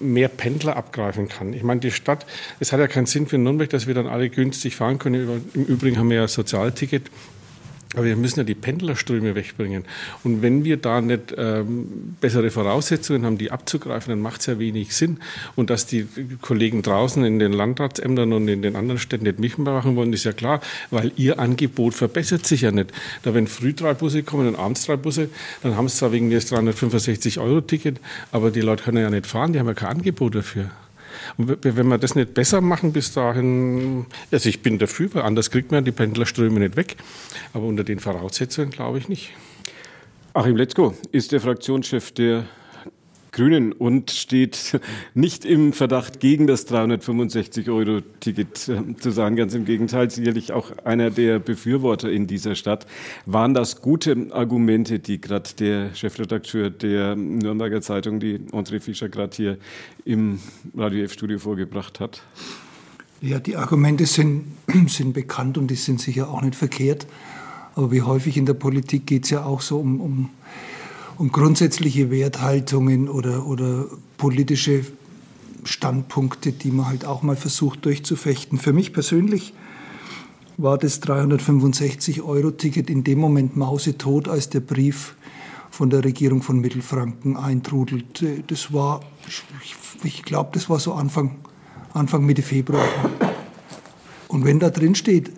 mehr 0.00 0.28
Pendler 0.28 0.76
abgreifen 0.76 1.28
kann. 1.28 1.52
Ich 1.52 1.62
meine, 1.62 1.80
die 1.80 1.90
Stadt, 1.90 2.26
es 2.60 2.72
hat 2.72 2.80
ja 2.80 2.86
keinen 2.86 3.06
Sinn 3.06 3.26
für 3.26 3.38
Nürnberg, 3.38 3.70
dass 3.70 3.86
wir 3.86 3.94
dann 3.94 4.06
alle 4.06 4.28
günstig 4.30 4.76
fahren 4.76 4.98
können. 4.98 5.44
Im 5.54 5.64
Übrigen 5.64 5.98
haben 5.98 6.10
wir 6.10 6.16
ja 6.18 6.28
Sozialticket. 6.28 7.10
Aber 7.94 8.04
wir 8.04 8.16
müssen 8.16 8.40
ja 8.40 8.44
die 8.44 8.54
Pendlerströme 8.54 9.34
wegbringen. 9.34 9.84
Und 10.22 10.42
wenn 10.42 10.64
wir 10.64 10.76
da 10.76 11.00
nicht 11.00 11.34
ähm, 11.36 12.16
bessere 12.20 12.50
Voraussetzungen 12.50 13.24
haben, 13.24 13.38
die 13.38 13.50
abzugreifen, 13.50 14.10
dann 14.10 14.20
macht 14.20 14.40
es 14.40 14.46
ja 14.46 14.58
wenig 14.58 14.94
Sinn. 14.94 15.18
Und 15.56 15.70
dass 15.70 15.86
die 15.86 16.06
Kollegen 16.40 16.82
draußen 16.82 17.24
in 17.24 17.38
den 17.38 17.52
Landratsämtern 17.52 18.32
und 18.32 18.48
in 18.48 18.62
den 18.62 18.76
anderen 18.76 18.98
Städten 18.98 19.24
nicht 19.24 19.38
mitmachen 19.38 19.96
wollen, 19.96 20.12
ist 20.12 20.24
ja 20.24 20.32
klar, 20.32 20.60
weil 20.90 21.12
ihr 21.16 21.38
Angebot 21.38 21.94
verbessert 21.94 22.46
sich 22.46 22.62
ja 22.62 22.70
nicht. 22.70 22.92
Da 23.22 23.34
wenn 23.34 23.46
früh 23.46 23.72
drei 23.72 23.94
Busse 23.94 24.22
kommen 24.22 24.48
und 24.48 24.56
abends 24.56 24.86
drei 24.86 24.96
Busse, 24.96 25.28
dann 25.62 25.76
haben 25.76 25.88
sie 25.88 25.96
zwar 25.96 26.12
wegen 26.12 26.30
des 26.30 26.52
365-Euro-Ticket, 26.52 28.00
aber 28.32 28.50
die 28.50 28.60
Leute 28.60 28.84
können 28.84 28.98
ja 28.98 29.10
nicht 29.10 29.26
fahren, 29.26 29.52
die 29.52 29.58
haben 29.58 29.66
ja 29.66 29.74
kein 29.74 29.90
Angebot 29.90 30.34
dafür. 30.34 30.70
Wenn 31.36 31.88
wir 31.88 31.98
das 31.98 32.14
nicht 32.14 32.34
besser 32.34 32.60
machen 32.60 32.92
bis 32.92 33.12
dahin, 33.12 34.06
also 34.30 34.48
ich 34.48 34.62
bin 34.62 34.78
dafür, 34.78 35.14
weil 35.14 35.22
anders 35.22 35.50
kriegt 35.50 35.72
man 35.72 35.84
die 35.84 35.92
Pendlerströme 35.92 36.60
nicht 36.60 36.76
weg, 36.76 36.96
aber 37.52 37.64
unter 37.64 37.84
den 37.84 38.00
Voraussetzungen 38.00 38.70
glaube 38.70 38.98
ich 38.98 39.08
nicht. 39.08 39.30
Achim 40.32 40.56
Letzko 40.56 40.94
ist 41.12 41.32
der 41.32 41.40
Fraktionschef 41.40 42.12
der 42.12 42.44
Grünen 43.34 43.72
und 43.72 44.12
steht 44.12 44.80
nicht 45.14 45.44
im 45.44 45.72
Verdacht, 45.72 46.20
gegen 46.20 46.46
das 46.46 46.68
365-Euro-Ticket 46.68 48.68
äh, 48.68 48.96
zu 48.96 49.10
sein. 49.10 49.36
Ganz 49.36 49.54
im 49.54 49.64
Gegenteil, 49.64 50.10
sicherlich 50.10 50.52
auch 50.52 50.70
einer 50.84 51.10
der 51.10 51.40
Befürworter 51.40 52.10
in 52.10 52.26
dieser 52.26 52.54
Stadt. 52.54 52.86
Waren 53.26 53.52
das 53.52 53.82
gute 53.82 54.28
Argumente, 54.30 55.00
die 55.00 55.20
gerade 55.20 55.50
der 55.58 55.94
Chefredakteur 55.94 56.70
der 56.70 57.16
Nürnberger 57.16 57.82
Zeitung, 57.82 58.20
die 58.20 58.38
André 58.52 58.80
Fischer, 58.80 59.08
gerade 59.08 59.36
hier 59.36 59.58
im 60.04 60.38
Radio 60.76 61.04
F-Studio 61.04 61.38
vorgebracht 61.38 62.00
hat? 62.00 62.22
Ja, 63.20 63.40
die 63.40 63.56
Argumente 63.56 64.06
sind, 64.06 64.44
sind 64.86 65.12
bekannt 65.12 65.58
und 65.58 65.70
die 65.70 65.76
sind 65.76 66.00
sicher 66.00 66.28
auch 66.28 66.42
nicht 66.42 66.54
verkehrt. 66.54 67.06
Aber 67.74 67.90
wie 67.90 68.02
häufig 68.02 68.36
in 68.36 68.46
der 68.46 68.54
Politik 68.54 69.06
geht 69.06 69.24
es 69.24 69.30
ja 69.30 69.44
auch 69.44 69.60
so 69.60 69.80
um, 69.80 70.00
um 70.00 70.30
um 71.18 71.30
grundsätzliche 71.30 72.10
Werthaltungen 72.10 73.08
oder, 73.08 73.46
oder 73.46 73.86
politische 74.16 74.84
Standpunkte, 75.64 76.52
die 76.52 76.70
man 76.70 76.86
halt 76.86 77.04
auch 77.04 77.22
mal 77.22 77.36
versucht 77.36 77.84
durchzufechten. 77.84 78.58
Für 78.58 78.72
mich 78.72 78.92
persönlich 78.92 79.54
war 80.56 80.78
das 80.78 81.02
365-Euro-Ticket 81.02 82.90
in 82.90 83.04
dem 83.04 83.18
Moment 83.18 83.56
mausetot, 83.56 84.28
als 84.28 84.50
der 84.50 84.60
Brief 84.60 85.16
von 85.70 85.90
der 85.90 86.04
Regierung 86.04 86.42
von 86.42 86.60
Mittelfranken 86.60 87.36
eintrudelt. 87.36 88.24
Das 88.46 88.72
war, 88.72 89.00
ich, 89.26 89.74
ich 90.04 90.22
glaube, 90.22 90.50
das 90.52 90.70
war 90.70 90.78
so 90.78 90.92
Anfang, 90.92 91.36
Anfang 91.92 92.24
Mitte 92.24 92.42
Februar. 92.42 92.86
Und 94.28 94.44
wenn 94.44 94.60
da 94.60 94.70
drin 94.70 94.94
steht, 94.94 95.32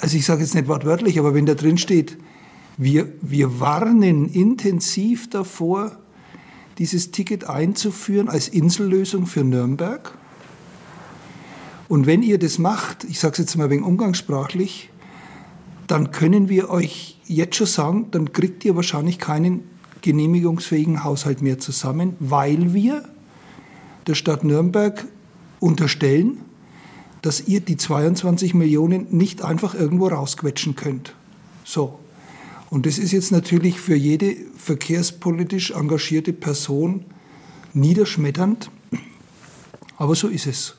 also 0.00 0.16
ich 0.16 0.24
sage 0.24 0.42
jetzt 0.42 0.54
nicht 0.54 0.68
wortwörtlich, 0.68 1.18
aber 1.18 1.34
wenn 1.34 1.46
da 1.46 1.54
drin 1.54 1.78
steht, 1.78 2.18
wir, 2.76 3.12
wir 3.20 3.60
warnen 3.60 4.28
intensiv 4.28 5.30
davor, 5.30 5.98
dieses 6.78 7.12
Ticket 7.12 7.44
einzuführen 7.48 8.28
als 8.28 8.48
Insellösung 8.48 9.26
für 9.26 9.44
Nürnberg. 9.44 10.16
Und 11.88 12.06
wenn 12.06 12.22
ihr 12.22 12.38
das 12.38 12.58
macht, 12.58 13.04
ich 13.04 13.20
sage 13.20 13.32
es 13.32 13.38
jetzt 13.38 13.56
mal 13.56 13.70
wegen 13.70 13.84
umgangssprachlich, 13.84 14.90
dann 15.86 16.10
können 16.10 16.48
wir 16.48 16.70
euch 16.70 17.20
jetzt 17.26 17.56
schon 17.56 17.66
sagen, 17.66 18.06
dann 18.10 18.32
kriegt 18.32 18.64
ihr 18.64 18.74
wahrscheinlich 18.74 19.18
keinen 19.18 19.62
genehmigungsfähigen 20.02 21.04
Haushalt 21.04 21.42
mehr 21.42 21.58
zusammen, 21.58 22.16
weil 22.20 22.74
wir 22.74 23.04
der 24.06 24.14
Stadt 24.14 24.44
Nürnberg 24.44 25.06
unterstellen, 25.60 26.40
dass 27.22 27.46
ihr 27.46 27.60
die 27.60 27.76
22 27.76 28.52
Millionen 28.54 29.06
nicht 29.10 29.42
einfach 29.42 29.74
irgendwo 29.74 30.08
rausquetschen 30.08 30.74
könnt. 30.74 31.14
So. 31.64 31.98
Und 32.74 32.86
das 32.86 32.98
ist 32.98 33.12
jetzt 33.12 33.30
natürlich 33.30 33.78
für 33.78 33.94
jede 33.94 34.34
verkehrspolitisch 34.56 35.70
engagierte 35.70 36.32
Person 36.32 37.04
niederschmetternd, 37.72 38.68
aber 39.96 40.16
so 40.16 40.26
ist 40.26 40.48
es. 40.48 40.74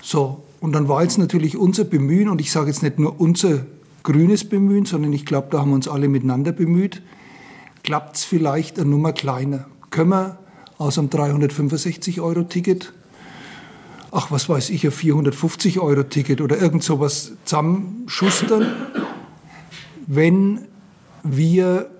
So, 0.00 0.44
und 0.60 0.72
dann 0.72 0.88
war 0.88 1.02
jetzt 1.02 1.18
natürlich 1.18 1.58
unser 1.58 1.84
Bemühen, 1.84 2.30
und 2.30 2.40
ich 2.40 2.50
sage 2.50 2.68
jetzt 2.68 2.82
nicht 2.82 2.98
nur 2.98 3.20
unser 3.20 3.66
grünes 4.02 4.48
Bemühen, 4.48 4.86
sondern 4.86 5.12
ich 5.12 5.26
glaube, 5.26 5.48
da 5.50 5.58
haben 5.58 5.72
wir 5.72 5.74
uns 5.74 5.88
alle 5.88 6.08
miteinander 6.08 6.52
bemüht, 6.52 7.02
klappt 7.82 8.16
es 8.16 8.24
vielleicht 8.24 8.80
eine 8.80 8.88
Nummer 8.88 9.12
kleiner. 9.12 9.66
Können 9.90 10.08
wir 10.08 10.38
aus 10.78 10.98
einem 10.98 11.10
365-Euro-Ticket, 11.10 12.94
ach 14.10 14.30
was 14.30 14.48
weiß 14.48 14.70
ich, 14.70 14.86
ein 14.86 14.92
450-Euro-Ticket 14.92 16.40
oder 16.40 16.58
irgend 16.58 16.82
sowas 16.82 17.32
zusammenschustern, 17.44 18.68
wenn 20.06 20.60
wir 21.22 21.90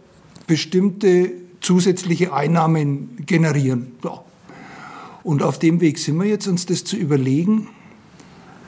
bestimmte 0.46 1.32
zusätzliche 1.60 2.32
Einnahmen 2.32 3.16
generieren. 3.26 3.92
Ja. 4.04 4.22
Und 5.22 5.42
auf 5.42 5.58
dem 5.58 5.80
Weg 5.80 5.98
sind 5.98 6.16
wir 6.16 6.26
jetzt, 6.26 6.46
uns 6.46 6.66
das 6.66 6.84
zu 6.84 6.96
überlegen. 6.96 7.68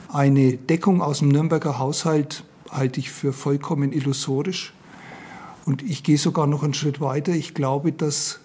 Eine 0.09 0.53
Deckung 0.53 1.01
aus 1.01 1.19
dem 1.19 1.29
Nürnberger 1.29 1.79
Haushalt 1.79 2.43
halte 2.69 2.99
ich 2.99 3.11
für 3.11 3.33
vollkommen 3.33 3.91
illusorisch. 3.91 4.73
Und 5.65 5.83
ich 5.83 6.03
gehe 6.03 6.17
sogar 6.17 6.47
noch 6.47 6.63
einen 6.63 6.73
Schritt 6.73 7.01
weiter. 7.01 7.33
Ich 7.33 7.53
glaube, 7.53 7.91
dass 7.91 8.39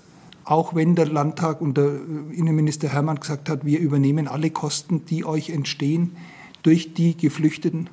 auch 0.44 0.74
wenn 0.74 0.94
der 0.94 1.06
Landtag 1.06 1.60
und 1.60 1.76
der 1.76 1.96
Innenminister 2.30 2.88
Hermann 2.88 3.18
gesagt 3.18 3.48
hat, 3.48 3.64
wir 3.64 3.80
übernehmen 3.80 4.28
alle 4.28 4.50
Kosten, 4.50 5.04
die 5.04 5.24
euch 5.24 5.50
entstehen 5.50 6.16
durch 6.62 6.94
die 6.94 7.16
Geflüchteten, 7.16 7.90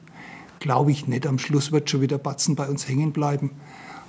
glaube 0.59 0.91
ich 0.91 1.07
nicht. 1.07 1.25
Am 1.25 1.39
Schluss 1.39 1.71
wird 1.71 1.89
schon 1.89 2.01
wieder 2.01 2.19
Batzen 2.19 2.55
bei 2.55 2.67
uns 2.67 2.87
hängen 2.87 3.11
bleiben. 3.11 3.51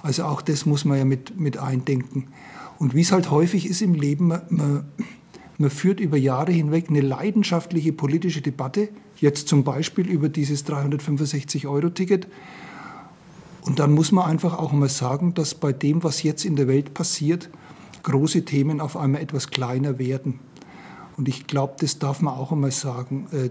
Also 0.05 0.25
auch 0.25 0.43
das 0.43 0.67
muss 0.67 0.85
man 0.85 0.99
ja 0.99 1.07
mit, 1.07 1.41
mit 1.41 1.57
eindenken. 1.57 2.27
Und 2.79 2.95
wie 2.95 3.01
es 3.01 3.11
halt 3.11 3.31
häufig 3.31 3.67
ist 3.67 3.81
im 3.81 3.95
Leben, 3.95 4.29
man, 4.29 4.85
man 5.57 5.71
führt 5.71 5.99
über 5.99 6.19
Jahre 6.19 6.53
hinweg 6.53 6.91
eine 6.91 7.01
leidenschaftliche 7.01 7.95
politische 7.95 8.43
Debatte, 8.43 8.91
jetzt 9.17 9.49
zum 9.49 9.65
Beispiel 9.65 10.07
über 10.07 10.29
dieses 10.29 10.67
365-Euro-Ticket. 10.67 12.29
Und 13.63 13.79
dann 13.79 13.93
muss 13.95 14.13
man 14.13 14.29
einfach 14.29 14.59
auch 14.59 14.73
mal 14.73 14.91
sagen, 14.91 15.33
dass 15.33 15.55
bei 15.55 15.73
dem, 15.73 16.03
was 16.03 16.23
jetzt 16.23 16.45
in 16.45 16.57
der 16.57 16.69
Welt 16.69 16.93
passiert, 16.93 17.49
große 18.03 18.45
Themen 18.45 18.83
auf 18.83 18.99
einmal 18.99 19.23
etwas 19.23 19.49
kleiner 19.49 19.99
werden. 19.99 20.39
Und 21.17 21.31
ich 21.31 21.47
glaube, 21.47 21.77
das 21.79 21.99
darf 21.99 22.21
man 22.21 22.35
auch 22.35 22.53
einmal 22.53 22.73
sagen. 22.73 23.27
Äh, 23.33 23.49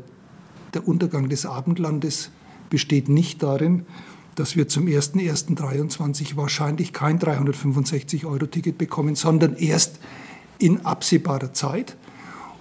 der 0.75 0.87
Untergang 0.87 1.29
des 1.29 1.47
Abendlandes 1.47 2.29
besteht 2.69 3.09
nicht 3.09 3.41
darin, 3.41 3.87
dass 4.35 4.55
wir 4.55 4.67
zum 4.67 4.85
01.01.2023 4.85 6.35
wahrscheinlich 6.35 6.93
kein 6.93 7.19
365-Euro-Ticket 7.19 8.77
bekommen, 8.77 9.15
sondern 9.15 9.55
erst 9.55 9.99
in 10.59 10.85
absehbarer 10.85 11.53
Zeit. 11.53 11.97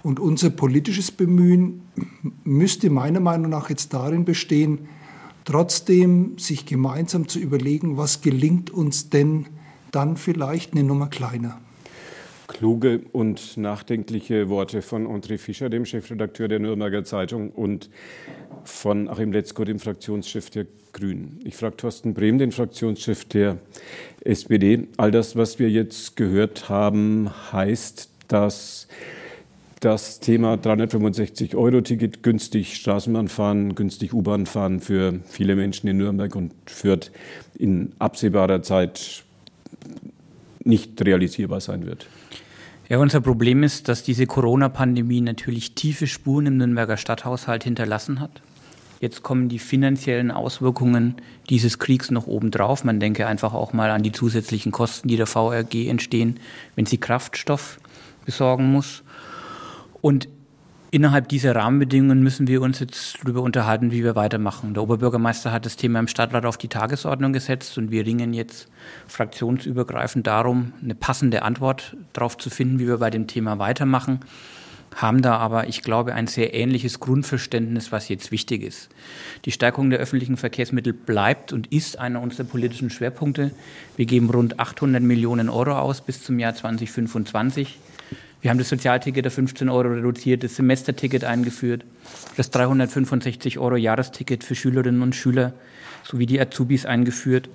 Und 0.03 0.19
unser 0.19 0.49
politisches 0.49 1.11
Bemühen 1.11 1.81
müsste 2.43 2.89
meiner 2.89 3.19
Meinung 3.19 3.49
nach 3.49 3.69
jetzt 3.69 3.93
darin 3.93 4.25
bestehen, 4.25 4.87
trotzdem 5.45 6.37
sich 6.37 6.65
gemeinsam 6.65 7.27
zu 7.27 7.39
überlegen, 7.39 7.97
was 7.97 8.21
gelingt 8.21 8.69
uns 8.69 9.09
denn 9.09 9.45
dann 9.91 10.17
vielleicht 10.17 10.73
eine 10.73 10.83
Nummer 10.83 11.07
kleiner. 11.07 11.59
Kluge 12.47 13.01
und 13.11 13.57
nachdenkliche 13.57 14.49
Worte 14.49 14.81
von 14.81 15.07
André 15.07 15.37
Fischer, 15.37 15.69
dem 15.69 15.85
Chefredakteur 15.85 16.47
der 16.47 16.59
Nürnberger 16.59 17.03
Zeitung, 17.03 17.49
und 17.51 17.89
von 18.63 19.09
Achim 19.09 19.31
Letzko, 19.31 19.63
dem 19.63 19.79
Fraktionschef 19.79 20.49
der 20.49 20.65
Grünen. 20.93 21.39
Ich 21.43 21.55
frage 21.55 21.77
Thorsten 21.77 22.13
Brehm, 22.13 22.37
den 22.37 22.51
Fraktionschef 22.51 23.25
der 23.25 23.57
SPD. 24.21 24.87
All 24.97 25.11
das, 25.11 25.35
was 25.35 25.59
wir 25.59 25.69
jetzt 25.69 26.15
gehört 26.15 26.69
haben, 26.69 27.29
heißt, 27.51 28.09
dass 28.27 28.87
das 29.79 30.21
Thema 30.21 30.53
365-Euro-Ticket, 30.55 32.23
günstig 32.23 32.77
Straßenbahn 32.77 33.27
fahren, 33.27 33.75
günstig 33.75 34.13
U-Bahn 34.13 34.45
fahren 34.45 34.79
für 34.79 35.19
viele 35.27 35.55
Menschen 35.55 35.89
in 35.89 35.97
Nürnberg 35.97 36.35
und 36.35 36.53
Fürth 36.67 37.11
in 37.57 37.91
absehbarer 37.99 38.61
Zeit 38.61 39.23
nicht 40.63 41.03
realisierbar 41.05 41.59
sein 41.59 41.85
wird. 41.85 42.07
Ja, 42.89 42.97
unser 42.97 43.21
Problem 43.21 43.63
ist, 43.63 43.87
dass 43.87 44.03
diese 44.03 44.27
Corona-Pandemie 44.27 45.21
natürlich 45.21 45.73
tiefe 45.73 46.05
Spuren 46.05 46.47
im 46.47 46.57
Nürnberger 46.57 46.97
Stadthaushalt 46.97 47.63
hinterlassen 47.63 48.19
hat. 48.19 48.41
Jetzt 48.99 49.23
kommen 49.23 49.47
die 49.47 49.59
finanziellen 49.59 50.31
Auswirkungen 50.31 51.15
dieses 51.49 51.79
Kriegs 51.79 52.11
noch 52.11 52.27
obendrauf. 52.27 52.83
Man 52.83 52.99
denke 52.99 53.25
einfach 53.25 53.53
auch 53.53 53.71
mal 53.71 53.89
an 53.89 54.03
die 54.03 54.11
zusätzlichen 54.11 54.71
Kosten, 54.73 55.07
die 55.07 55.17
der 55.17 55.27
VRG 55.27 55.87
entstehen, 55.87 56.39
wenn 56.75 56.85
sie 56.85 56.97
Kraftstoff 56.97 57.79
besorgen 58.25 58.71
muss. 58.71 59.03
Und 60.01 60.27
innerhalb 60.93 61.27
dieser 61.27 61.55
Rahmenbedingungen 61.55 62.21
müssen 62.21 62.47
wir 62.47 62.61
uns 62.61 62.79
jetzt 62.79 63.17
darüber 63.19 63.41
unterhalten, 63.41 63.91
wie 63.91 64.03
wir 64.03 64.15
weitermachen. 64.15 64.75
Der 64.75 64.83
Oberbürgermeister 64.83 65.51
hat 65.51 65.65
das 65.65 65.75
Thema 65.75 65.99
im 65.99 66.07
Stadtrat 66.07 66.45
auf 66.45 66.57
die 66.57 66.67
Tagesordnung 66.67 67.33
gesetzt 67.33 67.79
und 67.79 67.89
wir 67.89 68.05
ringen 68.05 68.31
jetzt 68.31 68.67
fraktionsübergreifend 69.07 70.27
darum, 70.27 70.71
eine 70.83 70.93
passende 70.93 71.41
Antwort 71.41 71.97
darauf 72.13 72.37
zu 72.37 72.51
finden, 72.51 72.77
wie 72.77 72.85
wir 72.85 72.99
bei 72.99 73.09
dem 73.09 73.25
Thema 73.25 73.57
weitermachen 73.57 74.19
haben 74.95 75.23
da 75.23 75.37
aber, 75.37 75.67
ich 75.67 75.81
glaube, 75.81 76.13
ein 76.13 76.27
sehr 76.27 76.53
ähnliches 76.53 76.99
Grundverständnis, 76.99 77.91
was 77.91 78.09
jetzt 78.09 78.31
wichtig 78.31 78.61
ist. 78.61 78.89
Die 79.45 79.51
Stärkung 79.51 79.89
der 79.89 79.97
öffentlichen 79.97 80.37
Verkehrsmittel 80.37 80.93
bleibt 80.93 81.51
und 81.51 81.65
ist 81.71 81.97
einer 81.97 82.21
unserer 82.21 82.45
politischen 82.45 82.91
Schwerpunkte. 82.91 83.49
Wir 83.95 84.05
geben 84.05 84.29
rund 84.29 84.59
800 84.59 85.01
Millionen 85.01 85.49
Euro 85.49 85.71
aus 85.71 86.01
bis 86.01 86.23
zum 86.23 86.37
Jahr 86.37 86.53
2025. 86.53 87.79
Wir 88.43 88.49
haben 88.49 88.57
das 88.57 88.67
Sozialticket 88.67 89.25
auf 89.25 89.35
15 89.35 89.69
Euro 89.69 89.87
reduziert, 89.87 90.43
das 90.43 90.57
Semesterticket 90.57 91.23
eingeführt, 91.23 91.85
das 92.35 92.51
365 92.51 93.57
Euro 93.57 93.77
Jahresticket 93.77 94.43
für 94.43 94.53
Schülerinnen 94.53 95.01
und 95.01 95.15
Schüler 95.15 95.53
sowie 96.03 96.25
die 96.25 96.41
Azubis 96.41 96.85
eingeführt. 96.85 97.49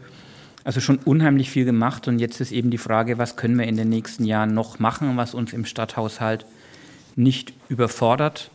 Also 0.64 0.80
schon 0.80 0.96
unheimlich 0.96 1.50
viel 1.50 1.66
gemacht 1.66 2.08
und 2.08 2.18
jetzt 2.20 2.40
ist 2.40 2.52
eben 2.52 2.70
die 2.70 2.78
Frage, 2.78 3.18
was 3.18 3.36
können 3.36 3.58
wir 3.58 3.66
in 3.66 3.76
den 3.76 3.90
nächsten 3.90 4.24
Jahren 4.24 4.54
noch 4.54 4.78
machen, 4.78 5.18
was 5.18 5.34
uns 5.34 5.52
im 5.52 5.66
Stadthaushalt 5.66 6.46
nicht 7.16 7.52
überfordert. 7.68 8.50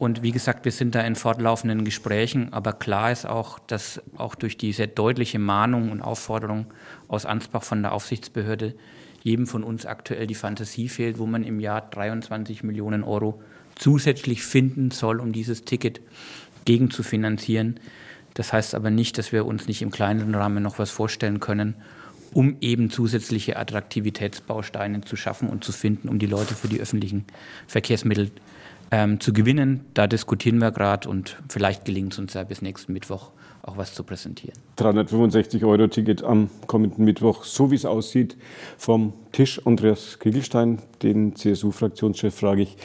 Und 0.00 0.22
wie 0.22 0.32
gesagt, 0.32 0.64
wir 0.64 0.72
sind 0.72 0.96
da 0.96 1.02
in 1.02 1.14
fortlaufenden 1.14 1.84
Gesprächen, 1.84 2.52
aber 2.52 2.72
klar 2.72 3.12
ist 3.12 3.26
auch, 3.26 3.60
dass 3.60 4.02
auch 4.16 4.34
durch 4.34 4.58
diese 4.58 4.88
deutliche 4.88 5.38
Mahnung 5.38 5.92
und 5.92 6.02
Aufforderung 6.02 6.66
aus 7.06 7.26
Ansbach 7.26 7.62
von 7.62 7.80
der 7.80 7.92
Aufsichtsbehörde 7.92 8.74
jedem 9.24 9.46
von 9.46 9.64
uns 9.64 9.86
aktuell 9.86 10.26
die 10.26 10.34
Fantasie 10.34 10.88
fehlt, 10.88 11.18
wo 11.18 11.26
man 11.26 11.42
im 11.42 11.58
Jahr 11.58 11.80
23 11.80 12.62
Millionen 12.62 13.02
Euro 13.02 13.42
zusätzlich 13.74 14.44
finden 14.44 14.90
soll, 14.90 15.18
um 15.18 15.32
dieses 15.32 15.64
Ticket 15.64 16.02
gegenzufinanzieren. 16.66 17.80
Das 18.34 18.52
heißt 18.52 18.74
aber 18.74 18.90
nicht, 18.90 19.16
dass 19.16 19.32
wir 19.32 19.46
uns 19.46 19.66
nicht 19.66 19.80
im 19.80 19.90
kleineren 19.90 20.34
Rahmen 20.34 20.62
noch 20.62 20.78
was 20.78 20.90
vorstellen 20.90 21.40
können, 21.40 21.74
um 22.34 22.58
eben 22.60 22.90
zusätzliche 22.90 23.56
Attraktivitätsbausteine 23.56 25.00
zu 25.00 25.16
schaffen 25.16 25.48
und 25.48 25.64
zu 25.64 25.72
finden, 25.72 26.08
um 26.08 26.18
die 26.18 26.26
Leute 26.26 26.54
für 26.54 26.68
die 26.68 26.80
öffentlichen 26.80 27.24
Verkehrsmittel 27.66 28.30
ähm, 28.90 29.20
zu 29.20 29.32
gewinnen. 29.32 29.86
Da 29.94 30.06
diskutieren 30.06 30.58
wir 30.58 30.70
gerade 30.70 31.08
und 31.08 31.38
vielleicht 31.48 31.86
gelingt 31.86 32.12
es 32.12 32.18
uns 32.18 32.34
ja 32.34 32.44
bis 32.44 32.60
nächsten 32.60 32.92
Mittwoch 32.92 33.30
auch 33.66 33.76
was 33.76 33.94
zu 33.94 34.04
präsentieren. 34.04 34.56
365 34.76 35.64
Euro 35.64 35.86
Ticket 35.86 36.22
am 36.22 36.50
kommenden 36.66 37.04
Mittwoch, 37.04 37.44
so 37.44 37.70
wie 37.70 37.76
es 37.76 37.84
aussieht, 37.84 38.36
vom 38.76 39.12
Tisch. 39.32 39.60
Andreas 39.66 40.18
Kriegelstein, 40.18 40.80
den 41.02 41.34
CSU-Fraktionschef, 41.34 42.34
frage 42.34 42.62
ich, 42.62 42.76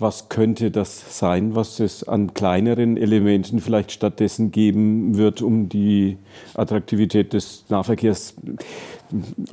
was 0.00 0.28
könnte 0.28 0.70
das 0.70 1.18
sein, 1.18 1.56
was 1.56 1.80
es 1.80 2.06
an 2.06 2.32
kleineren 2.32 2.96
Elementen 2.96 3.58
vielleicht 3.58 3.90
stattdessen 3.90 4.52
geben 4.52 5.16
wird, 5.16 5.42
um 5.42 5.68
die 5.68 6.18
Attraktivität 6.54 7.32
des 7.32 7.64
Nahverkehrs 7.68 8.36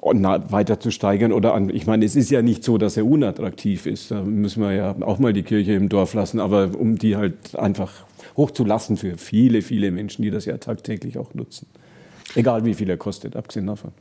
weiter 0.01 0.79
zu 0.79 0.91
steigern? 0.91 1.31
Oder 1.31 1.55
an, 1.55 1.69
ich 1.69 1.87
meine, 1.87 2.05
es 2.05 2.15
ist 2.15 2.29
ja 2.29 2.43
nicht 2.43 2.63
so, 2.63 2.77
dass 2.77 2.95
er 2.95 3.07
unattraktiv 3.07 3.87
ist. 3.87 4.11
Da 4.11 4.21
müssen 4.21 4.61
wir 4.61 4.73
ja 4.73 4.95
auch 5.01 5.17
mal 5.17 5.33
die 5.33 5.43
Kirche 5.43 5.73
im 5.73 5.89
Dorf 5.89 6.13
lassen, 6.13 6.39
aber 6.39 6.69
um 6.77 6.97
die 6.97 7.15
halt 7.15 7.55
einfach 7.55 8.05
hochzulassen 8.37 8.97
für 8.97 9.17
viele, 9.17 9.61
viele 9.61 9.91
Menschen, 9.91 10.21
die 10.21 10.31
das 10.31 10.45
ja 10.45 10.57
tagtäglich 10.57 11.17
auch 11.17 11.33
nutzen. 11.33 11.67
Egal 12.35 12.65
wie 12.65 12.73
viel 12.73 12.89
er 12.89 12.97
kostet, 12.97 13.35
abgesehen 13.35 13.67
davon. 13.67 13.91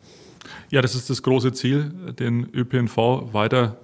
Ja, 0.70 0.82
das 0.82 0.94
ist 0.94 1.08
das 1.08 1.22
große 1.22 1.52
Ziel, 1.52 1.92
den 2.18 2.48
ÖPNV 2.52 3.32
weiter 3.32 3.78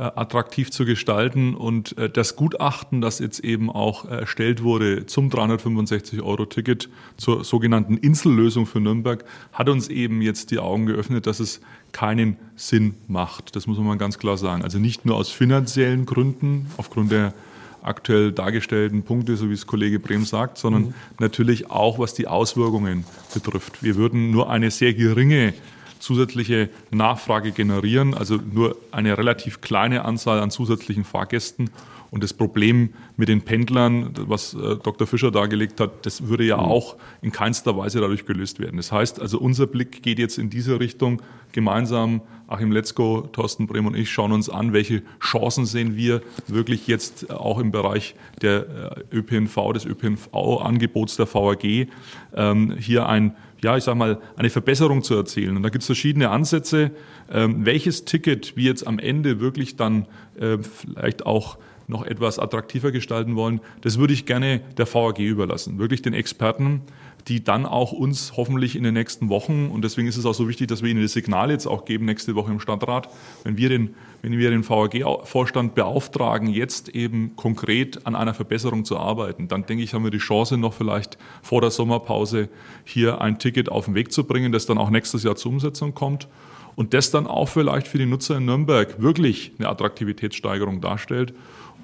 äh, 0.00 0.04
attraktiv 0.04 0.70
zu 0.70 0.86
gestalten. 0.86 1.54
Und 1.54 1.98
äh, 1.98 2.08
das 2.08 2.34
Gutachten, 2.34 3.02
das 3.02 3.18
jetzt 3.18 3.40
eben 3.40 3.68
auch 3.68 4.06
erstellt 4.06 4.62
wurde 4.62 5.04
zum 5.04 5.28
365-Euro-Ticket 5.28 6.88
zur 7.18 7.44
sogenannten 7.44 7.98
Insellösung 7.98 8.64
für 8.64 8.80
Nürnberg, 8.80 9.26
hat 9.52 9.68
uns 9.68 9.88
eben 9.88 10.22
jetzt 10.22 10.52
die 10.52 10.58
Augen 10.58 10.86
geöffnet, 10.86 11.26
dass 11.26 11.38
es 11.38 11.60
keinen 11.92 12.38
Sinn 12.56 12.94
macht. 13.08 13.54
Das 13.56 13.66
muss 13.66 13.78
man 13.78 13.98
ganz 13.98 14.18
klar 14.18 14.38
sagen. 14.38 14.62
Also 14.62 14.78
nicht 14.78 15.04
nur 15.04 15.16
aus 15.16 15.30
finanziellen 15.30 16.06
Gründen, 16.06 16.70
aufgrund 16.78 17.12
der 17.12 17.34
aktuell 17.82 18.32
dargestellten 18.32 19.02
Punkte, 19.02 19.36
so 19.36 19.48
wie 19.48 19.54
es 19.54 19.66
Kollege 19.66 19.98
Brehm 19.98 20.24
sagt, 20.24 20.58
sondern 20.58 20.82
mhm. 20.82 20.94
natürlich 21.18 21.70
auch, 21.70 21.98
was 21.98 22.14
die 22.14 22.26
Auswirkungen 22.26 23.04
betrifft. 23.32 23.82
Wir 23.82 23.96
würden 23.96 24.30
nur 24.30 24.50
eine 24.50 24.70
sehr 24.70 24.94
geringe 24.94 25.54
zusätzliche 26.00 26.68
Nachfrage 26.90 27.52
generieren, 27.52 28.14
also 28.14 28.36
nur 28.36 28.76
eine 28.90 29.16
relativ 29.16 29.60
kleine 29.60 30.04
Anzahl 30.04 30.40
an 30.40 30.50
zusätzlichen 30.50 31.04
Fahrgästen. 31.04 31.70
Und 32.10 32.24
das 32.24 32.32
Problem 32.34 32.90
mit 33.16 33.28
den 33.28 33.42
Pendlern, 33.42 34.12
was 34.26 34.54
äh, 34.54 34.76
Dr. 34.82 35.06
Fischer 35.06 35.30
dargelegt 35.30 35.78
hat, 35.80 36.04
das 36.04 36.26
würde 36.26 36.44
ja 36.44 36.56
mhm. 36.56 36.64
auch 36.64 36.96
in 37.22 37.30
keinster 37.30 37.76
Weise 37.76 38.00
dadurch 38.00 38.26
gelöst 38.26 38.58
werden. 38.58 38.78
Das 38.78 38.90
heißt 38.90 39.20
also, 39.20 39.38
unser 39.38 39.68
Blick 39.68 40.02
geht 40.02 40.18
jetzt 40.18 40.36
in 40.36 40.50
diese 40.50 40.80
Richtung. 40.80 41.22
Gemeinsam, 41.52 42.20
Achim 42.48 42.72
Letzko, 42.72 43.28
Thorsten 43.32 43.68
Brehm 43.68 43.86
und 43.86 43.96
ich 43.96 44.10
schauen 44.10 44.32
uns 44.32 44.50
an, 44.50 44.72
welche 44.72 45.02
Chancen 45.20 45.66
sehen 45.66 45.96
wir 45.96 46.20
wirklich 46.48 46.88
jetzt 46.88 47.30
auch 47.30 47.58
im 47.58 47.70
Bereich 47.70 48.16
der 48.42 49.04
äh, 49.12 49.16
ÖPNV, 49.16 49.72
des 49.72 49.84
ÖPNV-Angebots 49.84 51.16
der 51.16 51.32
VAG, 51.32 51.88
ähm, 52.34 52.74
hier 52.76 53.08
ein 53.08 53.36
ja, 53.62 53.76
ich 53.76 53.84
sag 53.84 53.94
mal, 53.96 54.20
eine 54.36 54.50
Verbesserung 54.50 55.02
zu 55.02 55.14
erzielen. 55.14 55.56
Und 55.56 55.62
da 55.62 55.68
gibt 55.68 55.82
es 55.82 55.86
verschiedene 55.86 56.30
Ansätze, 56.30 56.90
ähm, 57.30 57.66
welches 57.66 58.04
Ticket 58.04 58.56
wir 58.56 58.64
jetzt 58.64 58.86
am 58.86 58.98
Ende 58.98 59.40
wirklich 59.40 59.76
dann 59.76 60.06
äh, 60.38 60.58
vielleicht 60.58 61.26
auch 61.26 61.58
noch 61.90 62.06
etwas 62.06 62.38
attraktiver 62.38 62.92
gestalten 62.92 63.36
wollen, 63.36 63.60
das 63.82 63.98
würde 63.98 64.14
ich 64.14 64.24
gerne 64.24 64.60
der 64.78 64.86
VAG 64.92 65.18
überlassen, 65.18 65.78
wirklich 65.78 66.02
den 66.02 66.14
Experten, 66.14 66.82
die 67.28 67.44
dann 67.44 67.66
auch 67.66 67.92
uns 67.92 68.32
hoffentlich 68.36 68.76
in 68.76 68.82
den 68.82 68.94
nächsten 68.94 69.28
Wochen, 69.28 69.68
und 69.68 69.82
deswegen 69.82 70.08
ist 70.08 70.16
es 70.16 70.26
auch 70.26 70.34
so 70.34 70.48
wichtig, 70.48 70.68
dass 70.68 70.82
wir 70.82 70.90
ihnen 70.90 71.02
das 71.02 71.12
Signal 71.12 71.50
jetzt 71.50 71.66
auch 71.66 71.84
geben, 71.84 72.04
nächste 72.04 72.34
Woche 72.34 72.50
im 72.50 72.60
Stadtrat, 72.60 73.08
wenn 73.44 73.56
wir 73.56 73.68
den, 73.68 73.94
wenn 74.22 74.36
wir 74.36 74.50
den 74.50 74.68
VAG-Vorstand 74.68 75.74
beauftragen, 75.74 76.48
jetzt 76.48 76.88
eben 76.90 77.36
konkret 77.36 78.06
an 78.06 78.14
einer 78.14 78.34
Verbesserung 78.34 78.84
zu 78.84 78.98
arbeiten, 78.98 79.48
dann 79.48 79.66
denke 79.66 79.82
ich, 79.82 79.94
haben 79.94 80.04
wir 80.04 80.10
die 80.10 80.18
Chance, 80.18 80.56
noch 80.56 80.74
vielleicht 80.74 81.18
vor 81.42 81.60
der 81.60 81.70
Sommerpause 81.70 82.48
hier 82.84 83.20
ein 83.20 83.38
Ticket 83.38 83.70
auf 83.70 83.86
den 83.86 83.94
Weg 83.94 84.12
zu 84.12 84.24
bringen, 84.24 84.52
das 84.52 84.66
dann 84.66 84.78
auch 84.78 84.90
nächstes 84.90 85.22
Jahr 85.22 85.36
zur 85.36 85.52
Umsetzung 85.52 85.94
kommt 85.94 86.28
und 86.76 86.94
das 86.94 87.10
dann 87.10 87.26
auch 87.26 87.48
vielleicht 87.48 87.88
für 87.88 87.98
die 87.98 88.06
Nutzer 88.06 88.38
in 88.38 88.46
Nürnberg 88.46 89.00
wirklich 89.02 89.52
eine 89.58 89.68
Attraktivitätssteigerung 89.68 90.80
darstellt. 90.80 91.34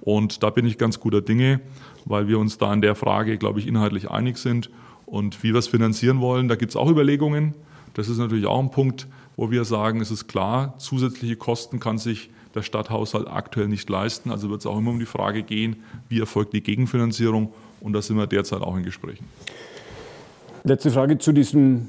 Und 0.01 0.43
da 0.43 0.51
bin 0.51 0.67
ich 0.67 0.79
ganz 0.79 1.01
guter 1.01 1.21
Dinge, 1.21 1.61
weil 2.05 2.29
wir 2.29 2.39
uns 2.39 2.59
da 2.59 2.73
in 2.73 2.81
der 2.81 2.95
Frage, 2.95 3.39
glaube 3.39 3.59
ich, 3.59 3.67
inhaltlich 3.67 4.11
einig 4.11 4.39
sind. 4.39 4.71
Und 5.07 5.43
wie 5.43 5.53
wir 5.53 5.59
es 5.59 5.69
finanzieren 5.69 6.21
wollen, 6.21 6.49
da 6.49 6.57
gibt 6.57 6.71
es 6.71 6.77
auch 6.77 6.91
Überlegungen. 6.91 7.55
Das 7.95 8.09
ist 8.09 8.19
natürlich 8.19 8.47
auch 8.47 8.61
ein 8.61 8.71
Punkt, 8.71 9.07
wo 9.37 9.51
wir 9.51 9.65
sagen, 9.65 10.01
es 10.01 10.11
ist 10.11 10.27
klar, 10.27 10.75
zusätzliche 10.79 11.37
Kosten 11.37 11.81
kann 11.81 11.99
sich 11.99 12.31
der 12.55 12.63
Stadthaushalt 12.63 13.29
aktuell 13.29 13.69
nicht 13.69 13.89
leisten. 13.89 14.31
Also 14.31 14.51
wird 14.51 14.61
es 14.61 14.67
auch 14.67 14.79
immer 14.79 14.91
um 14.91 14.99
die 14.99 15.07
Frage 15.07 15.43
gehen, 15.43 15.77
wie 16.09 16.19
erfolgt 16.19 16.53
die 16.53 16.63
Gegenfinanzierung. 16.63 17.53
Und 17.81 17.93
da 17.93 18.03
sind 18.03 18.17
wir 18.17 18.27
derzeit 18.27 18.63
auch 18.63 18.77
in 18.77 18.83
Gesprächen. 18.83 19.27
Letzte 20.65 20.91
Frage 20.91 21.19
zu 21.19 21.33
diesem 21.33 21.89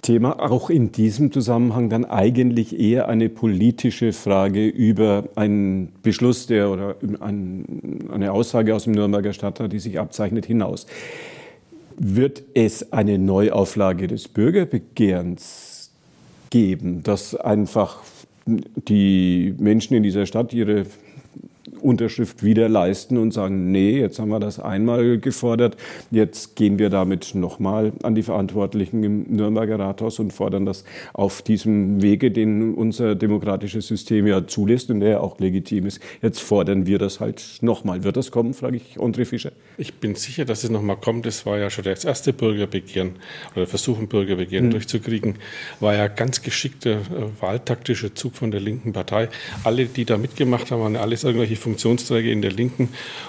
Thema, 0.00 0.40
auch 0.40 0.70
in 0.70 0.92
diesem 0.92 1.32
Zusammenhang 1.32 1.90
dann 1.90 2.04
eigentlich 2.04 2.78
eher 2.78 3.08
eine 3.08 3.28
politische 3.28 4.12
Frage 4.12 4.66
über 4.66 5.24
einen 5.34 5.92
Beschluss 6.02 6.46
der 6.46 6.70
oder 6.70 6.96
eine 7.30 8.32
Aussage 8.32 8.74
aus 8.74 8.84
dem 8.84 8.94
Nürnberger 8.94 9.32
Stadtrat, 9.32 9.72
die 9.72 9.80
sich 9.80 9.98
abzeichnet, 9.98 10.46
hinaus. 10.46 10.86
Wird 11.98 12.42
es 12.54 12.92
eine 12.92 13.18
Neuauflage 13.18 14.06
des 14.06 14.28
Bürgerbegehrens 14.28 15.90
geben, 16.50 17.02
dass 17.02 17.34
einfach 17.34 18.02
die 18.46 19.54
Menschen 19.58 19.96
in 19.96 20.02
dieser 20.02 20.26
Stadt 20.26 20.52
ihre 20.52 20.86
Unterschrift 21.80 22.42
wieder 22.42 22.68
leisten 22.68 23.18
und 23.18 23.32
sagen, 23.32 23.70
nee, 23.70 23.98
jetzt 23.98 24.18
haben 24.18 24.30
wir 24.30 24.40
das 24.40 24.58
einmal 24.60 25.18
gefordert, 25.18 25.76
jetzt 26.10 26.56
gehen 26.56 26.78
wir 26.78 26.90
damit 26.90 27.34
nochmal 27.34 27.92
an 28.02 28.14
die 28.14 28.22
Verantwortlichen 28.22 29.02
im 29.04 29.22
Nürnberger 29.28 29.78
Rathaus 29.78 30.18
und 30.18 30.32
fordern 30.32 30.66
das 30.66 30.84
auf 31.12 31.42
diesem 31.42 32.02
Wege, 32.02 32.30
den 32.30 32.74
unser 32.74 33.14
demokratisches 33.14 33.86
System 33.86 34.26
ja 34.26 34.46
zulässt 34.46 34.90
und 34.90 35.00
der 35.00 35.22
auch 35.22 35.38
legitim 35.38 35.86
ist. 35.86 36.00
Jetzt 36.22 36.40
fordern 36.40 36.86
wir 36.86 36.98
das 36.98 37.20
halt 37.20 37.58
nochmal. 37.60 38.04
Wird 38.04 38.16
das 38.16 38.30
kommen, 38.30 38.54
frage 38.54 38.76
ich 38.76 38.96
André 38.98 39.24
Fischer. 39.24 39.52
Ich 39.76 39.94
bin 39.94 40.14
sicher, 40.14 40.44
dass 40.44 40.64
es 40.64 40.70
nochmal 40.70 40.96
kommt. 40.96 41.26
Das 41.26 41.46
war 41.46 41.58
ja 41.58 41.70
schon 41.70 41.84
das 41.84 42.04
erste 42.04 42.32
Bürgerbegehren 42.32 43.16
oder 43.54 43.66
Versuchen, 43.66 44.08
Bürgerbegehren 44.08 44.66
mhm. 44.66 44.70
durchzukriegen. 44.70 45.34
War 45.80 45.94
ja 45.94 46.08
ganz 46.08 46.42
geschickter 46.42 46.92
äh, 46.92 47.40
wahltaktischer 47.40 48.14
Zug 48.14 48.34
von 48.34 48.50
der 48.50 48.60
linken 48.60 48.92
Partei. 48.92 49.28
Alle, 49.64 49.86
die 49.86 50.04
da 50.04 50.18
mitgemacht 50.18 50.70
haben, 50.70 50.80
waren 50.80 50.96
alles 50.96 51.24
irgendwelche 51.24 51.56
Funktionsträger 51.58 52.30
in 52.30 52.42
der 52.42 52.52
Linken. 52.52 52.88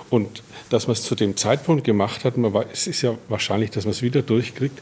Und 0.09 0.43
dass 0.69 0.88
man 0.88 0.93
es 0.93 1.03
zu 1.03 1.15
dem 1.15 1.36
Zeitpunkt 1.36 1.84
gemacht 1.84 2.23
hat, 2.25 2.38
man 2.38 2.53
war, 2.53 2.65
es 2.71 2.88
ist 2.88 3.01
ja 3.01 3.15
wahrscheinlich, 3.27 3.71
dass 3.71 3.86
man 3.86 3.91
es 3.91 4.01
wieder 4.01 4.21
durchkriegt, 4.21 4.82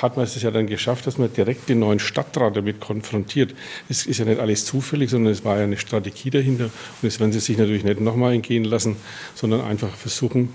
hat 0.00 0.16
man 0.16 0.24
es 0.24 0.40
ja 0.40 0.50
dann 0.50 0.66
geschafft, 0.66 1.06
dass 1.06 1.18
man 1.18 1.32
direkt 1.32 1.68
den 1.68 1.80
neuen 1.80 1.98
Stadtrat 1.98 2.56
damit 2.56 2.80
konfrontiert. 2.80 3.54
Es 3.88 4.06
ist 4.06 4.18
ja 4.18 4.24
nicht 4.24 4.40
alles 4.40 4.64
zufällig, 4.64 5.10
sondern 5.10 5.32
es 5.32 5.44
war 5.44 5.58
ja 5.58 5.64
eine 5.64 5.76
Strategie 5.76 6.30
dahinter. 6.30 6.64
Und 6.66 6.72
das 7.02 7.18
werden 7.18 7.32
sie 7.32 7.40
sich 7.40 7.58
natürlich 7.58 7.84
nicht 7.84 8.00
nochmal 8.00 8.34
entgehen 8.34 8.64
lassen, 8.64 8.96
sondern 9.34 9.62
einfach 9.62 9.94
versuchen, 9.94 10.50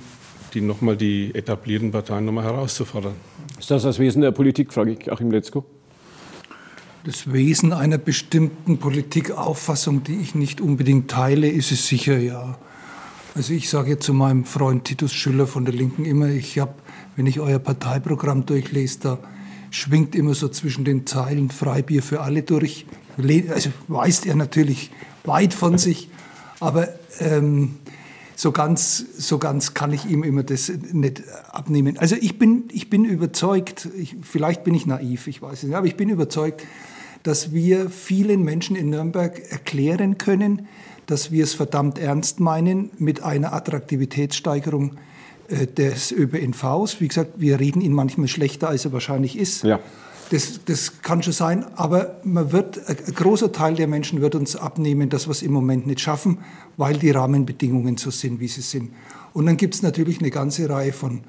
die 0.53 0.61
nochmal 0.61 0.95
die 0.95 1.35
etablierten 1.35 1.91
Parteien 1.91 2.25
nochmal 2.25 2.45
herauszufordern. 2.45 3.15
Ist 3.59 3.69
das 3.69 3.83
das 3.83 3.99
Wesen 3.99 4.21
der 4.21 4.31
Politik, 4.31 4.71
frage 4.71 4.91
ich 4.91 5.11
Achim 5.11 5.29
Letzko 5.31 5.65
das 7.07 7.31
Wesen 7.31 7.71
einer 7.71 7.97
bestimmten 7.97 8.79
Politikauffassung, 8.79 10.03
die 10.03 10.17
ich 10.17 10.35
nicht 10.35 10.59
unbedingt 10.59 11.09
teile, 11.09 11.47
ist 11.47 11.71
es 11.71 11.87
sicher 11.87 12.17
ja. 12.17 12.57
Also 13.33 13.53
ich 13.53 13.69
sage 13.69 13.97
zu 13.97 14.13
meinem 14.13 14.43
Freund 14.43 14.83
Titus 14.83 15.13
Schüller 15.13 15.47
von 15.47 15.63
der 15.63 15.73
Linken 15.73 16.03
immer, 16.03 16.27
ich 16.27 16.59
habe, 16.59 16.73
wenn 17.15 17.25
ich 17.25 17.39
euer 17.39 17.59
Parteiprogramm 17.59 18.45
durchlese, 18.45 18.99
da 19.01 19.19
schwingt 19.71 20.15
immer 20.15 20.35
so 20.35 20.49
zwischen 20.49 20.83
den 20.83 21.07
Zeilen 21.07 21.49
Freibier 21.49 22.03
für 22.03 22.19
alle 22.19 22.43
durch. 22.43 22.85
Also 23.53 23.69
weist 23.87 24.25
er 24.25 24.35
natürlich 24.35 24.91
weit 25.23 25.53
von 25.53 25.77
sich, 25.77 26.09
aber 26.59 26.89
ähm, 27.19 27.75
so 28.35 28.51
ganz, 28.51 29.05
so 29.17 29.37
ganz 29.37 29.73
kann 29.73 29.93
ich 29.93 30.09
ihm 30.09 30.23
immer 30.23 30.43
das 30.43 30.69
nicht 30.91 31.23
abnehmen. 31.53 31.97
Also 31.99 32.17
ich 32.19 32.37
bin, 32.37 32.65
ich 32.73 32.89
bin 32.89 33.05
überzeugt, 33.05 33.87
ich, 33.97 34.17
vielleicht 34.23 34.65
bin 34.65 34.75
ich 34.75 34.85
naiv, 34.85 35.27
ich 35.27 35.41
weiß 35.41 35.59
es 35.59 35.63
nicht, 35.63 35.75
aber 35.75 35.87
ich 35.87 35.95
bin 35.95 36.09
überzeugt, 36.09 36.63
dass 37.23 37.53
wir 37.53 37.89
vielen 37.89 38.43
Menschen 38.43 38.75
in 38.75 38.89
Nürnberg 38.89 39.39
erklären 39.51 40.17
können, 40.17 40.67
dass 41.05 41.31
wir 41.31 41.43
es 41.43 41.53
verdammt 41.53 41.97
ernst 41.97 42.39
meinen 42.39 42.91
mit 42.97 43.23
einer 43.23 43.53
Attraktivitätssteigerung 43.53 44.97
äh, 45.47 45.65
des 45.65 46.11
ÖPNVs. 46.11 46.99
Wie 46.99 47.07
gesagt, 47.07 47.31
wir 47.37 47.59
reden 47.59 47.81
ihn 47.81 47.93
manchmal 47.93 48.27
schlechter, 48.27 48.69
als 48.69 48.85
er 48.85 48.93
wahrscheinlich 48.93 49.37
ist. 49.37 49.63
Ja. 49.63 49.79
Das, 50.29 50.59
das 50.65 51.01
kann 51.01 51.23
schon 51.23 51.31
sein, 51.31 51.65
aber 51.75 52.19
man 52.23 52.51
wird, 52.51 52.81
ein 52.89 53.13
großer 53.15 53.53
Teil 53.53 53.75
der 53.75 53.87
Menschen 53.87 54.19
wird 54.19 54.35
uns 54.35 54.57
abnehmen, 54.57 55.09
dass 55.09 55.27
wir 55.27 55.31
es 55.31 55.41
im 55.41 55.53
Moment 55.53 55.87
nicht 55.87 56.01
schaffen, 56.01 56.39
weil 56.75 56.97
die 56.97 57.11
Rahmenbedingungen 57.11 57.95
so 57.95 58.11
sind, 58.11 58.41
wie 58.41 58.49
sie 58.49 58.59
sind. 58.59 58.91
Und 59.31 59.45
dann 59.45 59.55
gibt 59.55 59.75
es 59.75 59.83
natürlich 59.83 60.19
eine 60.19 60.29
ganze 60.29 60.69
Reihe 60.69 60.91
von 60.91 61.21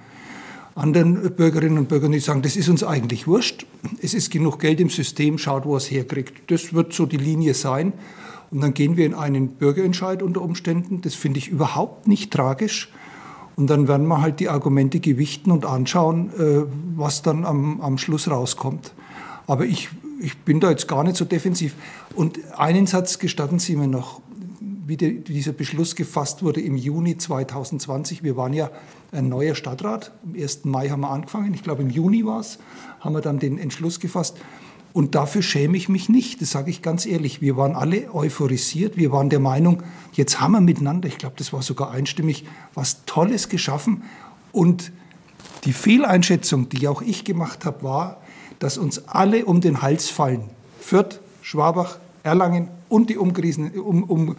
anderen 0.78 1.34
Bürgerinnen 1.34 1.78
und 1.78 1.88
Bürgern, 1.88 2.12
die 2.12 2.20
sagen, 2.20 2.42
das 2.42 2.56
ist 2.56 2.68
uns 2.68 2.84
eigentlich 2.84 3.26
wurscht. 3.26 3.66
Es 4.00 4.14
ist 4.14 4.30
genug 4.30 4.60
Geld 4.60 4.80
im 4.80 4.90
System, 4.90 5.36
schaut, 5.36 5.64
wo 5.64 5.76
es 5.76 5.90
herkriegt. 5.90 6.50
Das 6.50 6.72
wird 6.72 6.92
so 6.92 7.04
die 7.04 7.16
Linie 7.16 7.54
sein. 7.54 7.92
Und 8.50 8.62
dann 8.62 8.74
gehen 8.74 8.96
wir 8.96 9.04
in 9.04 9.14
einen 9.14 9.48
Bürgerentscheid 9.48 10.22
unter 10.22 10.40
Umständen. 10.40 11.00
Das 11.02 11.14
finde 11.14 11.38
ich 11.38 11.48
überhaupt 11.48 12.08
nicht 12.08 12.32
tragisch. 12.32 12.90
Und 13.56 13.68
dann 13.68 13.88
werden 13.88 14.06
wir 14.06 14.22
halt 14.22 14.40
die 14.40 14.48
Argumente 14.48 15.00
gewichten 15.00 15.50
und 15.50 15.66
anschauen, 15.66 16.30
äh, 16.38 16.64
was 16.96 17.22
dann 17.22 17.44
am, 17.44 17.80
am 17.80 17.98
Schluss 17.98 18.30
rauskommt. 18.30 18.94
Aber 19.48 19.64
ich, 19.64 19.88
ich 20.20 20.36
bin 20.38 20.60
da 20.60 20.70
jetzt 20.70 20.86
gar 20.86 21.02
nicht 21.02 21.16
so 21.16 21.24
defensiv. 21.24 21.74
Und 22.14 22.38
einen 22.56 22.86
Satz 22.86 23.18
gestatten 23.18 23.58
Sie 23.58 23.74
mir 23.74 23.88
noch, 23.88 24.20
wie 24.86 24.96
die, 24.96 25.24
dieser 25.24 25.52
Beschluss 25.52 25.96
gefasst 25.96 26.42
wurde 26.42 26.60
im 26.60 26.76
Juni 26.76 27.18
2020. 27.18 28.22
Wir 28.22 28.36
waren 28.36 28.52
ja 28.52 28.70
ein 29.12 29.28
neuer 29.28 29.54
Stadtrat. 29.54 30.12
Am 30.24 30.34
1. 30.34 30.64
Mai 30.64 30.88
haben 30.88 31.00
wir 31.00 31.11
angefangen. 31.11 31.54
Ich 31.54 31.62
glaube, 31.62 31.82
im 31.82 31.90
Juni 31.90 32.24
war 32.24 32.40
es, 32.40 32.59
haben 33.00 33.14
wir 33.14 33.20
dann 33.20 33.38
den 33.38 33.59
Entschluss 33.59 34.00
gefasst. 34.00 34.36
Und 34.92 35.14
dafür 35.14 35.42
schäme 35.42 35.76
ich 35.76 35.88
mich 35.88 36.09
nicht, 36.09 36.40
das 36.42 36.50
sage 36.50 36.70
ich 36.70 36.82
ganz 36.82 37.06
ehrlich. 37.06 37.40
Wir 37.40 37.56
waren 37.56 37.74
alle 37.76 38.12
euphorisiert, 38.14 38.96
wir 38.96 39.12
waren 39.12 39.28
der 39.28 39.38
Meinung, 39.38 39.82
jetzt 40.14 40.40
haben 40.40 40.52
wir 40.52 40.61
miteinander, 40.61 41.06
ich 41.09 41.18
glaube, 41.18 41.36
das 41.38 41.52
war 41.52 41.62
sogar 41.62 41.90
einstimmig, 41.90 42.46
was 42.74 43.04
Tolles 43.04 43.48
geschaffen. 43.48 44.02
Und 44.50 44.90
die 45.64 45.72
Fehleinschätzung, 45.72 46.68
die 46.68 46.88
auch 46.88 47.02
ich 47.02 47.24
gemacht 47.24 47.64
habe, 47.64 47.82
war, 47.82 48.20
dass 48.59 48.78
uns 48.78 49.06
alle 49.09 49.44
um 49.44 49.61
den 49.61 49.82
Hals 49.82 50.09
fallen. 50.09 50.50
Fürth, 50.80 51.20
Schwabach, 51.42 51.98
Erlangen 52.22 52.68
und 52.88 53.11
die 53.11 53.18
umschließenden 53.18 53.80
um, 53.80 54.36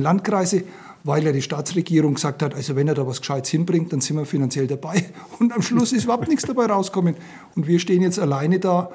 Landkreise, 0.00 0.64
weil 1.04 1.24
ja 1.24 1.32
die 1.32 1.42
Staatsregierung 1.42 2.14
gesagt 2.14 2.42
hat, 2.42 2.54
also 2.54 2.76
wenn 2.76 2.88
er 2.88 2.94
da 2.94 3.06
was 3.06 3.20
Gescheites 3.20 3.50
hinbringt, 3.50 3.92
dann 3.92 4.00
sind 4.00 4.16
wir 4.16 4.24
finanziell 4.24 4.66
dabei. 4.66 5.04
Und 5.38 5.52
am 5.52 5.62
Schluss 5.62 5.92
ist 5.92 6.04
überhaupt 6.04 6.28
nichts 6.28 6.44
dabei 6.44 6.66
rausgekommen. 6.66 7.16
Und 7.54 7.66
wir 7.66 7.78
stehen 7.78 8.02
jetzt 8.02 8.18
alleine 8.18 8.58
da 8.58 8.90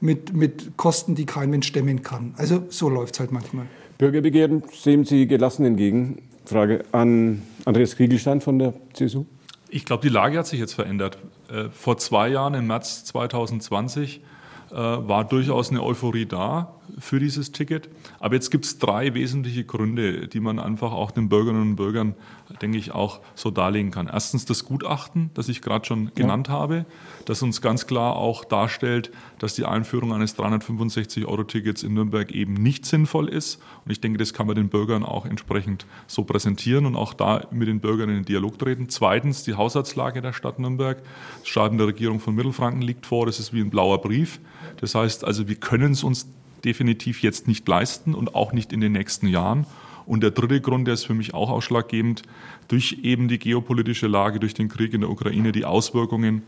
mit, 0.00 0.32
mit 0.32 0.76
Kosten, 0.76 1.14
die 1.14 1.26
kein 1.26 1.50
Mensch 1.50 1.66
stemmen 1.66 2.02
kann. 2.02 2.34
Also 2.36 2.64
so 2.68 2.88
läuft 2.88 3.14
es 3.14 3.20
halt 3.20 3.32
manchmal. 3.32 3.66
Bürgerbegehren 3.98 4.62
sehen 4.72 5.04
Sie 5.04 5.26
gelassen 5.26 5.66
entgegen. 5.66 6.22
Frage 6.46 6.84
an 6.92 7.42
Andreas 7.66 7.96
Kriegelstein 7.96 8.40
von 8.40 8.58
der 8.58 8.72
CSU. 8.94 9.26
Ich 9.68 9.84
glaube, 9.84 10.02
die 10.02 10.08
Lage 10.08 10.38
hat 10.38 10.46
sich 10.46 10.58
jetzt 10.58 10.72
verändert. 10.72 11.18
Äh, 11.48 11.68
vor 11.70 11.98
zwei 11.98 12.28
Jahren, 12.30 12.54
im 12.54 12.66
März 12.66 13.04
2020, 13.04 14.22
äh, 14.70 14.74
war 14.74 15.24
durchaus 15.24 15.70
eine 15.70 15.82
Euphorie 15.82 16.26
da 16.26 16.74
für 16.98 17.18
dieses 17.20 17.52
Ticket. 17.52 17.88
Aber 18.18 18.34
jetzt 18.34 18.50
gibt 18.50 18.64
es 18.64 18.78
drei 18.78 19.14
wesentliche 19.14 19.64
Gründe, 19.64 20.28
die 20.28 20.40
man 20.40 20.58
einfach 20.58 20.92
auch 20.92 21.10
den 21.10 21.28
Bürgerinnen 21.28 21.62
und 21.62 21.76
Bürgern, 21.76 22.14
denke 22.60 22.78
ich, 22.78 22.92
auch 22.92 23.20
so 23.34 23.50
darlegen 23.50 23.90
kann. 23.90 24.08
Erstens 24.12 24.44
das 24.44 24.64
Gutachten, 24.64 25.30
das 25.34 25.48
ich 25.48 25.62
gerade 25.62 25.84
schon 25.84 26.12
genannt 26.14 26.48
ja. 26.48 26.54
habe, 26.54 26.86
das 27.24 27.42
uns 27.42 27.60
ganz 27.60 27.86
klar 27.86 28.16
auch 28.16 28.44
darstellt, 28.44 29.10
dass 29.38 29.54
die 29.54 29.64
Einführung 29.64 30.12
eines 30.12 30.36
365-Euro-Tickets 30.36 31.82
in 31.82 31.94
Nürnberg 31.94 32.32
eben 32.32 32.54
nicht 32.54 32.86
sinnvoll 32.86 33.28
ist. 33.28 33.60
Und 33.84 33.92
ich 33.92 34.00
denke, 34.00 34.18
das 34.18 34.34
kann 34.34 34.46
man 34.46 34.56
den 34.56 34.68
Bürgern 34.68 35.04
auch 35.04 35.26
entsprechend 35.26 35.86
so 36.06 36.24
präsentieren 36.24 36.86
und 36.86 36.96
auch 36.96 37.14
da 37.14 37.46
mit 37.50 37.68
den 37.68 37.80
Bürgern 37.80 38.08
in 38.08 38.16
den 38.16 38.24
Dialog 38.24 38.58
treten. 38.58 38.88
Zweitens 38.88 39.44
die 39.44 39.54
Haushaltslage 39.54 40.22
der 40.22 40.32
Stadt 40.32 40.58
Nürnberg. 40.58 41.02
Das 41.40 41.48
Schreiben 41.48 41.78
der 41.78 41.86
Regierung 41.86 42.20
von 42.20 42.34
Mittelfranken 42.34 42.82
liegt 42.82 43.06
vor. 43.06 43.26
Das 43.26 43.38
ist 43.38 43.52
wie 43.52 43.60
ein 43.60 43.70
blauer 43.70 44.00
Brief. 44.00 44.40
Das 44.80 44.94
heißt 44.94 45.24
also, 45.24 45.48
wir 45.48 45.56
können 45.56 45.92
es 45.92 46.02
uns 46.02 46.28
definitiv 46.64 47.22
jetzt 47.22 47.48
nicht 47.48 47.66
leisten 47.66 48.14
und 48.14 48.34
auch 48.34 48.52
nicht 48.52 48.72
in 48.72 48.80
den 48.80 48.92
nächsten 48.92 49.26
Jahren. 49.26 49.66
Und 50.06 50.22
der 50.22 50.30
dritte 50.32 50.60
Grund, 50.60 50.86
der 50.86 50.94
ist 50.94 51.04
für 51.04 51.14
mich 51.14 51.34
auch 51.34 51.50
ausschlaggebend, 51.50 52.22
durch 52.68 52.98
eben 53.02 53.28
die 53.28 53.38
geopolitische 53.38 54.06
Lage, 54.06 54.40
durch 54.40 54.54
den 54.54 54.68
Krieg 54.68 54.92
in 54.92 55.02
der 55.02 55.10
Ukraine, 55.10 55.52
die 55.52 55.64
Auswirkungen 55.64 56.42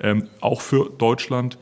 ähm, 0.00 0.28
auch 0.40 0.60
für 0.60 0.90
Deutschland, 0.98 1.58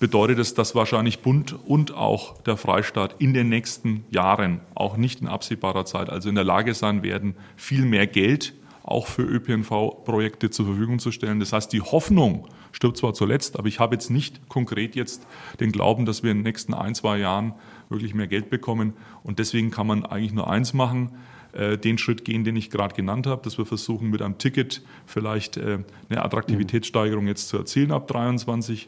bedeutet 0.00 0.38
es, 0.38 0.54
dass 0.54 0.74
wahrscheinlich 0.74 1.20
Bund 1.20 1.56
und 1.66 1.92
auch 1.92 2.40
der 2.42 2.56
Freistaat 2.56 3.16
in 3.18 3.34
den 3.34 3.48
nächsten 3.48 4.04
Jahren, 4.10 4.60
auch 4.74 4.96
nicht 4.96 5.20
in 5.20 5.28
absehbarer 5.28 5.84
Zeit, 5.84 6.10
also 6.10 6.28
in 6.28 6.34
der 6.34 6.44
Lage 6.44 6.74
sein 6.74 7.02
werden, 7.02 7.34
viel 7.56 7.84
mehr 7.84 8.06
Geld 8.06 8.54
auch 8.84 9.06
für 9.06 9.22
ÖPNV-Projekte 9.22 10.50
zur 10.50 10.66
Verfügung 10.66 10.98
zu 10.98 11.12
stellen. 11.12 11.40
Das 11.40 11.52
heißt, 11.52 11.72
die 11.72 11.82
Hoffnung 11.82 12.48
stirbt 12.78 12.96
zwar 12.96 13.12
zuletzt, 13.12 13.58
aber 13.58 13.66
ich 13.66 13.80
habe 13.80 13.96
jetzt 13.96 14.08
nicht 14.08 14.48
konkret 14.48 14.94
jetzt 14.94 15.26
den 15.58 15.72
Glauben, 15.72 16.06
dass 16.06 16.22
wir 16.22 16.30
in 16.30 16.38
den 16.38 16.44
nächsten 16.44 16.74
ein, 16.74 16.94
zwei 16.94 17.18
Jahren 17.18 17.54
wirklich 17.88 18.14
mehr 18.14 18.28
Geld 18.28 18.50
bekommen. 18.50 18.92
Und 19.24 19.40
deswegen 19.40 19.72
kann 19.72 19.88
man 19.88 20.06
eigentlich 20.06 20.32
nur 20.32 20.48
eins 20.48 20.74
machen, 20.74 21.10
äh, 21.54 21.76
den 21.76 21.98
Schritt 21.98 22.24
gehen, 22.24 22.44
den 22.44 22.54
ich 22.54 22.70
gerade 22.70 22.94
genannt 22.94 23.26
habe, 23.26 23.42
dass 23.42 23.58
wir 23.58 23.66
versuchen, 23.66 24.10
mit 24.10 24.22
einem 24.22 24.38
Ticket 24.38 24.82
vielleicht 25.06 25.56
äh, 25.56 25.80
eine 26.08 26.24
Attraktivitätssteigerung 26.24 27.26
jetzt 27.26 27.48
zu 27.48 27.56
erzielen 27.56 27.90
ab 27.90 28.06
23 28.06 28.86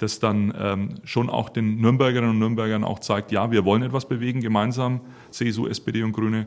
das 0.00 0.18
dann 0.18 0.52
ähm, 0.58 0.94
schon 1.04 1.30
auch 1.30 1.48
den 1.48 1.80
Nürnbergerinnen 1.80 2.30
und 2.30 2.38
Nürnbergern 2.38 2.84
auch 2.84 2.98
zeigt, 2.98 3.32
ja, 3.32 3.50
wir 3.50 3.64
wollen 3.64 3.82
etwas 3.82 4.06
bewegen 4.06 4.40
gemeinsam, 4.40 5.00
CSU, 5.30 5.66
SPD 5.66 6.02
und 6.02 6.12
Grüne, 6.12 6.46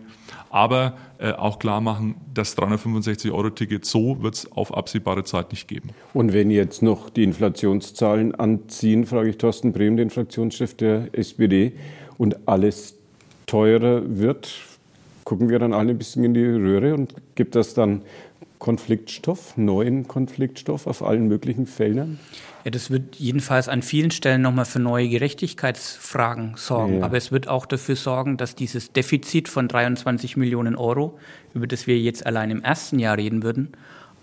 aber 0.50 0.98
äh, 1.20 1.32
auch 1.32 1.60
klar 1.60 1.80
machen, 1.80 2.16
das 2.34 2.58
365-Euro-Ticket 2.58 3.86
so 3.86 4.22
wird 4.22 4.36
es 4.36 4.52
auf 4.52 4.76
absehbare 4.76 5.24
Zeit 5.24 5.52
nicht 5.52 5.68
geben. 5.68 5.90
Und 6.14 6.34
wenn 6.34 6.52
jetzt 6.52 6.82
noch 6.82 7.10
die 7.10 7.24
Inflationszahlen 7.24 8.36
anziehen, 8.36 9.06
frage 9.06 9.30
ich 9.30 9.38
Thorsten 9.38 9.72
Brehm, 9.72 9.98
den 9.98 10.10
Fraktionschef 10.10 10.76
der 10.76 11.08
SPD, 11.14 11.74
und 12.18 12.48
alles 12.48 12.96
teurer 13.46 14.02
wird, 14.06 14.50
gucken 15.24 15.50
wir 15.50 15.60
dann 15.60 15.74
alle 15.74 15.92
ein 15.92 15.98
bisschen 15.98 16.24
in 16.24 16.34
die 16.34 16.46
Röhre 16.46 16.94
und 16.94 17.14
gibt 17.36 17.56
das 17.56 17.74
dann 17.74 18.02
Konfliktstoff, 18.64 19.58
neuen 19.58 20.08
Konfliktstoff 20.08 20.88
auf 20.88 21.04
allen 21.04 21.28
möglichen 21.28 21.68
Feldern? 21.68 22.18
Ja, 22.64 22.72
das 22.72 22.90
wird 22.90 23.18
jedenfalls 23.18 23.68
an 23.68 23.82
vielen 23.82 24.10
Stellen 24.10 24.42
nochmal 24.42 24.64
für 24.64 24.80
neue 24.80 25.10
Gerechtigkeitsfragen 25.10 26.54
sorgen. 26.56 27.00
Ja. 27.00 27.06
Aber 27.06 27.18
es 27.18 27.34
wird 27.34 27.50
auch 27.50 27.66
dafür 27.66 27.98
sorgen, 27.98 28.38
dass 28.38 28.56
dieses 28.56 28.94
Defizit 28.94 29.50
von 29.50 29.68
23 29.68 30.38
Millionen 30.38 30.78
Euro, 30.78 31.20
über 31.54 31.68
das 31.68 31.88
wir 31.88 32.00
jetzt 32.00 32.26
allein 32.26 32.52
im 32.52 32.64
ersten 32.64 33.00
Jahr 33.00 33.18
reden 33.18 33.44
würden, 33.44 33.74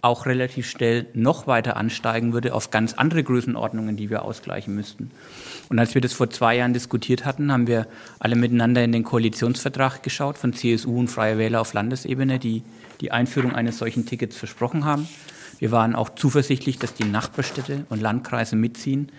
auch 0.01 0.25
relativ 0.25 0.67
schnell 0.71 1.07
noch 1.13 1.47
weiter 1.47 1.77
ansteigen 1.77 2.33
würde 2.33 2.55
auf 2.55 2.71
ganz 2.71 2.95
andere 2.95 3.23
Größenordnungen, 3.23 3.99
die 3.99 4.09
wir 4.09 4.23
ausgleichen 4.23 4.75
müssten. 4.75 5.11
Und 5.69 5.79
als 5.79 5.95
wir 5.95 6.01
das 6.01 6.15
vor 6.15 6.31
zwei 6.31 6.57
Jahren 6.57 6.73
diskutiert 6.73 7.27
hatten, 7.27 7.53
haben 7.53 7.67
wir 7.67 7.87
alle 8.19 8.37
miteinander 8.37 8.83
in 8.83 8.93
den 8.93 9.05
Koalitionsvertrag 9.05 10.03
geschaut 10.03 10.39
von 10.39 10.55
CSU 10.55 10.99
und 10.99 11.09
Freie 11.09 11.37
Wähler 11.37 11.61
auf 11.61 11.75
Landesebene, 11.75 12.39
die 12.39 12.63
die 13.01 13.13
Einführung 13.13 13.55
eines 13.55 13.79
solchen 13.79 14.07
Tickets 14.07 14.37
versprochen 14.37 14.85
haben. 14.85 15.09
Wir 15.59 15.71
waren 15.71 15.95
auch 15.95 16.11
zuversichtlich, 16.11 16.79
dass 16.79 16.95
die 16.95 17.05
Nachbarstädte 17.05 17.85
und 17.89 18.01
Landkreise 18.01 18.57
mitziehen. 18.57 19.13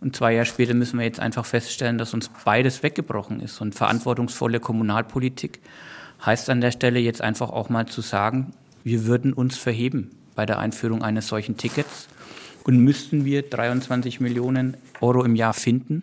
Und 0.00 0.16
zwei 0.16 0.34
Jahre 0.34 0.46
später 0.46 0.74
müssen 0.74 0.98
wir 0.98 1.06
jetzt 1.06 1.20
einfach 1.20 1.44
feststellen, 1.44 1.98
dass 1.98 2.14
uns 2.14 2.30
beides 2.44 2.82
weggebrochen 2.82 3.40
ist. 3.40 3.60
Und 3.60 3.74
verantwortungsvolle 3.74 4.58
Kommunalpolitik 4.58 5.60
heißt 6.24 6.50
an 6.50 6.60
der 6.60 6.70
Stelle 6.70 6.98
jetzt 6.98 7.20
einfach 7.20 7.50
auch 7.50 7.68
mal 7.68 7.86
zu 7.86 8.00
sagen, 8.00 8.52
wir 8.84 9.06
würden 9.06 9.32
uns 9.32 9.56
verheben 9.56 10.10
bei 10.34 10.46
der 10.46 10.58
Einführung 10.58 11.02
eines 11.02 11.28
solchen 11.28 11.56
Tickets 11.56 12.08
und 12.64 12.78
müssten 12.78 13.24
wir 13.24 13.42
23 13.42 14.20
Millionen 14.20 14.76
Euro 15.00 15.24
im 15.24 15.36
Jahr 15.36 15.52
finden. 15.52 16.02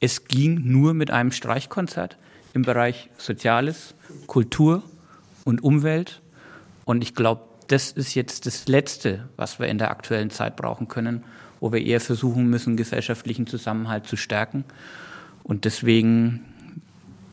Es 0.00 0.24
ging 0.24 0.62
nur 0.64 0.94
mit 0.94 1.10
einem 1.10 1.32
Streichkonzert 1.32 2.16
im 2.54 2.62
Bereich 2.62 3.10
Soziales, 3.18 3.94
Kultur 4.26 4.82
und 5.44 5.62
Umwelt. 5.62 6.22
Und 6.86 7.02
ich 7.02 7.14
glaube, 7.14 7.42
das 7.66 7.90
ist 7.90 8.14
jetzt 8.14 8.46
das 8.46 8.68
Letzte, 8.68 9.28
was 9.36 9.58
wir 9.58 9.66
in 9.66 9.76
der 9.76 9.90
aktuellen 9.90 10.30
Zeit 10.30 10.56
brauchen 10.56 10.86
können, 10.86 11.24
wo 11.60 11.72
wir 11.72 11.84
eher 11.84 12.00
versuchen 12.00 12.48
müssen, 12.48 12.76
gesellschaftlichen 12.76 13.48
Zusammenhalt 13.48 14.06
zu 14.06 14.16
stärken. 14.16 14.64
Und 15.42 15.64
deswegen 15.64 16.44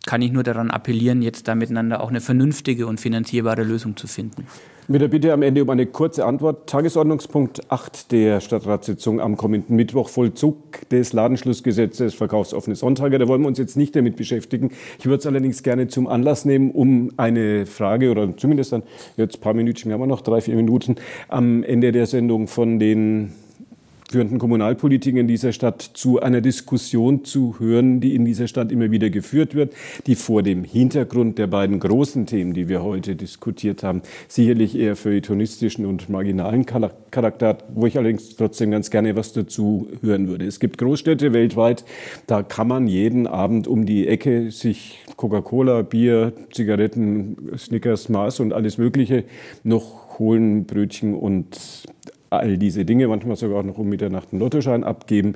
kann 0.08 0.24
ich 0.24 0.32
nur 0.32 0.44
daran 0.44 0.72
appellieren, 0.72 1.22
jetzt 1.22 1.48
da 1.48 1.56
miteinander 1.56 2.02
auch 2.02 2.10
eine 2.10 2.20
vernünftige 2.20 2.88
und 2.88 3.00
finanzierbare 3.00 3.64
Lösung 3.64 3.96
zu 3.96 4.08
finden. 4.08 4.48
Mit 4.90 5.02
der 5.02 5.08
Bitte 5.08 5.32
am 5.32 5.44
Ende 5.44 5.64
um 5.64 5.70
eine 5.70 5.86
kurze 5.86 6.26
Antwort. 6.26 6.70
Tagesordnungspunkt 6.70 7.72
8 7.72 8.12
der 8.12 8.42
Stadtratssitzung 8.42 9.22
am 9.22 9.38
kommenden 9.38 9.78
Mittwoch, 9.78 10.10
Vollzug 10.10 10.90
des 10.90 11.14
Ladenschlussgesetzes, 11.14 12.14
verkaufsoffene 12.14 12.76
Sonntage. 12.76 13.18
Da 13.18 13.30
wollen 13.30 13.42
wir 13.44 13.48
uns 13.48 13.58
jetzt 13.58 13.78
nicht 13.78 13.96
damit 13.96 14.18
beschäftigen. 14.18 14.72
Ich 15.00 15.06
würde 15.06 15.20
es 15.20 15.26
allerdings 15.26 15.64
gerne 15.64 15.88
zum 15.88 16.06
Anlass 16.08 16.44
nehmen, 16.44 16.72
um 16.72 17.12
eine 17.16 17.66
Frage 17.66 18.12
oder 18.12 18.36
zumindest 18.36 18.74
dann, 18.74 18.84
jetzt 19.16 19.38
ein 19.38 19.40
paar 19.42 19.54
Minuten 19.54 19.90
haben 19.94 20.02
wir 20.02 20.08
noch, 20.08 20.20
drei, 20.20 20.42
vier 20.42 20.58
Minuten, 20.58 20.96
am 21.30 21.64
Ende 21.64 21.94
der 21.94 22.06
Sendung 22.06 22.50
von 22.50 22.78
den 22.78 23.32
führenden 24.14 24.38
Kommunalpolitiker 24.38 25.20
in 25.20 25.28
dieser 25.28 25.54
Stadt 25.54 25.82
zu 25.82 26.22
einer 26.22 26.40
Diskussion 26.40 27.26
zu 27.26 27.56
hören, 27.58 28.00
die 28.00 28.14
in 28.14 28.26
dieser 28.26 28.48
Stadt 28.48 28.72
immer 28.72 28.92
wieder 28.92 29.10
geführt 29.10 29.56
wird, 29.56 29.74
die 30.06 30.14
vor 30.14 30.44
dem 30.44 30.64
Hintergrund 30.64 31.40
der 31.40 31.48
beiden 31.48 31.80
großen 31.80 32.28
Themen, 32.28 32.54
die 32.54 32.70
wir 32.70 32.84
heute 32.84 33.16
diskutiert 33.16 33.82
haben, 33.82 34.04
sicherlich 34.28 34.78
eher 34.78 34.96
feuilletonistischen 34.96 35.88
und 35.88 36.10
marginalen 36.10 36.68
Charakter 36.68 37.48
hat, 37.48 37.66
wo 37.74 37.88
ich 37.88 37.98
allerdings 37.98 38.36
trotzdem 38.36 38.70
ganz 38.70 38.92
gerne 38.92 39.16
was 39.16 39.34
dazu 39.34 39.88
hören 40.04 40.28
würde. 40.28 40.46
Es 40.46 40.60
gibt 40.60 40.78
Großstädte 40.78 41.34
weltweit, 41.34 41.84
da 42.28 42.44
kann 42.44 42.68
man 42.68 42.86
jeden 42.86 43.26
Abend 43.26 43.68
um 43.68 43.88
die 43.88 44.08
Ecke 44.08 44.52
sich 44.52 45.00
Coca-Cola, 45.18 45.82
Bier, 45.82 46.34
Zigaretten, 46.52 47.36
Snickers, 47.58 48.10
Mars 48.10 48.40
und 48.40 48.54
alles 48.54 48.78
Mögliche 48.78 49.24
noch 49.64 50.20
holen, 50.20 50.66
Brötchen 50.66 51.16
und 51.16 51.88
all 52.38 52.58
diese 52.58 52.86
Dinge, 52.86 53.08
manchmal 53.08 53.36
sogar 53.36 53.60
auch 53.60 53.64
noch 53.64 53.78
um 53.78 53.90
Mitternacht 53.90 54.30
einen 54.32 54.40
Lottoschein 54.40 54.84
abgeben. 54.84 55.34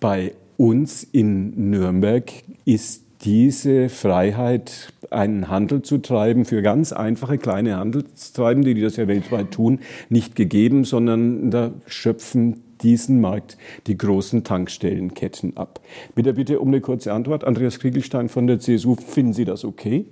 Bei 0.00 0.32
uns 0.56 1.04
in 1.04 1.70
Nürnberg 1.70 2.30
ist 2.64 3.04
diese 3.24 3.88
Freiheit, 3.88 4.92
einen 5.10 5.48
Handel 5.48 5.82
zu 5.82 5.98
treiben, 5.98 6.44
für 6.44 6.60
ganz 6.62 6.92
einfache 6.92 7.38
kleine 7.38 7.76
Handelstreibende, 7.76 8.74
die 8.74 8.82
das 8.82 8.96
ja 8.96 9.08
weltweit 9.08 9.50
tun, 9.50 9.80
nicht 10.10 10.36
gegeben, 10.36 10.84
sondern 10.84 11.50
da 11.50 11.72
schöpfen 11.86 12.60
diesen 12.82 13.20
Markt 13.20 13.56
die 13.86 13.96
großen 13.96 14.44
Tankstellenketten 14.44 15.56
ab. 15.56 15.80
Bitte, 16.14 16.34
bitte 16.34 16.60
um 16.60 16.68
eine 16.68 16.80
kurze 16.80 17.12
Antwort. 17.12 17.44
Andreas 17.44 17.78
Kriegelstein 17.78 18.28
von 18.28 18.46
der 18.46 18.58
CSU, 18.58 18.96
finden 18.96 19.32
Sie 19.32 19.44
das 19.44 19.64
okay? 19.64 20.04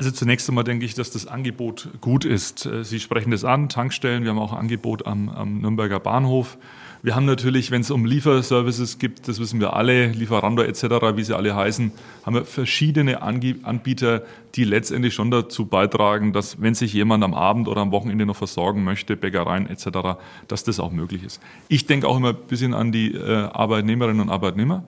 Also 0.00 0.12
zunächst 0.12 0.48
einmal 0.48 0.64
denke 0.64 0.86
ich, 0.86 0.94
dass 0.94 1.10
das 1.10 1.26
Angebot 1.26 1.90
gut 2.00 2.24
ist. 2.24 2.64
Äh, 2.64 2.84
Sie 2.84 3.00
sprechen 3.00 3.32
das 3.32 3.44
an, 3.44 3.68
Tankstellen. 3.68 4.22
Wir 4.22 4.30
haben 4.30 4.38
auch 4.38 4.54
Angebot 4.54 5.06
am, 5.06 5.28
am 5.28 5.60
Nürnberger 5.60 6.00
Bahnhof. 6.00 6.56
Wir 7.02 7.14
haben 7.14 7.26
natürlich, 7.26 7.70
wenn 7.70 7.82
es 7.82 7.90
um 7.90 8.06
Lieferservices 8.06 8.98
gibt, 8.98 9.28
das 9.28 9.38
wissen 9.40 9.60
wir 9.60 9.74
alle, 9.74 10.06
Lieferando 10.06 10.62
etc., 10.62 10.84
wie 11.16 11.22
sie 11.22 11.36
alle 11.36 11.54
heißen, 11.54 11.92
haben 12.24 12.34
wir 12.34 12.46
verschiedene 12.46 13.20
Anbieter, 13.20 14.22
die 14.54 14.64
letztendlich 14.64 15.12
schon 15.12 15.30
dazu 15.30 15.66
beitragen, 15.66 16.32
dass 16.32 16.62
wenn 16.62 16.74
sich 16.74 16.94
jemand 16.94 17.22
am 17.22 17.34
Abend 17.34 17.68
oder 17.68 17.82
am 17.82 17.92
Wochenende 17.92 18.24
noch 18.24 18.36
versorgen 18.36 18.82
möchte, 18.84 19.16
Bäckereien 19.16 19.68
etc., 19.68 20.16
dass 20.48 20.64
das 20.64 20.80
auch 20.80 20.92
möglich 20.92 21.24
ist. 21.24 21.42
Ich 21.68 21.84
denke 21.84 22.08
auch 22.08 22.16
immer 22.16 22.30
ein 22.30 22.46
bisschen 22.48 22.72
an 22.72 22.90
die 22.90 23.12
äh, 23.12 23.48
Arbeitnehmerinnen 23.52 24.22
und 24.22 24.30
Arbeitnehmer. 24.30 24.82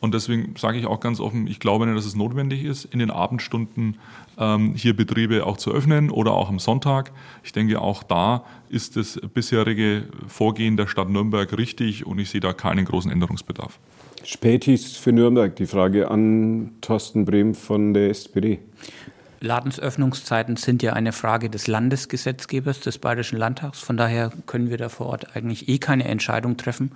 Und 0.00 0.14
deswegen 0.14 0.54
sage 0.56 0.78
ich 0.78 0.86
auch 0.86 1.00
ganz 1.00 1.20
offen, 1.20 1.46
ich 1.46 1.60
glaube 1.60 1.86
nicht, 1.86 1.96
dass 1.96 2.06
es 2.06 2.14
notwendig 2.14 2.64
ist, 2.64 2.84
in 2.84 2.98
den 2.98 3.10
Abendstunden 3.10 3.96
ähm, 4.38 4.74
hier 4.74 4.94
Betriebe 4.94 5.44
auch 5.46 5.56
zu 5.56 5.72
öffnen 5.72 6.10
oder 6.10 6.32
auch 6.32 6.48
am 6.48 6.58
Sonntag. 6.58 7.12
Ich 7.42 7.52
denke, 7.52 7.80
auch 7.80 8.02
da 8.02 8.44
ist 8.68 8.96
das 8.96 9.20
bisherige 9.34 10.04
Vorgehen 10.26 10.76
der 10.76 10.86
Stadt 10.86 11.08
Nürnberg 11.08 11.56
richtig 11.56 12.06
und 12.06 12.18
ich 12.18 12.30
sehe 12.30 12.40
da 12.40 12.52
keinen 12.52 12.84
großen 12.84 13.10
Änderungsbedarf. 13.10 13.78
Spätis 14.24 14.96
für 14.96 15.12
Nürnberg, 15.12 15.54
die 15.56 15.66
Frage 15.66 16.10
an 16.10 16.72
Thorsten 16.80 17.24
Brehm 17.24 17.54
von 17.54 17.94
der 17.94 18.10
SPD. 18.10 18.58
Ladensöffnungszeiten 19.40 20.56
sind 20.56 20.82
ja 20.82 20.94
eine 20.94 21.12
Frage 21.12 21.48
des 21.48 21.66
Landesgesetzgebers, 21.66 22.80
des 22.80 22.98
Bayerischen 22.98 23.38
Landtags. 23.38 23.80
Von 23.80 23.96
daher 23.96 24.32
können 24.46 24.70
wir 24.70 24.78
da 24.78 24.88
vor 24.88 25.06
Ort 25.06 25.36
eigentlich 25.36 25.68
eh 25.68 25.78
keine 25.78 26.04
Entscheidung 26.04 26.56
treffen. 26.56 26.92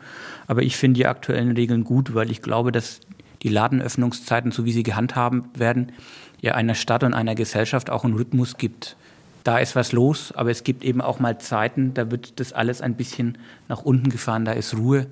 Aber 0.47 0.63
ich 0.63 0.77
finde 0.77 0.99
die 0.99 1.07
aktuellen 1.07 1.53
Regeln 1.53 1.85
gut, 1.85 2.15
weil 2.15 2.31
ich 2.31 2.43
glaube, 2.43 2.73
dass 2.73 3.01
die 3.43 3.49
Ladenöffnungszeiten, 3.49 4.51
so 4.51 4.65
wie 4.65 4.73
sie 4.73 4.83
gehandhabt 4.83 5.59
werden, 5.59 5.93
ja 6.41 6.55
einer 6.55 6.75
Stadt 6.75 7.05
und 7.05 7.15
einer 7.15 7.35
Gesellschaft 7.35 7.91
auch 7.91 8.05
einen 8.05 8.15
Rhythmus 8.15 8.57
gibt. 8.57 8.97
Da 9.45 9.59
ist 9.59 9.75
was 9.75 9.93
los, 9.93 10.33
aber 10.33 10.51
es 10.51 10.65
gibt 10.65 10.85
eben 10.85 11.01
auch 11.01 11.19
mal 11.19 11.39
Zeiten, 11.39 11.95
da 11.95 12.11
wird 12.11 12.39
das 12.39 12.53
alles 12.53 12.81
ein 12.81 12.95
bisschen 12.95 13.39
nach 13.69 13.83
unten 13.83 14.11
gefahren, 14.11 14.45
da 14.45 14.53
ist 14.53 14.77
Ruhe. 14.77 15.07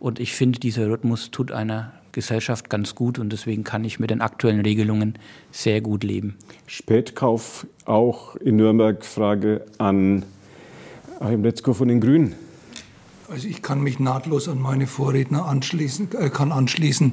Und 0.00 0.20
ich 0.20 0.34
finde, 0.34 0.58
dieser 0.58 0.88
Rhythmus 0.88 1.30
tut 1.30 1.52
einer 1.52 1.92
Gesellschaft 2.14 2.70
ganz 2.70 2.94
gut 2.94 3.18
und 3.18 3.30
deswegen 3.30 3.64
kann 3.64 3.84
ich 3.84 4.00
mit 4.00 4.10
den 4.10 4.20
aktuellen 4.20 4.60
Regelungen 4.60 5.18
sehr 5.50 5.80
gut 5.80 6.02
leben. 6.02 6.36
Spätkauf 6.66 7.66
auch 7.84 8.36
in 8.36 8.56
Nürnberg. 8.56 9.04
Frage 9.04 9.66
an 9.78 10.24
Achim 11.20 11.44
Letzko 11.44 11.74
von 11.74 11.88
den 11.88 12.00
Grünen. 12.00 12.34
Also 13.28 13.48
ich 13.48 13.62
kann 13.62 13.82
mich 13.82 13.98
nahtlos 13.98 14.48
an 14.48 14.60
meine 14.60 14.86
Vorredner 14.86 15.46
anschließen, 15.46 16.08
äh, 16.18 16.30
kann 16.30 16.52
anschließen. 16.52 17.12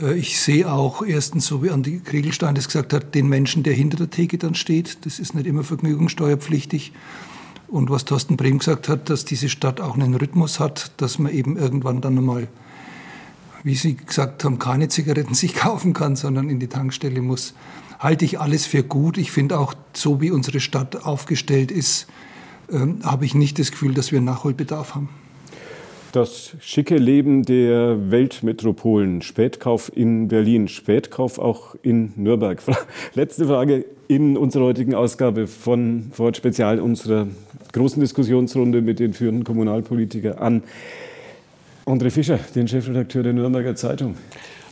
Äh, 0.00 0.14
ich 0.14 0.40
sehe 0.40 0.70
auch 0.70 1.02
erstens, 1.02 1.46
so 1.46 1.62
wie 1.62 1.70
Andi 1.70 2.00
Kriegelstein 2.04 2.54
das 2.54 2.66
gesagt 2.66 2.92
hat, 2.92 3.14
den 3.14 3.28
Menschen, 3.28 3.62
der 3.62 3.72
hinter 3.72 3.96
der 3.96 4.10
Theke 4.10 4.38
dann 4.38 4.54
steht. 4.54 5.04
Das 5.06 5.18
ist 5.18 5.34
nicht 5.34 5.46
immer 5.46 5.64
vergnügungssteuerpflichtig. 5.64 6.92
Und 7.68 7.88
was 7.88 8.04
Thorsten 8.04 8.36
Brehm 8.36 8.58
gesagt 8.58 8.88
hat, 8.88 9.10
dass 9.10 9.24
diese 9.24 9.48
Stadt 9.48 9.80
auch 9.80 9.94
einen 9.94 10.14
Rhythmus 10.14 10.58
hat, 10.58 10.92
dass 10.96 11.18
man 11.18 11.32
eben 11.32 11.56
irgendwann 11.56 12.00
dann 12.00 12.18
einmal 12.18 12.48
wie 13.62 13.74
Sie 13.74 13.96
gesagt 13.96 14.44
haben, 14.44 14.58
keine 14.58 14.88
Zigaretten 14.88 15.34
sich 15.34 15.54
kaufen 15.54 15.92
kann, 15.92 16.16
sondern 16.16 16.48
in 16.48 16.60
die 16.60 16.68
Tankstelle 16.68 17.22
muss, 17.22 17.54
halte 17.98 18.24
ich 18.24 18.40
alles 18.40 18.66
für 18.66 18.82
gut. 18.82 19.18
Ich 19.18 19.30
finde 19.30 19.58
auch, 19.58 19.74
so 19.92 20.20
wie 20.20 20.30
unsere 20.30 20.60
Stadt 20.60 21.04
aufgestellt 21.04 21.70
ist, 21.70 22.06
äh, 22.70 22.78
habe 23.02 23.24
ich 23.24 23.34
nicht 23.34 23.58
das 23.58 23.70
Gefühl, 23.70 23.94
dass 23.94 24.12
wir 24.12 24.20
Nachholbedarf 24.20 24.94
haben. 24.94 25.08
Das 26.12 26.56
schicke 26.58 26.96
Leben 26.96 27.44
der 27.44 28.10
Weltmetropolen, 28.10 29.22
Spätkauf 29.22 29.92
in 29.94 30.26
Berlin, 30.26 30.66
Spätkauf 30.66 31.38
auch 31.38 31.76
in 31.82 32.12
Nürnberg. 32.16 32.60
Letzte 33.14 33.46
Frage 33.46 33.84
in 34.08 34.36
unserer 34.36 34.64
heutigen 34.64 34.94
Ausgabe 34.96 35.46
von 35.46 36.10
Ford 36.10 36.36
Spezial, 36.36 36.80
unserer 36.80 37.28
großen 37.72 38.00
Diskussionsrunde 38.00 38.82
mit 38.82 38.98
den 38.98 39.14
führenden 39.14 39.44
Kommunalpolitikern 39.44 40.38
an. 40.38 40.62
André 41.90 42.10
Fischer, 42.10 42.38
den 42.54 42.68
Chefredakteur 42.68 43.22
der 43.22 43.32
Nürnberger 43.32 43.74
Zeitung. 43.74 44.16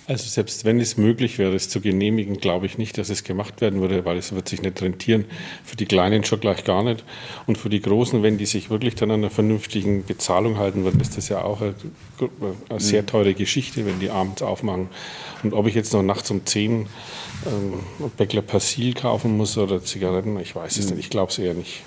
Also 0.09 0.27
selbst 0.27 0.65
wenn 0.65 0.81
es 0.81 0.97
möglich 0.97 1.37
wäre, 1.37 1.55
es 1.55 1.69
zu 1.69 1.83
genehmigen, 1.83 2.39
glaube 2.39 2.65
ich 2.65 2.79
nicht, 2.79 2.97
dass 2.97 3.11
es 3.11 3.25
gemacht 3.25 3.61
werden 3.61 3.83
würde, 3.83 4.07
weil 4.07 4.17
es 4.17 4.35
wird 4.35 4.49
sich 4.49 4.63
nicht 4.63 4.81
rentieren. 4.81 5.27
Für 5.65 5.77
die 5.77 5.85
Kleinen 5.85 6.25
schon 6.25 6.41
gleich 6.41 6.65
gar 6.65 6.83
nicht. 6.83 7.05
Und 7.47 7.59
für 7.59 7.69
die 7.69 7.83
Großen, 7.83 8.23
wenn 8.23 8.39
die 8.39 8.47
sich 8.47 8.71
wirklich 8.71 8.95
dann 8.95 9.11
an 9.11 9.21
einer 9.21 9.29
vernünftigen 9.29 10.07
Bezahlung 10.07 10.57
halten 10.57 10.85
würden, 10.85 10.99
ist 11.03 11.19
das 11.19 11.29
ja 11.29 11.43
auch 11.43 11.61
eine, 11.61 11.75
eine 12.71 12.81
sehr 12.81 13.05
teure 13.05 13.35
Geschichte, 13.35 13.85
wenn 13.85 14.01
die 14.01 14.09
abends 14.09 14.41
aufmachen. 14.41 14.89
Und 15.43 15.53
ob 15.53 15.67
ich 15.67 15.75
jetzt 15.75 15.93
noch 15.93 16.03
nachts 16.03 16.31
um 16.31 16.47
10 16.47 16.87
ähm, 17.47 18.09
Bäckler 18.17 18.41
Persil 18.41 18.95
kaufen 18.95 19.37
muss 19.37 19.59
oder 19.59 19.85
Zigaretten, 19.85 20.41
ich 20.41 20.57
weiß 20.57 20.79
es 20.79 20.87
mhm. 20.87 20.97
nicht. 20.97 21.05
Ich 21.05 21.11
glaube 21.11 21.33
es 21.33 21.39
eher 21.39 21.53
nicht. 21.53 21.83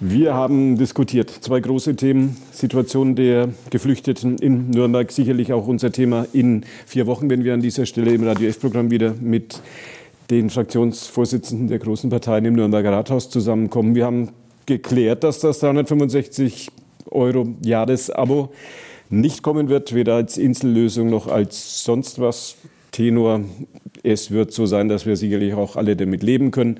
Wir 0.00 0.34
haben 0.34 0.78
diskutiert 0.78 1.30
zwei 1.30 1.60
große 1.60 1.94
Themen. 1.94 2.36
Situation 2.50 3.14
der 3.14 3.50
Geflüchteten 3.70 4.38
in 4.38 4.70
Nürnberg, 4.70 5.12
sicherlich 5.12 5.52
auch 5.52 5.66
unser 5.66 5.92
Thema 5.92 6.26
in 6.32 6.64
vier 6.86 7.06
Wochen, 7.06 7.30
wenn 7.30 7.44
wir 7.44 7.54
an 7.54 7.60
dieser 7.60 7.86
Stelle 7.86 8.12
im 8.12 8.24
Radio 8.24 8.48
F-Programm 8.48 8.90
wieder 8.90 9.14
mit 9.20 9.60
den 10.30 10.50
Fraktionsvorsitzenden 10.50 11.68
der 11.68 11.78
großen 11.78 12.10
Parteien 12.10 12.44
im 12.46 12.54
Nürnberger 12.54 12.92
Rathaus 12.92 13.30
zusammenkommen. 13.30 13.94
Wir 13.94 14.06
haben 14.06 14.30
geklärt, 14.66 15.24
dass 15.24 15.40
das 15.40 15.60
365 15.60 16.68
Euro 17.10 17.48
Jahresabo 17.62 18.50
nicht 19.10 19.42
kommen 19.42 19.68
wird, 19.68 19.94
weder 19.94 20.14
als 20.14 20.38
Insellösung 20.38 21.10
noch 21.10 21.26
als 21.26 21.84
sonst 21.84 22.20
was. 22.20 22.56
Tenor, 22.92 23.40
es 24.02 24.30
wird 24.30 24.52
so 24.52 24.66
sein, 24.66 24.88
dass 24.88 25.06
wir 25.06 25.16
sicherlich 25.16 25.54
auch 25.54 25.76
alle 25.76 25.96
damit 25.96 26.22
leben 26.22 26.50
können. 26.50 26.78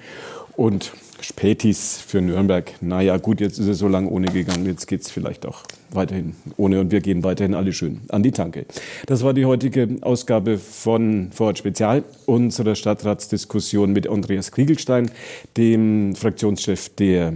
Und 0.56 0.92
Spätis 1.22 1.98
für 1.98 2.20
Nürnberg. 2.20 2.72
Naja, 2.80 3.16
gut, 3.16 3.40
jetzt 3.40 3.58
ist 3.58 3.68
es 3.68 3.78
so 3.78 3.88
lange 3.88 4.08
ohne 4.08 4.26
gegangen. 4.26 4.66
Jetzt 4.66 4.86
geht 4.86 5.02
es 5.02 5.10
vielleicht 5.10 5.46
auch 5.46 5.62
weiterhin 5.90 6.34
ohne 6.56 6.80
und 6.80 6.90
wir 6.90 7.00
gehen 7.00 7.22
weiterhin 7.24 7.54
alle 7.54 7.72
schön 7.72 8.00
an 8.08 8.22
die 8.22 8.32
Tanke. 8.32 8.66
Das 9.06 9.22
war 9.22 9.34
die 9.34 9.46
heutige 9.46 9.88
Ausgabe 10.00 10.58
von 10.58 11.30
Vorort 11.32 11.58
Spezial, 11.58 12.04
unserer 12.26 12.74
Stadtratsdiskussion 12.74 13.92
mit 13.92 14.08
Andreas 14.08 14.52
Kriegelstein, 14.52 15.10
dem 15.56 16.14
Fraktionschef 16.14 16.88
der 16.90 17.34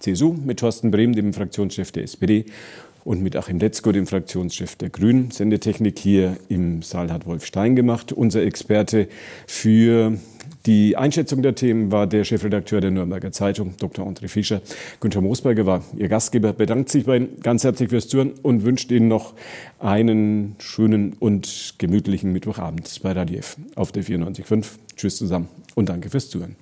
CSU, 0.00 0.32
mit 0.32 0.60
Thorsten 0.60 0.90
Brehm, 0.90 1.14
dem 1.14 1.32
Fraktionschef 1.32 1.92
der 1.92 2.04
SPD 2.04 2.46
und 3.04 3.22
mit 3.22 3.36
Achim 3.36 3.58
Letzko, 3.58 3.92
dem 3.92 4.06
Fraktionschef 4.06 4.76
der 4.76 4.90
Grünen. 4.90 5.30
Sendetechnik 5.30 5.98
hier 5.98 6.36
im 6.48 6.82
Saal 6.82 7.10
hat 7.10 7.26
Wolf 7.26 7.46
Stein 7.46 7.74
gemacht. 7.74 8.12
Unser 8.12 8.42
Experte 8.42 9.08
für 9.46 10.18
die 10.68 10.98
Einschätzung 10.98 11.40
der 11.40 11.54
Themen 11.54 11.90
war 11.90 12.06
der 12.06 12.24
Chefredakteur 12.24 12.82
der 12.82 12.90
Nürnberger 12.90 13.32
Zeitung, 13.32 13.72
Dr. 13.78 14.06
André 14.06 14.28
Fischer. 14.28 14.60
Günther 15.00 15.22
Moosberger 15.22 15.64
war 15.64 15.82
Ihr 15.96 16.08
Gastgeber, 16.08 16.52
bedankt 16.52 16.90
sich 16.90 17.06
bei 17.06 17.16
Ihnen 17.16 17.40
ganz 17.40 17.64
herzlich 17.64 17.88
fürs 17.88 18.06
Zuhören 18.06 18.32
und 18.42 18.64
wünscht 18.64 18.90
Ihnen 18.90 19.08
noch 19.08 19.32
einen 19.78 20.56
schönen 20.58 21.14
und 21.14 21.74
gemütlichen 21.78 22.34
Mittwochabend 22.34 23.00
bei 23.02 23.12
Radio 23.12 23.38
F 23.38 23.56
auf 23.76 23.92
der 23.92 24.04
94.5. 24.04 24.66
Tschüss 24.94 25.16
zusammen 25.16 25.48
und 25.74 25.88
danke 25.88 26.10
fürs 26.10 26.28
Zuhören. 26.28 26.54